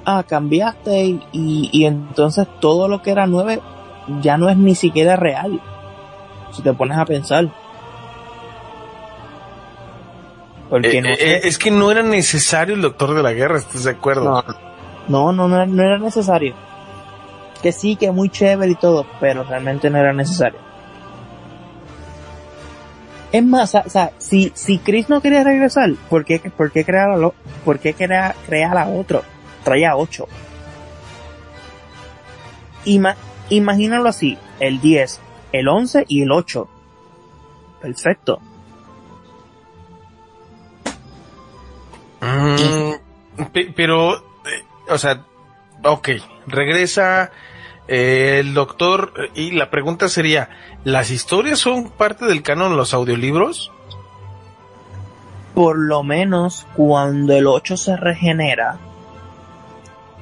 [0.04, 3.62] ah, cambiaste y, y, y entonces todo lo que era 9
[4.22, 5.62] ya no es ni siquiera real.
[6.52, 7.50] Si te pones a pensar.
[10.72, 13.84] Porque Eh, no eh, es que no era necesario el doctor de la guerra, ¿estás
[13.84, 14.44] de acuerdo?
[15.10, 16.56] No, no, no, era- no era necesario.
[17.62, 20.58] Que sí, que muy chévere y todo, pero realmente no era necesario.
[23.34, 27.12] Es más, o sea, si, si Chris no quería regresar, ¿por qué, por qué crear
[27.12, 27.34] a lo,
[27.64, 29.24] por qué crea, crear a otro?
[29.64, 30.28] Traía ocho.
[32.86, 33.16] Ima,
[33.50, 35.20] imagínalo así, el 10,
[35.52, 36.68] el 11 y el 8.
[37.82, 38.42] Perfecto.
[42.22, 45.22] Mm, pe- pero, eh, o sea,
[45.84, 46.10] ok,
[46.48, 47.32] regresa
[47.88, 50.50] eh, el doctor y la pregunta sería,
[50.84, 53.72] ¿las historias son parte del canon de los audiolibros?
[55.54, 58.78] por lo menos cuando el 8 se regenera,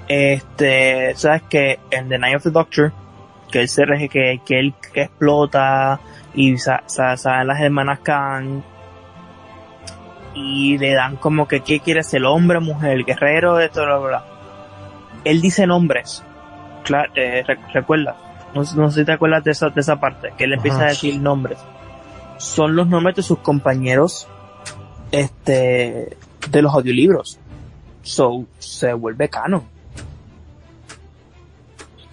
[0.07, 2.91] este, sabes que en The Night of the Doctor,
[3.51, 5.99] que él se rege, que, que él que explota
[6.34, 8.63] y sa, sa- salen las hermanas Khan
[10.35, 14.23] y le dan como que qué quiere ser hombre, mujer, guerrero, esto, bla, bla, bla.
[15.23, 16.23] Él dice nombres,
[16.84, 18.15] claro, eh, re- recuerda,
[18.53, 20.85] no, no sé si te acuerdas de esa, de esa parte, que él empieza Ajá.
[20.85, 21.57] a decir nombres.
[22.38, 24.27] Son los nombres de sus compañeros
[25.11, 26.15] este
[26.49, 27.38] de los audiolibros.
[28.01, 29.64] So se vuelve canon.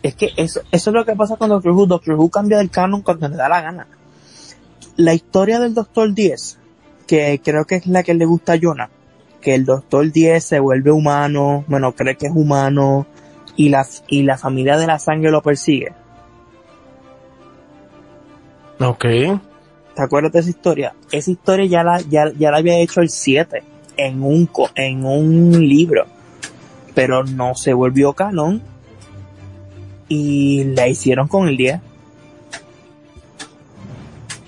[0.03, 1.87] Es que eso, eso es lo que pasa con Doctor Who.
[1.87, 3.87] Doctor Who cambia del canon cuando le da la gana.
[4.97, 6.59] La historia del Doctor 10,
[7.07, 8.91] que creo que es la que le gusta a Jonah,
[9.41, 13.07] que el Doctor 10 se vuelve humano, bueno, cree que es humano,
[13.57, 15.93] y la, y la familia de la sangre lo persigue.
[18.81, 19.05] Ok.
[19.95, 20.95] ¿Te acuerdas de esa historia?
[21.11, 23.63] Esa historia ya la, ya, ya la había hecho el 7
[23.97, 26.05] en un, co- en un libro.
[26.95, 28.61] Pero no se volvió canon.
[30.09, 31.81] Y la hicieron con el 10.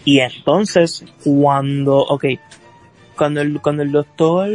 [0.05, 2.25] Y entonces, cuando, ok,
[3.19, 4.49] cuando el, cuando el Doctor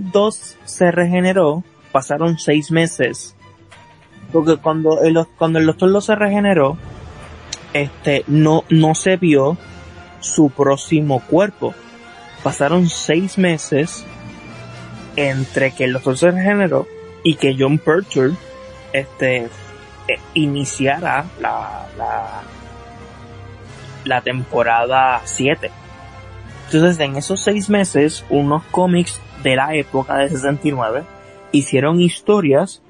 [0.00, 3.36] 2 se regeneró, pasaron seis meses.
[4.32, 6.78] Porque cuando el, cuando el Doctor 2 se regeneró,
[7.74, 9.58] este, no, no se vio
[10.20, 11.74] su próximo cuerpo.
[12.42, 14.06] Pasaron seis meses
[15.16, 16.86] entre que el doctor se regeneró
[17.22, 18.36] y que John Pertwee
[18.92, 19.48] este, eh,
[20.34, 22.42] iniciara la, la,
[24.04, 25.70] la temporada 7.
[26.66, 31.02] Entonces, en esos seis meses, unos cómics de la época de 69
[31.52, 32.82] hicieron historias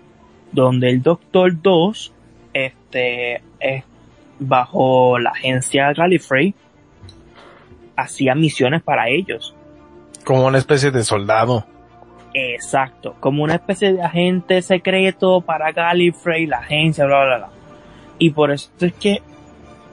[0.52, 2.12] donde el Doctor 2
[2.54, 3.42] este
[4.38, 6.54] bajo la agencia Gallifrey
[7.96, 9.54] hacía misiones para ellos
[10.24, 11.66] Como una especie de soldado.
[12.32, 17.48] Exacto, como una especie de agente secreto para Gallifrey, la agencia, bla, bla, bla.
[18.18, 19.22] Y por eso es que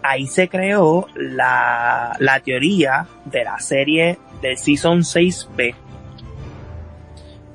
[0.03, 5.75] ahí se creó la, la teoría de la serie del Season 6B.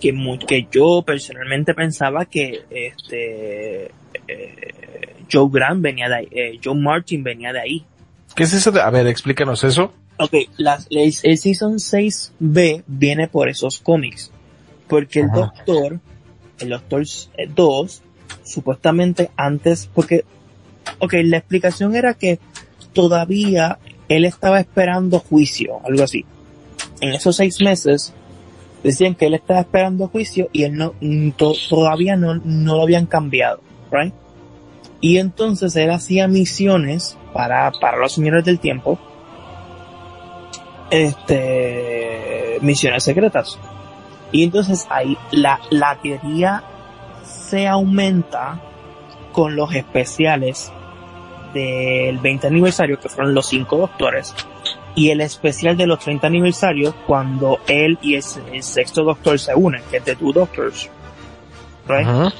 [0.00, 3.90] Que, que yo personalmente pensaba que este
[4.28, 7.84] eh, Joe Grant venía de ahí, eh, Joe Martin venía de ahí.
[8.34, 9.92] ¿Qué es eso de, a ver, explícanos eso?
[10.18, 14.30] Ok, las, el, el Season 6B viene por esos cómics.
[14.88, 15.52] Porque el Ajá.
[15.66, 16.00] Doctor,
[16.60, 17.04] el Doctor
[17.54, 18.02] 2,
[18.44, 20.24] supuestamente antes, porque,
[20.98, 22.38] ok, la explicación era que
[22.92, 26.24] todavía él estaba esperando juicio, algo así.
[27.00, 28.12] En esos seis meses,
[28.82, 32.82] decían que él estaba esperando juicio y él no, mm, to- todavía no, no lo
[32.82, 33.60] habían cambiado,
[33.90, 34.14] right?
[35.00, 38.98] Y entonces él hacía misiones para, para los señores del tiempo,
[40.90, 43.58] este, misiones secretas.
[44.32, 46.62] Y entonces ahí la, la teoría
[47.24, 48.60] se aumenta
[49.36, 50.72] con los especiales
[51.52, 54.34] del 20 aniversario, que fueron los cinco doctores,
[54.94, 59.54] y el especial de los 30 aniversarios, cuando él y el, el sexto doctor se
[59.54, 60.88] unen, que es The Two Doctors.
[61.86, 62.32] Right?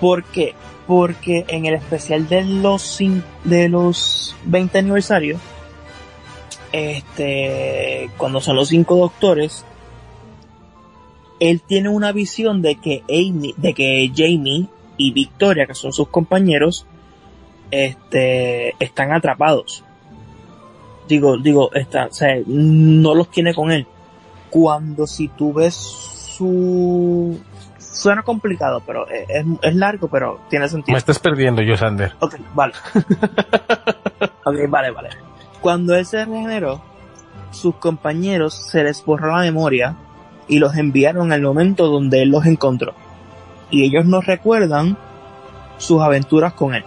[0.00, 0.54] ¿Por qué?
[0.86, 3.00] Porque en el especial de los,
[3.42, 5.40] de los 20 aniversarios,
[6.70, 9.64] este, cuando son los cinco doctores,
[11.40, 16.08] él tiene una visión de que Amy, de que Jamie y Victoria, que son sus
[16.08, 16.86] compañeros,
[17.70, 19.84] este, están atrapados.
[21.08, 23.86] Digo, digo, está, o sea, no los tiene con él.
[24.50, 27.38] Cuando si tú ves su,
[27.78, 30.98] suena complicado, pero es, es- es largo, pero tiene Me sentido.
[30.98, 32.12] estás perdiendo, Yosander.
[32.20, 32.72] Ok, vale.
[34.44, 35.10] ok, vale, vale.
[35.60, 36.80] Cuando él se regeneró,
[37.50, 39.96] sus compañeros se les borró la memoria
[40.48, 42.94] y los enviaron al momento donde él los encontró.
[43.70, 44.96] Y ellos no recuerdan
[45.78, 46.84] sus aventuras con él.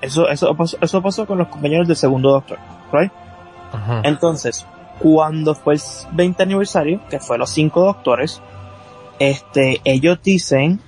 [0.00, 2.58] Eso, eso, pasó, eso pasó con los compañeros del segundo doctor,
[2.92, 3.10] right?
[4.04, 4.66] Entonces,
[4.98, 5.80] cuando fue el
[6.12, 8.40] 20 aniversario, que fue los cinco doctores,
[9.18, 10.80] este, ellos dicen,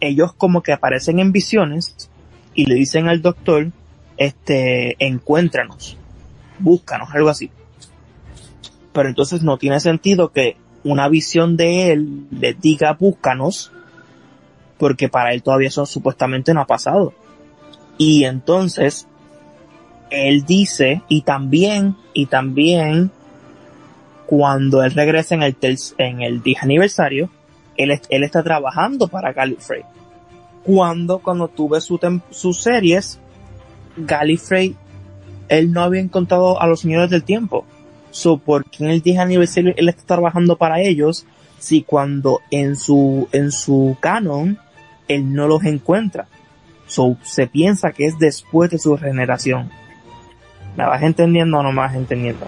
[0.00, 2.10] ellos como que aparecen en visiones
[2.54, 3.72] y le dicen al doctor,
[4.16, 5.96] este, encuéntranos,
[6.58, 7.50] búscanos, algo así.
[8.92, 13.72] Pero entonces no tiene sentido que una visión de él le diga búscanos,
[14.78, 17.14] porque para él todavía eso supuestamente no ha pasado.
[17.96, 19.08] Y entonces,
[20.10, 23.10] él dice, y también, y también,
[24.26, 25.56] cuando él regresa en el,
[25.98, 27.30] en el 10 aniversario,
[27.76, 29.82] él, él está trabajando para Gallifrey.
[30.64, 31.98] Cuando, cuando tú ves su
[32.30, 33.18] sus series,
[33.96, 34.76] Gallifrey,
[35.48, 37.64] él no había encontrado a los señores del tiempo.
[38.14, 41.26] So, ¿por qué en el 10 aniversario él está trabajando para ellos
[41.58, 44.56] si cuando en su, en su canon,
[45.08, 46.28] él no los encuentra?
[46.86, 49.68] So, se piensa que es después de su regeneración.
[50.76, 52.46] ¿Me vas entendiendo o no me vas entendiendo?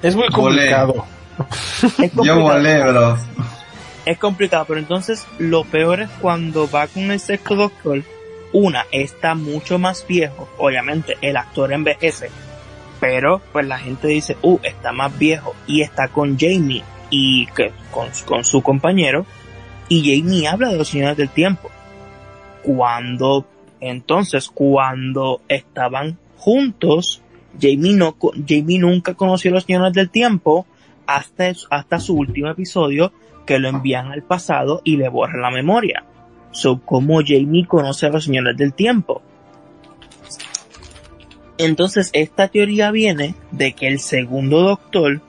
[0.00, 0.70] Es muy Volé.
[0.70, 1.04] complicado.
[1.82, 2.40] Es Yo complicado.
[2.42, 3.18] volé, bro.
[4.04, 8.04] Es complicado, pero entonces lo peor es cuando va con el sexto doctor.
[8.52, 10.48] Una, está mucho más viejo.
[10.58, 12.30] Obviamente, el actor envejece.
[13.08, 15.54] Pero, pues la gente dice, uh, está más viejo.
[15.68, 19.24] Y está con Jamie y que, con, con su compañero.
[19.88, 21.70] Y Jamie habla de los señores del tiempo.
[22.64, 23.46] Cuando,
[23.80, 27.22] entonces, cuando estaban juntos,
[27.60, 30.66] Jamie no, Jamie nunca conoció a los señores del tiempo
[31.06, 33.12] hasta, hasta su último episodio
[33.46, 36.04] que lo envían al pasado y le borran la memoria.
[36.50, 39.22] So, como Jamie conoce a los señores del tiempo.
[41.58, 45.22] Entonces, esta teoría viene de que el segundo doctor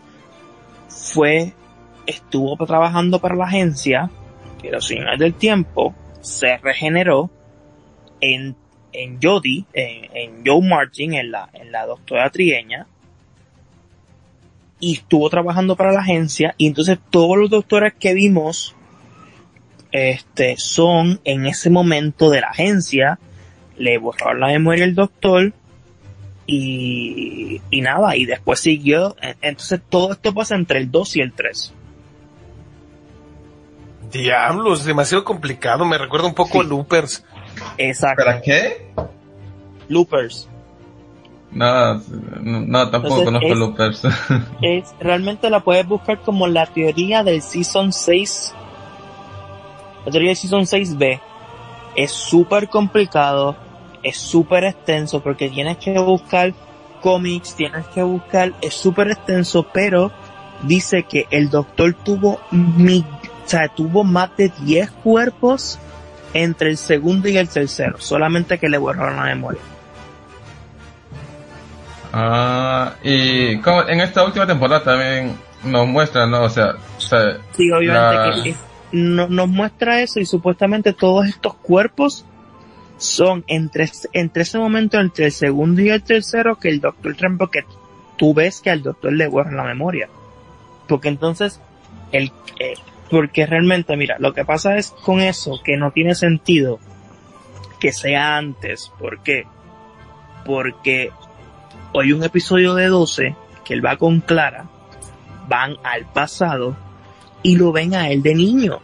[0.90, 1.54] fue,
[2.06, 4.10] estuvo trabajando para la agencia,
[4.62, 7.30] que los señores del tiempo se regeneró
[8.20, 8.56] en,
[8.92, 12.88] en en, Joe Martin, en la, en la doctora trieña,
[14.80, 18.76] y estuvo trabajando para la agencia y entonces todos los doctores que vimos
[19.92, 23.20] este son en ese momento de la agencia.
[23.78, 25.54] Le borraron la memoria al doctor
[26.48, 31.22] y, y nada y después siguió En- entonces todo esto pasa entre el 2 y
[31.22, 31.74] el 3
[34.12, 35.84] Diablos, demasiado complicado.
[35.86, 36.60] Me recuerda un poco Sí.
[36.60, 37.26] a Loopers.
[37.78, 38.88] exacto ¿Para qué?
[39.90, 40.48] loopers
[41.52, 44.04] No, no, no, tampoco Entonces, conozco es- Loopers.
[44.62, 48.54] Es, realmente la puedes buscar como la teoría del Season 6.
[50.06, 51.20] La teoría del Season 6B.
[51.96, 53.56] Es súper complicado,
[54.10, 56.54] es súper extenso porque tienes que buscar
[57.02, 60.12] cómics, tienes que buscar, es súper extenso, pero
[60.64, 63.00] dice que el doctor tuvo mi,
[63.46, 65.80] o sea, tuvo más de 10 cuerpos
[66.34, 69.62] entre el segundo y el tercero, solamente que le borraron la memoria.
[72.14, 76.44] Ah, y como en esta última temporada también nos muestran, ¿no?
[76.44, 78.58] O sea, o sea, Sí, obviamente La- que es-
[78.92, 82.26] no, nos muestra eso y supuestamente todos estos cuerpos
[82.98, 87.42] son entre, entre ese momento, entre el segundo y el tercero, que el doctor Trump,
[87.52, 87.64] que
[88.18, 90.10] tú ves que al doctor le borra la memoria.
[90.88, 91.62] Porque entonces,
[92.12, 92.74] el, eh,
[93.10, 96.80] porque realmente, mira, lo que pasa es con eso, que no tiene sentido
[97.80, 98.92] que sea antes.
[99.00, 99.46] ¿Por qué?
[100.46, 101.12] Porque
[101.94, 104.66] hoy un episodio de 12, que él va con Clara,
[105.48, 106.76] van al pasado
[107.44, 108.80] y lo ven a él de niño.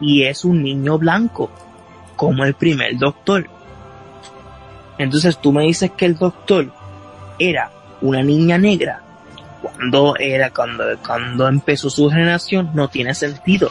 [0.00, 1.50] Y es un niño blanco,
[2.24, 3.48] como el primer doctor.
[4.98, 6.72] Entonces tú me dices que el doctor
[7.38, 7.70] era
[8.00, 9.02] una niña negra.
[9.62, 13.70] Cuando era, cuando, cuando empezó su generación, no tiene sentido.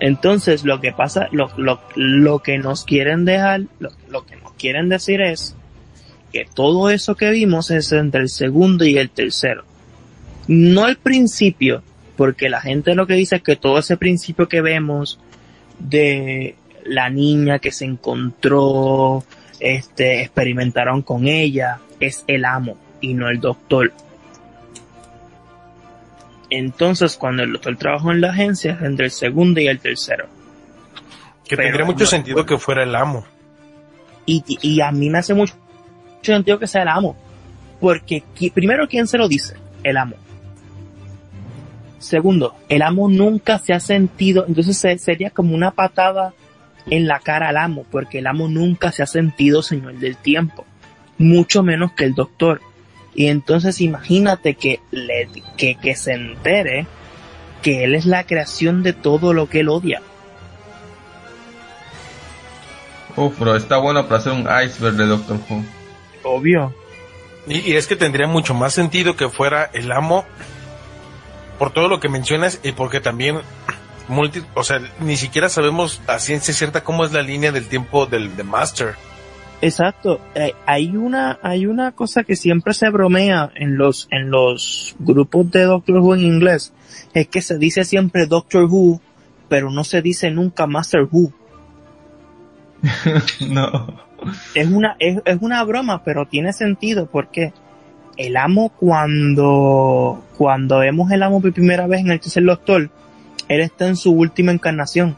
[0.00, 4.52] Entonces lo que pasa, lo, lo, lo que nos quieren dejar, lo, lo que nos
[4.52, 5.56] quieren decir es
[6.32, 9.64] que todo eso que vimos es entre el segundo y el tercero.
[10.46, 11.82] No al principio,
[12.16, 15.18] porque la gente lo que dice es que todo ese principio que vemos
[15.78, 19.24] de la niña que se encontró,
[19.60, 23.92] este, experimentaron con ella, es el amo y no el doctor.
[26.50, 30.26] Entonces, cuando el doctor trabajó en la agencia, es entre el segundo y el tercero.
[31.46, 33.24] Que Pero tendría mucho no sentido que fuera el amo.
[34.24, 35.54] Y, y a mí me hace mucho,
[36.16, 37.16] mucho sentido que sea el amo.
[37.80, 38.22] Porque
[38.54, 39.54] primero, ¿quién se lo dice?
[39.82, 40.16] El amo.
[41.98, 46.32] Segundo, el amo nunca se ha sentido, entonces se- sería como una patada
[46.90, 50.64] en la cara al amo, porque el amo nunca se ha sentido señor del tiempo,
[51.18, 52.60] mucho menos que el doctor.
[53.14, 56.86] Y entonces imagínate que, le, que, que se entere
[57.62, 60.00] que él es la creación de todo lo que él odia.
[63.16, 65.64] uf, bro, está bueno para hacer un iceberg de Doctor Who.
[66.22, 66.72] Obvio.
[67.48, 70.24] Y, y es que tendría mucho más sentido que fuera el amo
[71.58, 73.38] por todo lo que mencionas y porque también
[74.08, 78.06] multi, o sea, ni siquiera sabemos a ciencia cierta cómo es la línea del tiempo
[78.06, 78.94] del de Master.
[79.60, 80.20] Exacto.
[80.34, 85.50] Eh, hay una, hay una cosa que siempre se bromea en los, en los grupos
[85.50, 86.72] de Doctor Who en inglés.
[87.12, 89.00] Es que se dice siempre Doctor Who,
[89.48, 91.32] pero no se dice nunca Master Who.
[93.48, 94.08] no.
[94.54, 97.52] Es una, es, es una broma, pero tiene sentido porque
[98.18, 102.90] el amo cuando, cuando vemos el amo por primera vez en el tercer doctor,
[103.48, 105.16] él está en su última encarnación.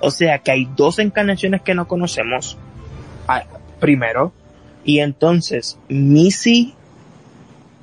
[0.00, 2.58] O sea que hay dos encarnaciones que no conocemos.
[3.28, 3.44] Ah,
[3.80, 4.32] primero.
[4.84, 6.74] Y entonces, Missy,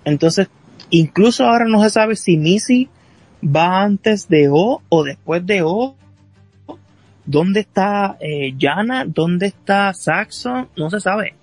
[0.04, 0.50] entonces,
[0.90, 2.90] incluso ahora no se sabe si Missy
[3.44, 5.96] va antes de O o después de O.
[7.26, 9.06] ¿Dónde está eh, Jana?
[9.06, 10.68] ¿Dónde está Saxon?
[10.76, 11.36] No se sabe.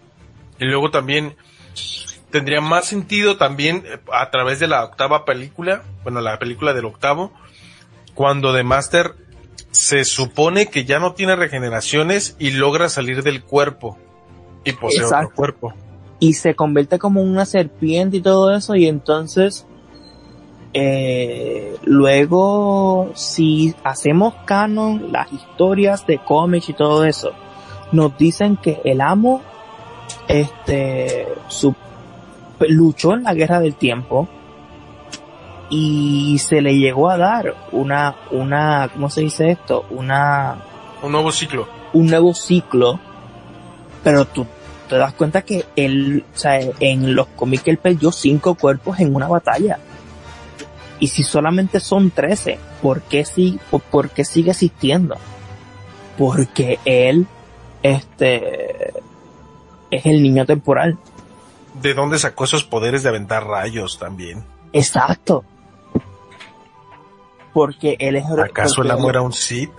[0.61, 1.35] Y luego también
[2.31, 6.85] tendría más sentido también eh, a través de la octava película, bueno, la película del
[6.87, 7.33] octavo,
[8.15, 9.15] cuando The Master
[9.71, 13.99] se supone que ya no tiene regeneraciones y logra salir del cuerpo
[14.65, 15.35] y posee otro Exacto.
[15.37, 15.75] cuerpo.
[16.21, 19.67] y se convierte como una serpiente y todo eso y entonces
[20.75, 27.33] eh, luego si hacemos canon las historias de cómics y todo eso
[27.93, 29.43] nos dicen que el amo
[30.29, 31.75] este su-
[32.69, 34.29] luchó en la guerra del tiempo
[35.71, 39.85] y se le llegó a dar una una ¿cómo se dice esto?
[39.91, 40.57] una
[41.03, 41.69] Un nuevo ciclo.
[41.93, 42.99] un nuevo ciclo,
[44.03, 44.47] pero tú
[44.89, 49.15] te das cuenta que él, o sea, en los cómics él perdió cinco cuerpos en
[49.15, 49.79] una batalla.
[50.99, 55.17] Y si solamente son 13, ¿por qué, si, por, por qué sigue existiendo?
[56.17, 57.27] Porque él,
[57.83, 58.95] este,
[59.91, 60.99] es el niño temporal.
[61.81, 64.45] ¿De dónde sacó esos poderes de aventar rayos también?
[64.73, 65.45] Exacto.
[67.53, 68.25] Porque él es...
[68.27, 69.71] ¿Acaso el amo era un Sith?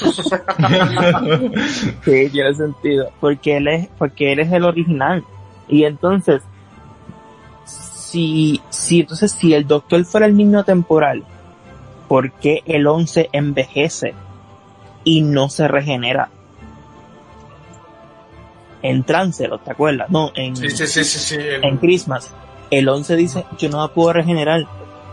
[2.04, 3.10] Sí, tiene sentido.
[3.20, 5.24] Porque él es, porque él es el original.
[5.68, 6.42] Y entonces,
[7.64, 11.24] si, si, entonces, si el doctor fuera el niño temporal,
[12.08, 14.14] ¿por qué el 11 envejece
[15.04, 16.30] y no se regenera?
[18.84, 20.10] En Tránselo, ¿te acuerdas?
[20.10, 21.34] No, en, Sí, sí, sí, sí, sí.
[21.36, 22.30] el- en Christmas.
[22.70, 24.66] El 11 dice, yo no me puedo regenerar.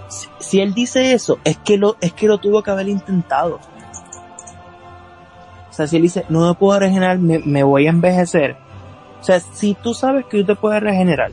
[0.09, 3.59] Si, si él dice eso, es que lo, es que lo tuvo que haber intentado.
[5.69, 8.57] O sea, si él dice, no me puedo regenerar, me, me voy a envejecer.
[9.21, 11.31] O sea, si tú sabes que tú te puedes regenerar,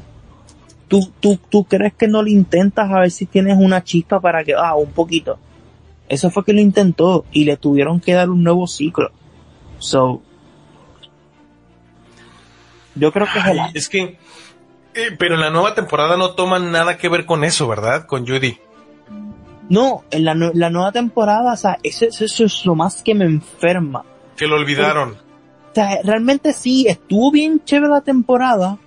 [0.86, 4.44] tú, tú, tú crees que no lo intentas a ver si tienes una chispa para
[4.44, 5.38] que, ah, un poquito.
[6.08, 9.10] Eso fue que lo intentó y le tuvieron que dar un nuevo ciclo.
[9.78, 10.22] So,
[12.98, 14.18] yo creo que es el es que,
[14.94, 18.06] eh, pero en la nueva temporada no toman nada que ver con eso, ¿verdad?
[18.06, 18.58] Con Judy.
[19.68, 23.26] No, en la, la nueva temporada, o sea, eso, eso- es lo más que me
[23.26, 24.02] enferma.
[24.36, 25.10] Que lo olvidaron.
[25.70, 28.78] O sea, realmente sí, estuvo bien chévere la temporada,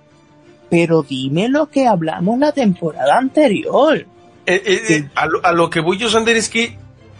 [0.70, 3.98] pero dime lo que hablamos la temporada anterior.
[4.44, 6.76] Eh, eh, eh, a, lo, a lo que voy yo, Sander, es que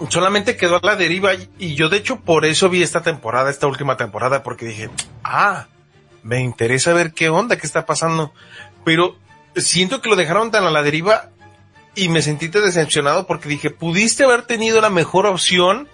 [0.09, 3.49] solamente quedó a la deriva y, y yo de hecho por eso vi esta temporada,
[3.49, 4.91] esta última temporada, porque dije,
[5.23, 5.67] ah,
[6.23, 8.33] me interesa ver qué onda, qué está pasando.
[8.85, 9.17] Pero
[9.57, 11.31] siento que lo dejaron tan a la deriva
[11.95, 15.89] y me sentí decepcionado porque dije, pudiste haber tenido la mejor opción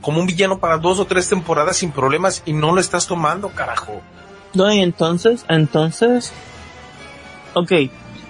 [0.00, 3.48] como un villano para dos o tres temporadas sin problemas y no lo estás tomando,
[3.50, 4.00] carajo.
[4.54, 6.32] No, y entonces, entonces,
[7.54, 7.72] ok,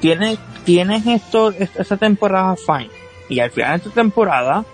[0.01, 2.91] tienes, tienes esto, est- esta temporada fine,
[3.29, 4.65] y al final de esta temporada,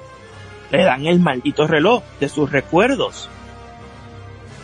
[0.70, 3.30] le dan el maldito reloj de sus recuerdos.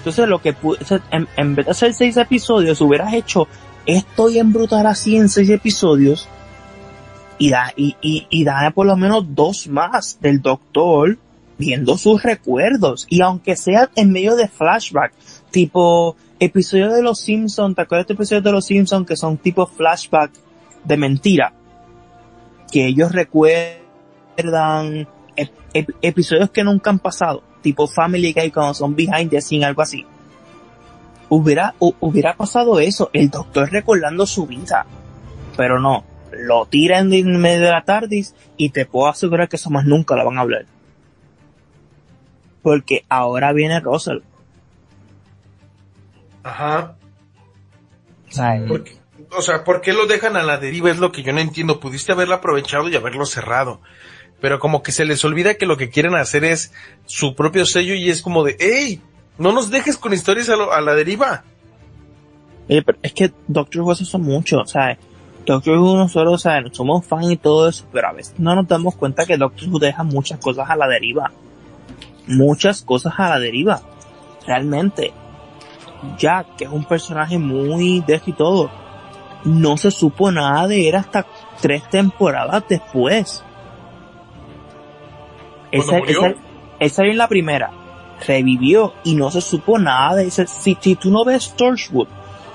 [0.05, 3.49] Entonces lo que o sea, en, en vez de hacer seis episodios, hubieras hecho
[3.87, 6.29] esto bien brutal así en seis episodios,
[7.39, 11.17] y da, y, y, y da por lo menos dos más del doctor
[11.57, 15.15] viendo sus recuerdos, y aunque sea en medio de flashback,
[15.51, 19.65] tipo episodios de los Simpsons, ¿te acuerdas de episodios de los Simpsons que son tipo
[19.67, 20.33] flashback
[20.85, 21.55] de mentira?
[22.71, 28.95] Que ellos recuerdan ep- ep- episodios que nunca han pasado, tipo Family Guy cuando son
[28.95, 30.07] behind the scene, algo así.
[31.29, 34.87] Hubiera, hu- hubiera pasado eso, el doctor recordando su vida.
[35.57, 39.71] Pero no, lo tiran en medio de la tardis y te puedo asegurar que eso
[39.71, 40.67] más nunca lo van a hablar.
[42.63, 44.19] Porque ahora viene Russell.
[46.43, 46.97] Ajá.
[48.29, 48.97] O sea, ¿Por qué?
[49.37, 50.91] O sea, ¿por qué lo dejan a la deriva?
[50.91, 51.81] Es lo que yo no entiendo.
[51.81, 53.81] Pudiste haberlo aprovechado y haberlo cerrado.
[54.41, 56.73] Pero como que se les olvida que lo que quieren hacer es
[57.07, 59.01] su propio sello y es como de, hey,
[59.39, 61.45] no nos dejes con historias a, la deriva.
[62.69, 64.99] Es que Doctor Who hace eso mucho, o sea,
[65.45, 68.67] Doctor Who nosotros, o sea, somos fan y todo eso, pero a veces no nos
[68.67, 71.33] damos cuenta que Doctor Who deja muchas cosas a la deriva.
[72.27, 73.83] Muchas cosas a la deriva.
[74.47, 75.13] Realmente.
[76.19, 78.71] Jack, que es un personaje muy de y todo,
[79.45, 81.27] no se supo nada de él hasta
[81.61, 83.43] tres temporadas después.
[85.83, 86.35] ¿Cuándo
[86.81, 87.71] Esa, en la primera.
[88.27, 90.47] Revivió y no se supo nada de ese.
[90.47, 92.09] Si, si tú no ves Torchwood,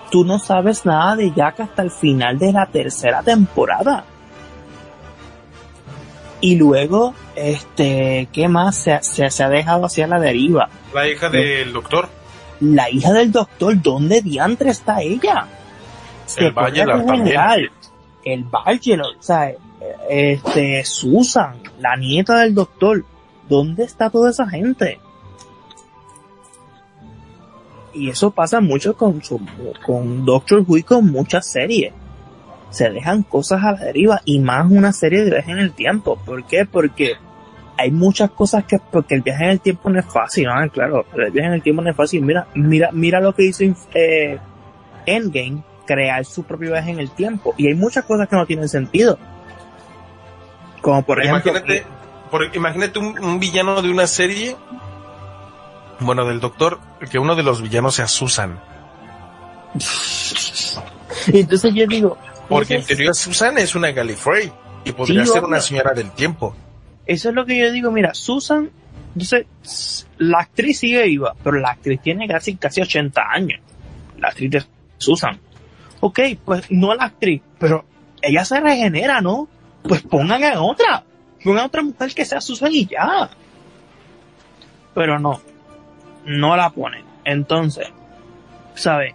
[0.10, 4.06] tú no sabes nada de Jack hasta el final de la tercera temporada.
[6.42, 8.78] Y luego, este, ¿qué más?
[8.78, 10.70] Se, se, se ha dejado hacia la deriva.
[10.94, 12.08] La hija del doctor.
[12.62, 15.48] La hija del doctor, ¿dónde diantre está ella?
[16.26, 17.40] Se El Bachelor también.
[18.24, 19.54] El Bachelor, o sea,
[20.10, 23.06] este, Susan, la nieta del doctor.
[23.48, 25.00] ¿Dónde está toda esa gente?
[27.94, 29.22] Y eso pasa mucho con,
[29.86, 31.94] con Doctor Who y con muchas series.
[32.70, 36.20] Se dejan cosas a la deriva y más una serie de viaje en el tiempo.
[36.24, 36.66] ¿Por qué?
[36.66, 37.14] Porque
[37.78, 40.70] hay muchas cosas que, porque el viaje en el tiempo no es fácil, ¿no?
[40.70, 42.22] Claro, el viaje en el tiempo no es fácil.
[42.22, 43.64] Mira, mira, mira lo que hizo
[43.96, 44.38] eh,
[45.08, 47.56] Endgame, crear su propio viaje en el tiempo.
[47.58, 49.18] Y hay muchas cosas que no tienen sentido.
[50.82, 51.86] Como por ejemplo, imagínate,
[52.32, 54.56] por- imagínate un, un villano de una serie,
[56.00, 56.80] bueno, del doctor,
[57.12, 58.60] que uno de los villanos sea Susan.
[61.28, 64.52] entonces yo digo, Porque en teoría Susan es una Gallifrey
[64.86, 66.56] y podría Sí, ser una señora del tiempo.
[67.06, 68.70] Eso es lo que yo digo, mira, Susan,
[69.16, 73.60] entonces, la actriz sigue viva, pero la actriz tiene casi, casi 80 años.
[74.20, 74.64] La actriz de
[74.98, 75.40] Susan.
[76.02, 77.84] Ok, pues no la actriz, pero
[78.22, 79.48] ella se regenera, ¿no?
[79.84, 81.04] Pues pongan a otra.
[81.44, 83.30] Pongan a otra mujer que sea Susan y ya.
[84.94, 85.40] Pero no.
[86.26, 87.04] No la ponen.
[87.24, 87.88] Entonces,
[88.76, 89.14] ¿sabes?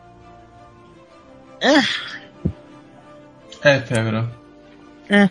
[1.61, 1.81] Eh,
[3.63, 4.29] Este, bro.
[5.09, 5.29] eh.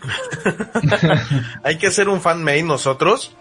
[1.62, 3.34] Hay que hacer un fanmade nosotros.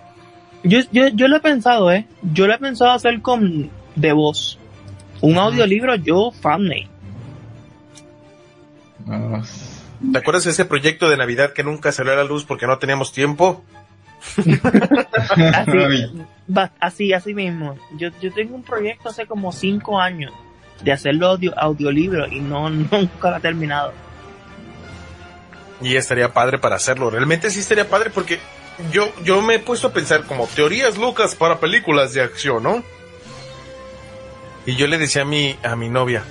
[0.64, 2.08] Yo, yo, yo lo he pensado, ¿eh?
[2.22, 4.58] Yo lo he pensado hacer con de voz.
[5.22, 6.88] Un audiolibro, yo, fanmade.
[9.10, 9.42] Ah,
[10.12, 12.78] ¿Te acuerdas de ese proyecto de Navidad que nunca salió a la luz porque no
[12.78, 13.64] teníamos tiempo?
[15.54, 16.12] Así,
[16.56, 17.78] va- así, así mismo.
[17.98, 20.32] Yo, yo tengo un proyecto hace como cinco años
[20.82, 23.94] de hacerlo audio, audiolibro y no, nunca lo ha terminado.
[25.82, 27.10] Y estaría padre para hacerlo.
[27.10, 28.40] Realmente sí estaría padre porque
[28.92, 32.84] yo, yo me he puesto a pensar como teorías locas para películas de acción, ¿no?
[34.66, 36.24] Y yo le decía a mi, a mi novia,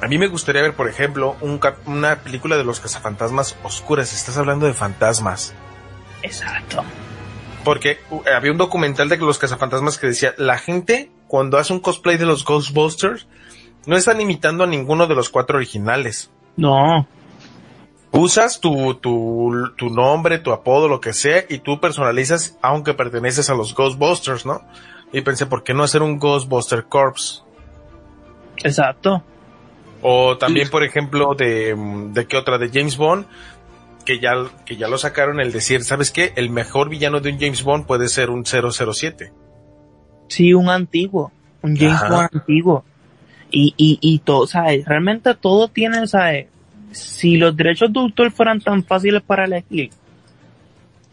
[0.00, 4.12] a mí me gustaría ver, por ejemplo, un una película de los cazafantasmas oscuras.
[4.12, 5.54] Estás hablando de fantasmas.
[6.22, 6.84] Exacto.
[7.64, 11.80] Porque uh, había un documental de los cazafantasmas que decía, la gente cuando hace un
[11.80, 13.26] cosplay de los Ghostbusters,
[13.86, 16.30] no están imitando a ninguno de los cuatro originales.
[16.56, 17.06] No,
[18.12, 23.50] Usas tu, tu, tu nombre, tu apodo, lo que sea, y tú personalizas, aunque perteneces
[23.50, 24.62] a los Ghostbusters, ¿no?
[25.12, 27.44] Y pensé, ¿por qué no hacer un Ghostbuster Corps?
[28.64, 29.22] exacto.
[30.02, 31.74] O también, por ejemplo, de,
[32.12, 33.26] de qué otra, de James Bond,
[34.04, 34.32] que ya,
[34.64, 36.32] que ya lo sacaron el decir, ¿sabes qué?
[36.36, 39.32] El mejor villano de un James Bond puede ser un 007.
[40.28, 41.32] Sí, un antiguo,
[41.62, 42.08] un James Ajá.
[42.08, 42.84] Bond antiguo.
[43.50, 44.84] Y, y, y todo, ¿sabes?
[44.86, 46.46] Realmente todo tiene, ¿sabes?
[46.92, 49.90] Si los derechos de autor fueran tan fáciles para elegir,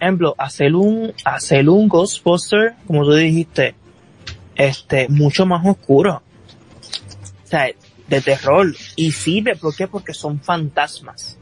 [0.04, 3.76] ejemplo, hacer un, hacer un Ghostbuster, como tú dijiste,
[4.56, 6.22] este, mucho más oscuro.
[7.44, 7.68] O sea,
[8.08, 8.74] de terror.
[8.96, 9.88] Y sirve, ¿por qué?
[9.88, 11.38] Porque son fantasmas.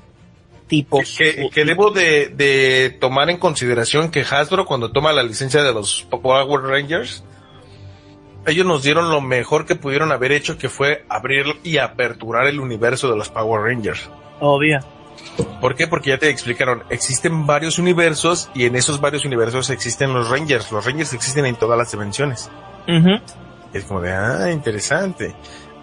[0.67, 5.63] Tipo, Que, que debo de, de tomar en consideración que Hasbro cuando toma la licencia
[5.63, 7.25] de los Power Rangers,
[8.47, 12.59] ellos nos dieron lo mejor que pudieron haber hecho que fue abrir y aperturar el
[12.59, 14.09] universo de los Power Rangers.
[14.39, 14.79] obvio.
[15.59, 15.87] ¿Por qué?
[15.87, 20.71] Porque ya te explicaron, existen varios universos y en esos varios universos existen los Rangers.
[20.71, 22.49] Los Rangers existen en todas las dimensiones.
[23.73, 25.35] Es como de, ah, interesante.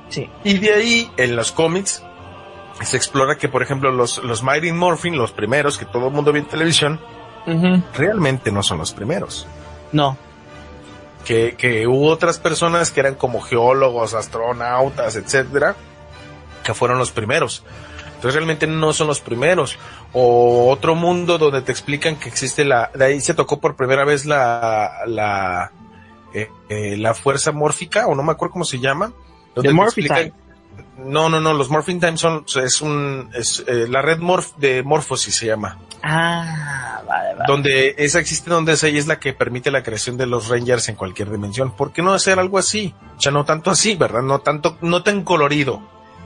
[0.09, 0.30] Sí.
[0.44, 2.02] Y de ahí, en los cómics,
[2.82, 6.32] se explora que, por ejemplo, los, los Mighty Morphin, los primeros que todo el mundo
[6.32, 7.01] ve en televisión,
[7.94, 9.47] realmente no son los primeros.
[9.93, 10.16] No.
[11.24, 15.74] Que, que hubo otras personas que eran como geólogos, astronautas, etcétera,
[16.62, 17.64] que fueron los primeros.
[18.18, 19.78] Entonces realmente no son los primeros.
[20.12, 24.05] O otro mundo donde te explican que existe la, de ahí se tocó por primera
[24.05, 25.70] vez la, la,
[26.35, 29.12] eh, eh, la fuerza mórfica, o no me acuerdo cómo se llama.
[29.62, 30.32] The Morphin explican-
[30.98, 34.82] No, no, no, los Morphing Time son, es un, es eh, la red morf, de
[34.82, 35.78] Morphosis se llama.
[36.02, 37.44] Ah, vale, vale.
[37.47, 40.89] Donde esa existe donde esa y es la que permite la creación de los Rangers
[40.89, 41.70] en cualquier dimensión.
[41.72, 42.94] ¿Por qué no hacer algo así?
[43.16, 44.22] O sea, no tanto así, ¿verdad?
[44.22, 45.80] No tanto, no tan colorido.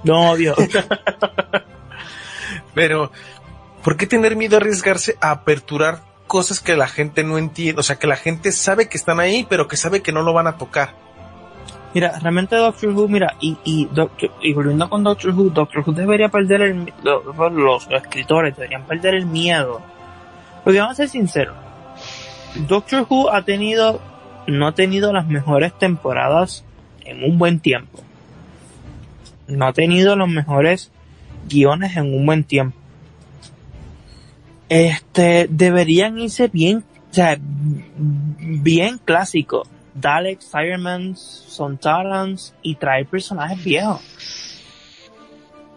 [0.04, 0.54] No, obvio.
[2.74, 3.10] Pero,
[3.82, 7.80] ¿por qué tener miedo a arriesgarse a aperturar cosas que la gente no entiende?
[7.80, 10.32] O sea, que la gente sabe que están ahí, pero que sabe que no lo
[10.32, 10.94] van a tocar.
[11.94, 15.92] Mira, realmente Doctor Who, mira, y, y, Doctor- y volviendo con Doctor Who, Doctor Who
[15.92, 19.82] debería perder el, lo- los, escritores deberían perder el miedo.
[20.64, 21.54] Porque vamos a ser sinceros,
[22.66, 24.00] Doctor Who ha tenido,
[24.46, 26.64] no ha tenido las mejores temporadas
[27.04, 27.98] en un buen tiempo.
[29.48, 30.90] No ha tenido los mejores
[31.48, 32.78] guiones en un buen tiempo.
[34.68, 39.64] Este, deberían irse bien, o sea, bien clásico.
[39.94, 44.00] Daleks, Cybermen, Sontarans y traer personajes viejos.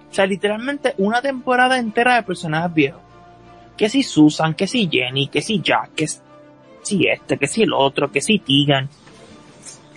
[0.10, 3.02] O sea, literalmente una temporada entera de personajes viejos.
[3.76, 6.08] Que si Susan, que si Jenny, que si Jack, que
[6.86, 8.88] si este, que si el otro, que si Tegan.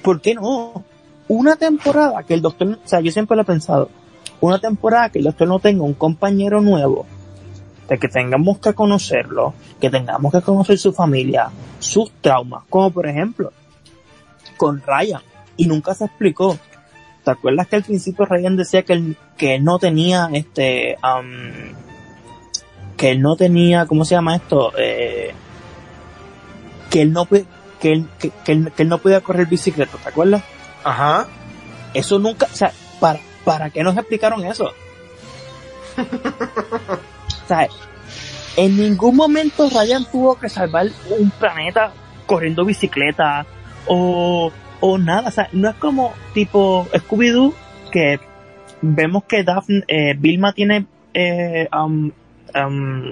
[0.02, 0.84] ¿Por qué no?
[1.28, 3.90] Una temporada que el doctor, o sea, yo siempre lo he pensado,
[4.40, 7.06] una temporada que el doctor no tenga un compañero nuevo,
[7.88, 13.06] de que tengamos que conocerlo, que tengamos que conocer su familia, sus traumas, como por
[13.06, 13.52] ejemplo,
[14.58, 15.22] con Ryan
[15.56, 16.58] y nunca se explicó.
[17.24, 21.74] ¿Te acuerdas que al principio Ryan decía que él, que él no tenía este am,
[22.96, 24.72] que él no tenía ¿cómo se llama esto?
[24.76, 25.32] Eh,
[26.90, 30.08] que él no que él, que, que él, que él no podía correr bicicleta, ¿te
[30.08, 30.42] acuerdas?
[30.84, 31.26] Ajá.
[31.94, 34.66] Eso nunca, o sea, ¿para, para qué nos explicaron eso?
[35.98, 37.68] o sea,
[38.56, 41.92] en ningún momento Ryan tuvo que salvar un planeta
[42.26, 43.46] corriendo bicicleta
[43.88, 47.54] o, o nada, o sea, no es como tipo Scooby-Doo
[47.90, 48.20] que
[48.82, 52.12] vemos que Daphne, eh, Vilma tiene eh, um,
[52.54, 53.02] um,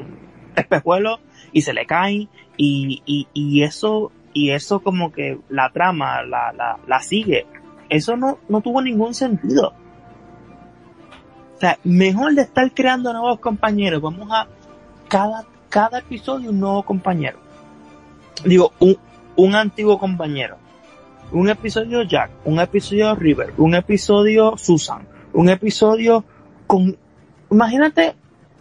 [0.54, 1.20] espejuelos
[1.52, 6.52] y se le caen y, y, y eso y eso como que la trama la,
[6.52, 7.46] la, la sigue
[7.88, 9.72] eso no, no tuvo ningún sentido.
[11.56, 14.46] O sea, mejor de estar creando nuevos compañeros, vamos a
[15.08, 17.38] cada, cada episodio un nuevo compañero.
[18.44, 18.98] Digo, un,
[19.36, 20.58] un antiguo compañero.
[21.32, 26.24] Un episodio Jack, un episodio River, un episodio Susan, un episodio
[26.66, 26.96] con...
[27.50, 28.14] Imagínate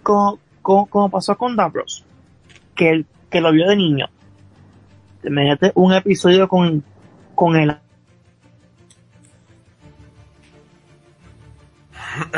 [0.04, 2.04] como, como, pasó con Davros,
[2.76, 4.08] que, que lo vio de niño.
[5.24, 6.84] Imagínate un episodio con,
[7.34, 7.78] con el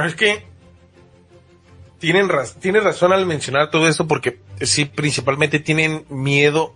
[0.05, 0.43] Es que
[1.99, 6.73] tienen raz- tienes razón al mencionar todo esto porque sí, principalmente tienen miedo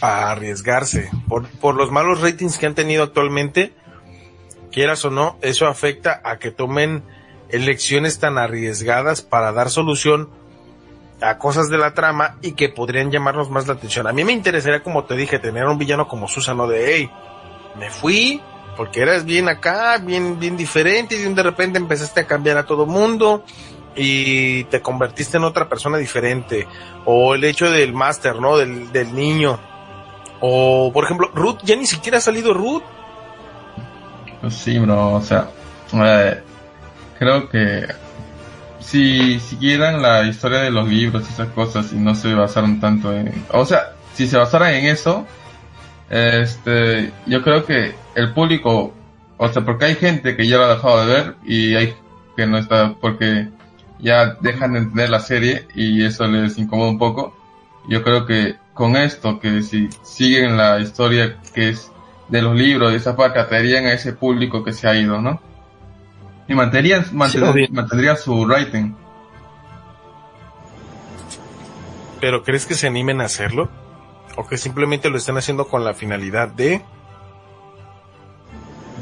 [0.00, 3.72] a arriesgarse por, por los malos ratings que han tenido actualmente.
[4.70, 7.02] Quieras o no, eso afecta a que tomen
[7.48, 10.28] elecciones tan arriesgadas para dar solución
[11.20, 14.06] a cosas de la trama y que podrían llamarnos más la atención.
[14.06, 17.10] A mí me interesaría, como te dije, tener un villano como Susano de, hey,
[17.78, 18.40] me fui
[18.76, 22.86] porque eras bien acá, bien, bien diferente y de repente empezaste a cambiar a todo
[22.86, 23.44] mundo
[23.96, 26.68] y te convertiste en otra persona diferente.
[27.04, 28.56] O el hecho del máster, ¿no?
[28.56, 29.58] Del, del niño.
[30.40, 32.82] O, por ejemplo, Ruth, ya ni siquiera ha salido Ruth.
[34.40, 35.48] Pues sí, bro, o sea,
[35.92, 36.42] eh,
[37.18, 37.86] creo que
[38.78, 43.12] si siguieran la historia de los libros y esas cosas y no se basaron tanto
[43.12, 45.26] en, o sea, si se basaran en eso,
[46.08, 48.94] este, yo creo que el público,
[49.36, 51.94] o sea, porque hay gente que ya lo ha dejado de ver y hay
[52.36, 53.48] que no está, porque
[53.98, 57.36] ya dejan de entender la serie y eso les incomoda un poco.
[57.88, 61.90] Yo creo que con esto, que si siguen la historia que es
[62.28, 65.42] de los libros, de esa parte, atraerían a ese público que se ha ido, ¿no?
[66.46, 67.66] Y mantendrían, mantendrían, obvio.
[67.72, 68.94] mantendrían su rating.
[72.20, 73.68] Pero ¿crees que se animen a hacerlo?
[74.36, 76.80] ¿O que simplemente lo están haciendo con la finalidad de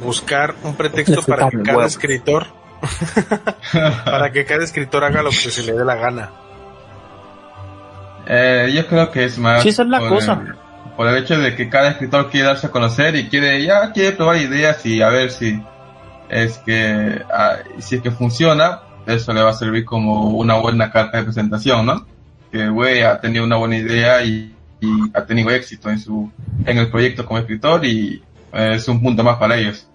[0.03, 2.47] buscar un pretexto para que cada escritor,
[4.07, 6.46] para que cada escritor haga lo que se le dé la gana?
[8.27, 10.43] Eh, yo creo que es más Sí, esa es la por cosa.
[10.45, 10.55] El,
[10.97, 14.17] por el hecho de que cada escritor quiere darse a conocer y quiere, ya quiere
[14.17, 15.63] probar ideas y a ver si
[16.29, 20.91] es que, ah, si es que funciona, eso le va a servir como una buena
[20.91, 22.07] carta de presentación, ¿no?
[22.51, 26.31] Que güey ha tenido una buena idea y, y ha tenido éxito en su,
[26.65, 28.23] en el proyecto como escritor y
[28.53, 29.87] eh, es un punto más para ellos.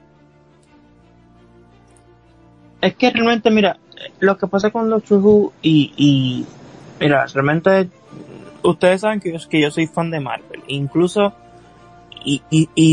[2.79, 3.77] Es que realmente, mira,
[4.19, 6.45] lo que pasa con Doctor Who y, y
[6.99, 7.89] mira, realmente
[8.63, 11.33] ustedes saben que yo, que yo soy fan de Marvel, incluso
[12.23, 12.41] y,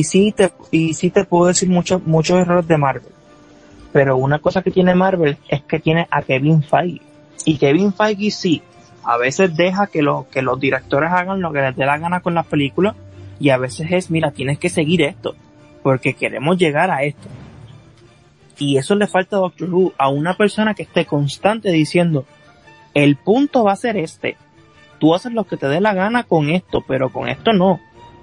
[0.04, 3.12] sí te y te puedo decir muchos errores de Marvel,
[3.92, 7.02] pero una cosa que tiene Marvel es que tiene a Kevin Feige.
[7.44, 8.62] Y Kevin Feige sí
[9.04, 12.34] a veces deja que que los directores hagan lo que les dé la gana con
[12.34, 12.94] las películas
[13.40, 15.34] y a veces es mira tienes que seguir esto
[15.82, 17.28] porque queremos llegar a esto
[18.58, 22.26] y eso le falta a Doctor Who, a una persona que esté constante diciendo,
[22.92, 24.36] el punto va a ser este.
[24.98, 27.80] Tú haces lo que te dé la gana con esto, pero con esto no.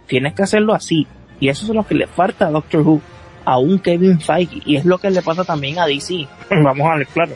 [0.08, 1.08] Tienes que hacerlo así.
[1.40, 3.02] Y eso es lo que le falta a Doctor Who,
[3.44, 4.62] a un Kevin Feige.
[4.66, 6.28] Y es lo que le pasa también a DC.
[6.50, 7.34] Vamos a ver claro.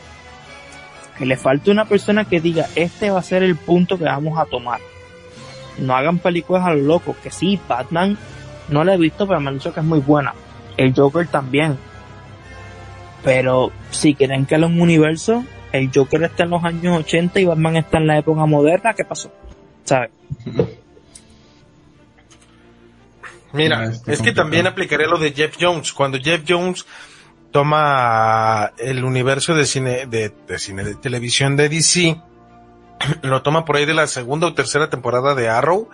[1.18, 4.38] Que le falta una persona que diga, este va a ser el punto que vamos
[4.38, 4.80] a tomar.
[5.76, 7.14] No hagan películas a lo loco.
[7.22, 8.16] Que sí, Batman
[8.70, 10.32] no la he visto, pero me han dicho que es muy buena.
[10.78, 11.76] El Joker también.
[13.22, 17.76] Pero si quieren que un universo, el Joker está en los años 80 y Batman
[17.76, 19.32] está en la época moderna, ¿qué pasó?
[19.84, 20.10] ¿Sabes?
[23.52, 25.92] Mira, Ah, este es que también aplicaré lo de Jeff Jones.
[25.92, 26.86] Cuando Jeff Jones
[27.50, 32.20] toma el universo de cine, de, de cine de televisión de DC,
[33.22, 35.88] lo toma por ahí de la segunda o tercera temporada de Arrow.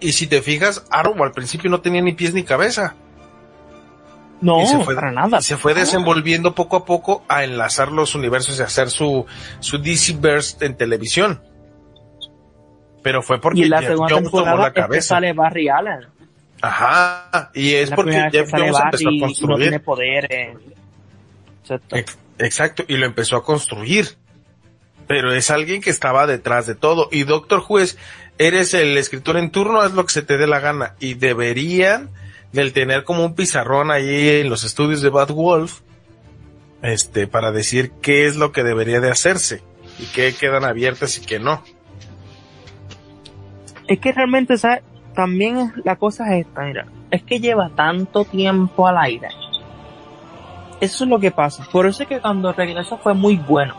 [0.00, 2.94] Y si te fijas, Arrow al principio no tenía ni pies ni cabeza.
[4.40, 5.40] No, y se fue, para nada.
[5.40, 9.26] se fue desenvolviendo poco a poco a enlazar los universos y hacer su,
[9.60, 11.42] su DC Burst en televisión.
[13.02, 15.08] Pero fue porque Y la Jeff segunda Jones tomó temporada la es que cabeza.
[15.08, 16.00] sale Barry Allen.
[16.60, 17.50] Ajá.
[17.54, 19.58] Y es la porque Jeff Jones empezó a no construir.
[19.62, 20.56] tiene poderes.
[21.62, 21.96] Exacto.
[21.96, 24.16] Ex- Exacto, y lo empezó a construir.
[25.08, 27.08] Pero es alguien que estaba detrás de todo.
[27.10, 27.98] Y Doctor Juez,
[28.38, 30.94] eres el escritor en turno, haz lo que se te dé la gana.
[31.00, 32.10] Y deberían
[32.52, 35.80] del tener como un pizarrón ahí en los estudios de Bad Wolf,
[36.82, 39.62] este, para decir qué es lo que debería de hacerse.
[39.98, 41.62] Y qué quedan abiertas y qué no.
[43.88, 44.82] Es que realmente, ¿sabes?
[45.14, 46.86] También la cosa es esta, mira.
[47.10, 49.28] Es que lleva tanto tiempo al aire.
[50.80, 51.66] Eso es lo que pasa.
[51.72, 53.74] Por eso es que cuando regresó fue muy bueno.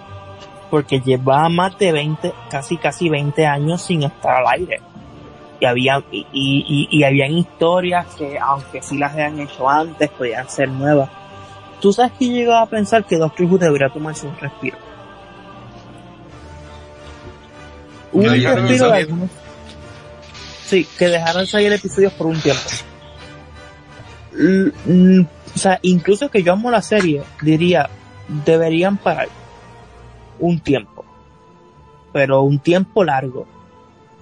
[0.70, 4.82] Porque llevaba más de 20, casi casi 20 años sin estar al aire.
[5.60, 10.50] Y había, y, y, y- habían historias que, aunque sí las habían hecho antes, podían
[10.50, 11.10] ser nuevas.
[11.82, 14.78] Tú sabes que llegaba a pensar que Doctor Who debería tomarse un respiro.
[18.12, 19.30] Un No, ya no respiro de algunos-
[20.66, 22.62] Sí, que dejaran salir episodios por un tiempo.
[24.38, 25.22] L- mm,
[25.56, 27.90] o sea, incluso que yo amo la serie, diría,
[28.46, 29.28] deberían parar
[30.40, 31.04] un tiempo.
[32.14, 33.46] Pero un tiempo largo.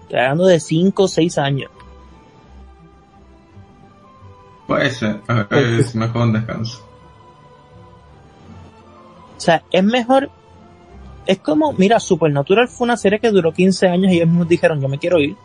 [0.07, 1.69] Estoy hablando de 5 o 6 años.
[4.65, 6.81] Puede ser, eh, es mejor un descanso.
[9.35, 10.29] O sea, es mejor.
[11.25, 14.79] Es como, mira, Supernatural fue una serie que duró 15 años y ellos mismos dijeron,
[14.79, 15.35] yo me quiero ir.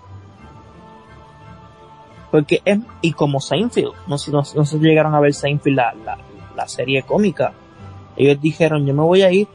[2.31, 5.93] Porque es, y como Seinfeld, no sé, no, no si llegaron a ver Seinfeld, la,
[6.05, 6.19] la,
[6.55, 7.53] la serie cómica.
[8.17, 9.49] Ellos dijeron, yo me voy a ir.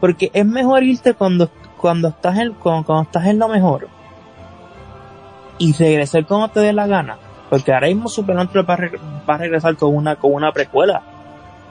[0.00, 3.97] Porque es mejor irte cuando, cuando estás en, cuando, cuando estás en lo mejor.
[5.58, 7.18] Y regresar cuando te dé la gana.
[7.50, 8.98] Porque ahora mismo Supernatural va a, re-
[9.28, 11.02] va a regresar con una, con una precuela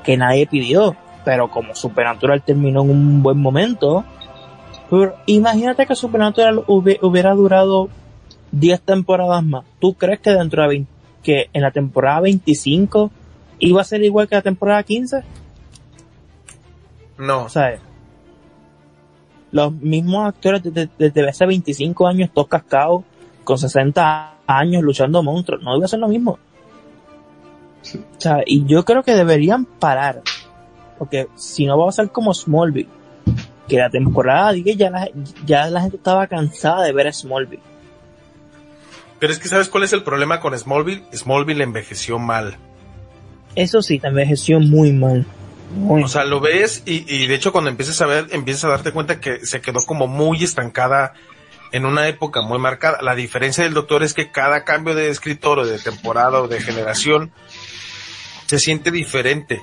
[0.03, 0.95] que nadie pidió.
[1.23, 4.03] Pero como Supernatural terminó en un buen momento,
[4.89, 7.89] pero imagínate que Supernatural hubie- hubiera durado
[8.51, 9.65] 10 temporadas más.
[9.79, 10.91] ¿Tú crees que dentro de 20
[11.23, 13.11] que en la temporada 25
[13.59, 15.23] iba a ser igual que la temporada 15?
[17.17, 17.43] No.
[17.43, 17.77] O sea,
[19.51, 23.03] los mismos actores desde, desde hace 25 años, todos cascados,
[23.47, 26.37] con 60 años luchando monstruos, no iba a ser lo mismo.
[27.81, 27.97] Sí.
[28.17, 30.21] O sea, y yo creo que deberían parar.
[30.99, 32.89] Porque si no va a ser como Smallville.
[33.69, 35.09] Que la temporada, diga, ya la,
[35.45, 37.63] ya la gente estaba cansada de ver a Smallville.
[39.17, 41.03] Pero es que ¿sabes cuál es el problema con Smallville?
[41.13, 42.57] Smallville envejeció mal.
[43.55, 45.25] Eso sí, te envejeció muy mal.
[45.73, 48.69] Muy O sea, lo ves y, y de hecho cuando empiezas a ver, empiezas a
[48.69, 51.13] darte cuenta que se quedó como muy estancada
[51.71, 52.99] en una época muy marcada.
[53.01, 56.59] La diferencia del doctor es que cada cambio de escritor o de temporada o de
[56.61, 57.31] generación
[58.45, 59.61] se siente diferente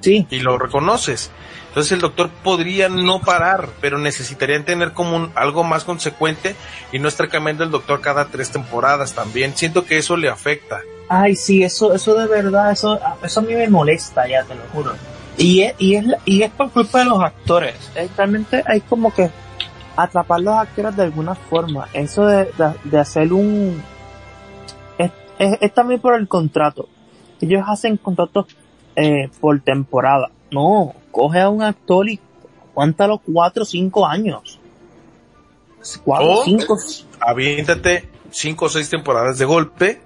[0.00, 1.30] sí, y lo reconoces.
[1.68, 6.56] Entonces el doctor podría no parar, pero necesitarían tener como un, algo más consecuente
[6.90, 9.56] y no estar cambiando el doctor cada tres temporadas también.
[9.56, 10.80] Siento que eso le afecta.
[11.08, 14.62] Ay, sí, eso, eso de verdad, eso, eso a mí me molesta, ya te lo
[14.72, 14.94] juro.
[15.38, 17.76] Y es, y es, y es por culpa de los actores.
[17.94, 19.30] Es, realmente hay como que
[19.96, 21.88] atrapar los actores de alguna forma.
[21.92, 23.82] Eso de, de, de hacer un...
[24.98, 26.88] Es, es, es también por el contrato.
[27.40, 28.46] Ellos hacen contratos
[28.96, 30.30] eh, por temporada.
[30.50, 32.20] No, coge a un actor y
[32.72, 34.58] aguántalo cuatro o cinco años.
[36.04, 36.76] Cuatro o cinco...
[37.20, 40.00] Aviéntate cinco o seis temporadas de golpe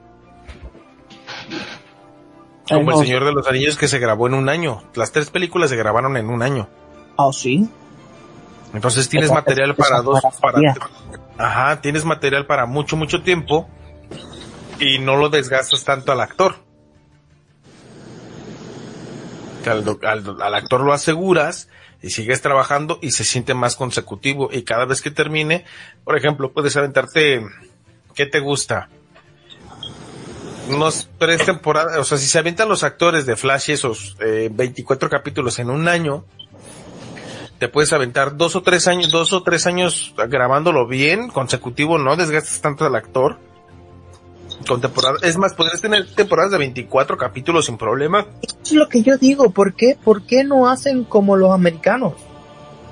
[2.69, 4.83] Como El no, Señor de los Anillos que se grabó en un año.
[4.95, 6.69] Las tres películas se grabaron en un año.
[7.19, 7.69] Ah, sí.
[8.75, 10.59] Entonces tienes material para dos, para,
[11.39, 13.69] ajá, tienes material para mucho, mucho tiempo
[14.81, 16.57] y no lo desgastas tanto al actor.
[19.67, 21.69] Al, al- al actor lo aseguras
[22.03, 25.65] y sigues trabajando y se siente más consecutivo y cada vez que termine,
[26.05, 27.47] por ejemplo, puedes aventarte,
[28.15, 28.91] ¿qué te gusta?
[30.69, 35.09] Unos tres temporadas, o sea, si se avientan los actores de Flash esos eh, 24
[35.09, 36.25] capítulos en un año,
[37.59, 42.17] te puedes aventar dos o tres años, dos o tres años grabándolo bien, consecutivo, no
[42.17, 43.39] desgastas tanto al actor.
[44.69, 48.27] Con temporada, es más, podrías tener temporadas de 24 capítulos sin problema.
[48.43, 49.51] Eso es lo que yo digo.
[49.51, 52.15] ¿Por qué, ¿Por qué no hacen como los americanos?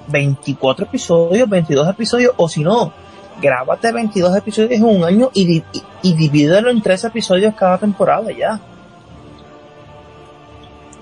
[0.09, 2.93] 24 episodios, 22 episodios, o si no,
[3.41, 7.79] grábate 22 episodios en un año y, di- y, y divídelo en tres episodios cada
[7.79, 8.61] temporada ya.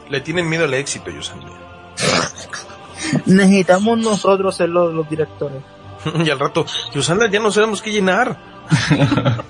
[0.08, 1.46] Le tienen miedo al éxito, yo sabía.
[3.26, 5.62] Necesitamos nosotros ser los, los directores.
[6.24, 6.64] y al rato,
[6.94, 8.38] Yusandra, ya no sabemos qué llenar.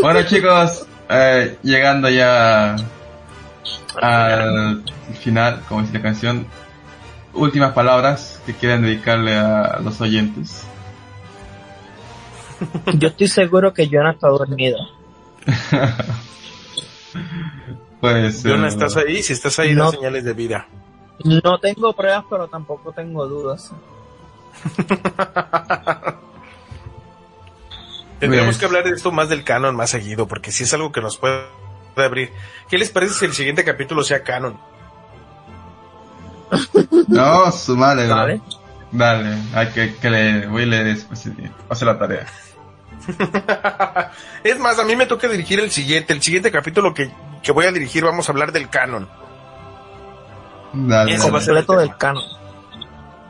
[0.00, 2.76] Bueno chicos, eh, llegando ya
[4.00, 4.84] al
[5.20, 6.46] final, como dice la canción,
[7.34, 10.64] últimas palabras que quieran dedicarle a los oyentes.
[12.94, 14.78] Yo estoy seguro que Jonah está dormido.
[18.00, 19.22] Pues, Yona, eh, ¿estás ahí?
[19.24, 19.90] Si estás ahí, da No.
[19.90, 20.68] señales de vida.
[21.24, 23.72] No tengo pruebas, pero tampoco tengo dudas.
[28.20, 30.90] Tendríamos Pues- que hablar de esto más del canon más seguido, porque si es algo
[30.92, 31.44] que nos puede
[31.96, 32.32] abrir.
[32.68, 34.58] ¿Qué les parece si el siguiente capítulo sea canon?
[37.08, 38.16] No, su madre, bro.
[38.16, 38.40] ¿Vale?
[38.92, 41.32] Dale, hay que, que le voy a leer después, sí,
[41.68, 42.26] hacer la tarea.
[44.44, 46.12] es más, a mí me toca dirigir el siguiente.
[46.12, 47.10] El siguiente capítulo que,
[47.42, 49.08] que voy a dirigir vamos a hablar del canon.
[50.72, 52.22] Dale, el Completo del canon.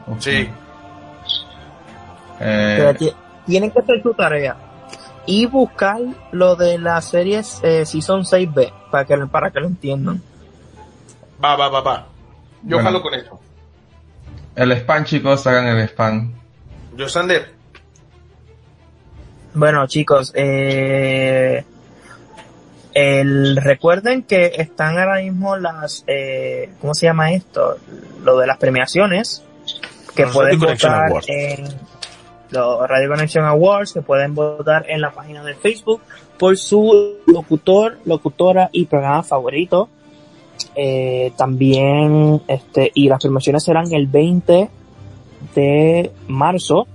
[0.06, 0.20] Ok.
[0.20, 0.48] Sí.
[2.40, 3.14] Eh, Pero
[3.46, 4.56] tienen que hacer su tarea
[5.26, 5.98] y buscar
[6.32, 10.22] lo de las series eh, Season 6B para que, para que lo entiendan.
[11.42, 12.06] Va, va, va, va.
[12.62, 12.82] Yo Bueno.
[12.84, 13.38] jalo con eso.
[14.56, 16.32] el spam, chicos, hagan el spam.
[16.96, 17.52] Yo, Sander.
[19.54, 21.64] Bueno, chicos, eh,
[22.94, 27.76] el, recuerden que están ahora mismo las, eh, ¿cómo se llama esto?
[28.22, 29.44] Lo de las premiaciones
[30.14, 31.28] que Los pueden votar Awards.
[31.28, 31.64] en
[32.50, 36.00] los Radio Connection Awards, que pueden votar en la página de Facebook
[36.38, 39.88] por su locutor, locutora y programa favorito.
[40.74, 44.70] Eh, también, este, y las promociones serán el 20
[45.54, 46.86] de marzo.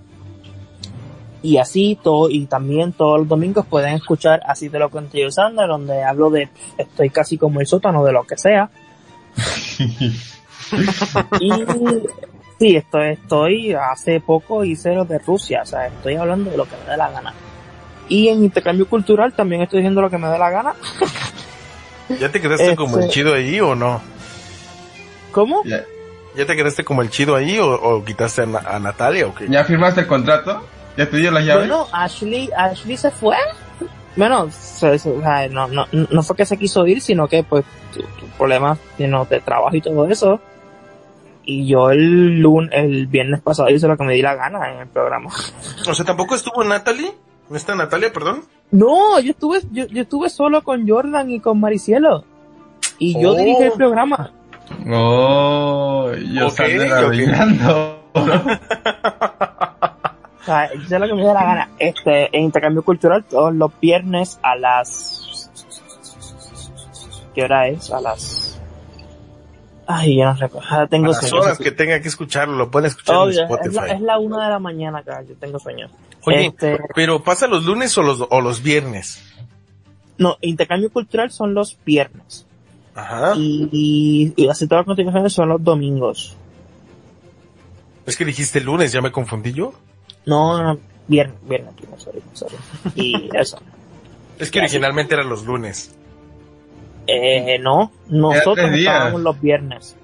[1.43, 5.29] Y así todo, y también todos los domingos pueden escuchar Así te lo cuento yo,
[5.29, 6.47] Sander, donde hablo de,
[6.77, 8.69] estoy casi como el sótano de lo que sea.
[11.39, 11.51] y
[12.59, 16.65] sí, estoy, estoy, hace poco hice lo de Rusia, o sea, estoy hablando de lo
[16.65, 17.33] que me dé la gana.
[18.07, 20.73] Y en intercambio cultural también estoy diciendo lo que me dé la gana.
[22.19, 24.01] ¿Ya te quedaste Este- como el chido ahí o no?
[25.31, 25.61] ¿Cómo?
[25.65, 25.83] ¿Ya,
[26.37, 29.47] ¿Ya te quedaste como el chido ahí o, o quitaste a Natalia o qué?
[29.49, 30.63] ya firmaste el contrato?
[30.97, 31.67] ¿Ya te dio las llaves?
[31.67, 33.35] Bueno, Ashley, Ashley se fue.
[34.15, 37.43] Bueno, se- se- o sea, no, no, no fue que se quiso ir, sino que
[37.43, 40.39] pues tu, tu problema you know, de trabajo y todo eso.
[41.45, 44.79] Y yo el lunes, el viernes pasado hice lo que me di la gana en
[44.81, 45.29] el programa.
[45.89, 47.11] O sea, ¿tampoco estuvo Natalie?
[47.49, 48.43] ¿No está Natalia, perdón?
[48.71, 52.23] No, yo estuve, yo, yo estuve solo con Jordan y con Maricielo.
[52.99, 53.35] Y yo Oh.
[53.35, 54.31] dirigí el programa.
[54.89, 56.91] Oh, yo Ok, salí ok.
[56.91, 57.99] arruinando.
[60.43, 61.69] O sea, hice lo que me dio la gana.
[61.79, 65.49] Este, en intercambio cultural todos los viernes a las...
[67.33, 67.89] ¿Qué hora es?
[67.91, 68.59] A las...
[69.87, 70.67] Ay, yo no recuerdo.
[70.71, 71.41] Ah, A Tengo las sueño.
[71.43, 73.67] horas que tenga que escucharlo, lo pueden escuchar Oh, en Spotify.
[73.69, 75.89] es, la, es la una de la mañana acá, yo tengo sueño.
[76.25, 79.21] Oye, Este, pero ¿pasa los lunes o los, o los viernes?
[80.17, 82.45] no, intercambio cultural son los viernes.
[82.95, 83.33] Ajá.
[83.35, 83.67] Y,
[84.37, 86.37] y, y así todas las continuaciones son los domingos.
[88.05, 89.73] Es que dijiste lunes, ya me confundí yo.
[90.25, 92.55] No, no, no, viernes, viernes, sorry, sorry.
[92.95, 93.59] Y eso.
[94.39, 95.95] Es que originalmente eran los lunes.
[97.07, 99.95] Eh, no, nosotros estábamos los viernes.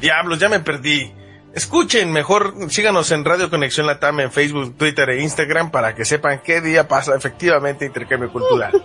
[0.00, 1.12] Diablos, ya me perdí.
[1.54, 6.40] Escuchen, mejor síganos en Radio Conexión Latam en Facebook, Twitter e Instagram para que sepan
[6.44, 8.70] qué día pasa efectivamente intercambio cultural.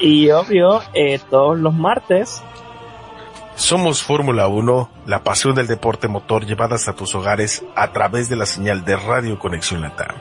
[0.00, 2.42] Y obvio, eh, todos los martes,
[3.60, 8.36] Somos Fórmula 1, la pasión del deporte motor llevada hasta tus hogares a través de
[8.36, 10.16] la señal de Radio Conexión Latam.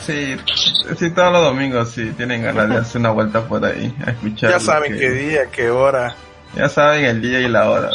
[0.00, 0.36] sí,
[0.96, 4.50] sí, todos los domingos sí, tienen ganas de hacer una vuelta por ahí, a escuchar.
[4.52, 6.14] Ya saben que- qué día, qué hora.
[6.54, 7.90] Ya saben el día y la hora.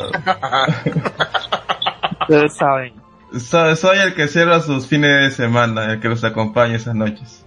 [2.21, 3.00] Ustedes saben.
[3.39, 7.45] Soy, el que cierra sus fines de semana, el que los acompaña esas noches.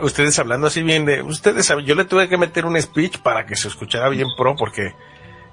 [0.00, 3.54] Ustedes hablando así bien de, ustedes yo le tuve que meter un speech para que
[3.54, 4.94] se escuchara bien pro porque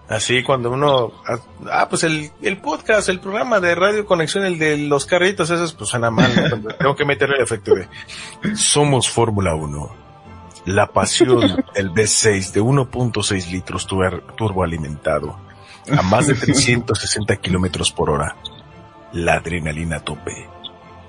[0.08, 1.38] así cuando uno, ah,
[1.72, 5.74] ah, pues el, el podcast, el programa de Radio Conexión, el de los carritos, esos
[5.74, 6.34] pues suena mal,
[6.80, 7.88] tengo que meterle el efecto de,
[8.56, 9.96] somos Fórmula 1,
[10.66, 15.38] la pasión del V6 de 1.6 litros turboalimentado
[15.96, 18.36] a más de 360 kilómetros por hora,
[19.14, 20.48] la adrenalina a tope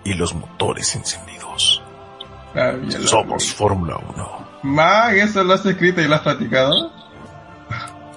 [0.04, 1.82] y los motores encendidos.
[2.54, 2.72] Ah.
[3.06, 4.48] Somos Fórmula 1.
[4.62, 6.92] Mag, ¿eso lo has escrito y lo has platicado?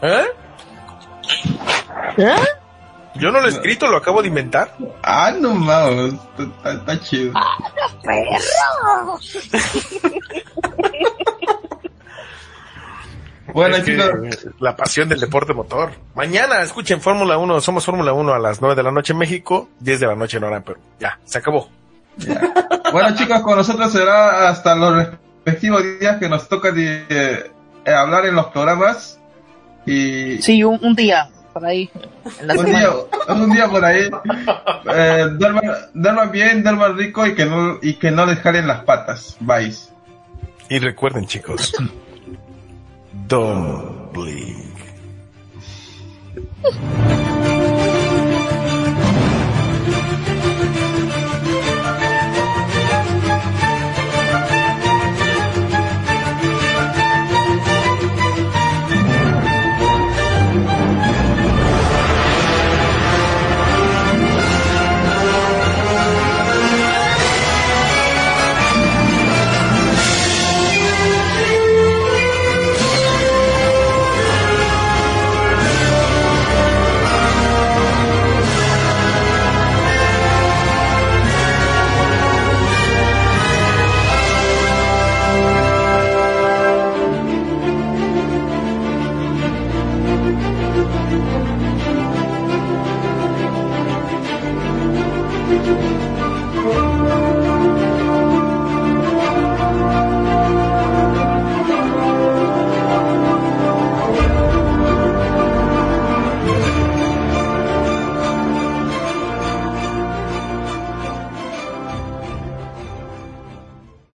[0.02, 0.26] ¿Eh?
[2.18, 2.36] ¿Eh?
[3.16, 4.76] Yo no lo he escrito, lo acabo de inventar.
[5.04, 7.34] Ah, no mames, está, está- está chido.
[13.54, 13.98] Bueno, Es que,
[14.60, 15.92] la pasión del deporte motor.
[16.16, 19.70] Mañana escuchen Fórmula 1, somos Fórmula 1 a las 9 de la noche en México,
[19.80, 21.70] 10 de la noche en hora, pero ya, se acabó.
[22.92, 27.52] bueno chicos, con nosotros será hasta los respectivos días que nos toca de, eh,
[27.86, 29.20] hablar en los programas
[29.86, 31.90] y Sí, un, un día, por ahí.
[32.40, 32.90] En la un día,
[33.30, 34.10] un día por ahí
[34.96, 35.64] eh, duerman,
[35.94, 39.38] duerman bien, duerman rico y que no y que no les jalen las patas.
[39.40, 39.76] Bye.
[40.70, 41.74] Y recuerden chicos,
[43.28, 44.60] don't blink.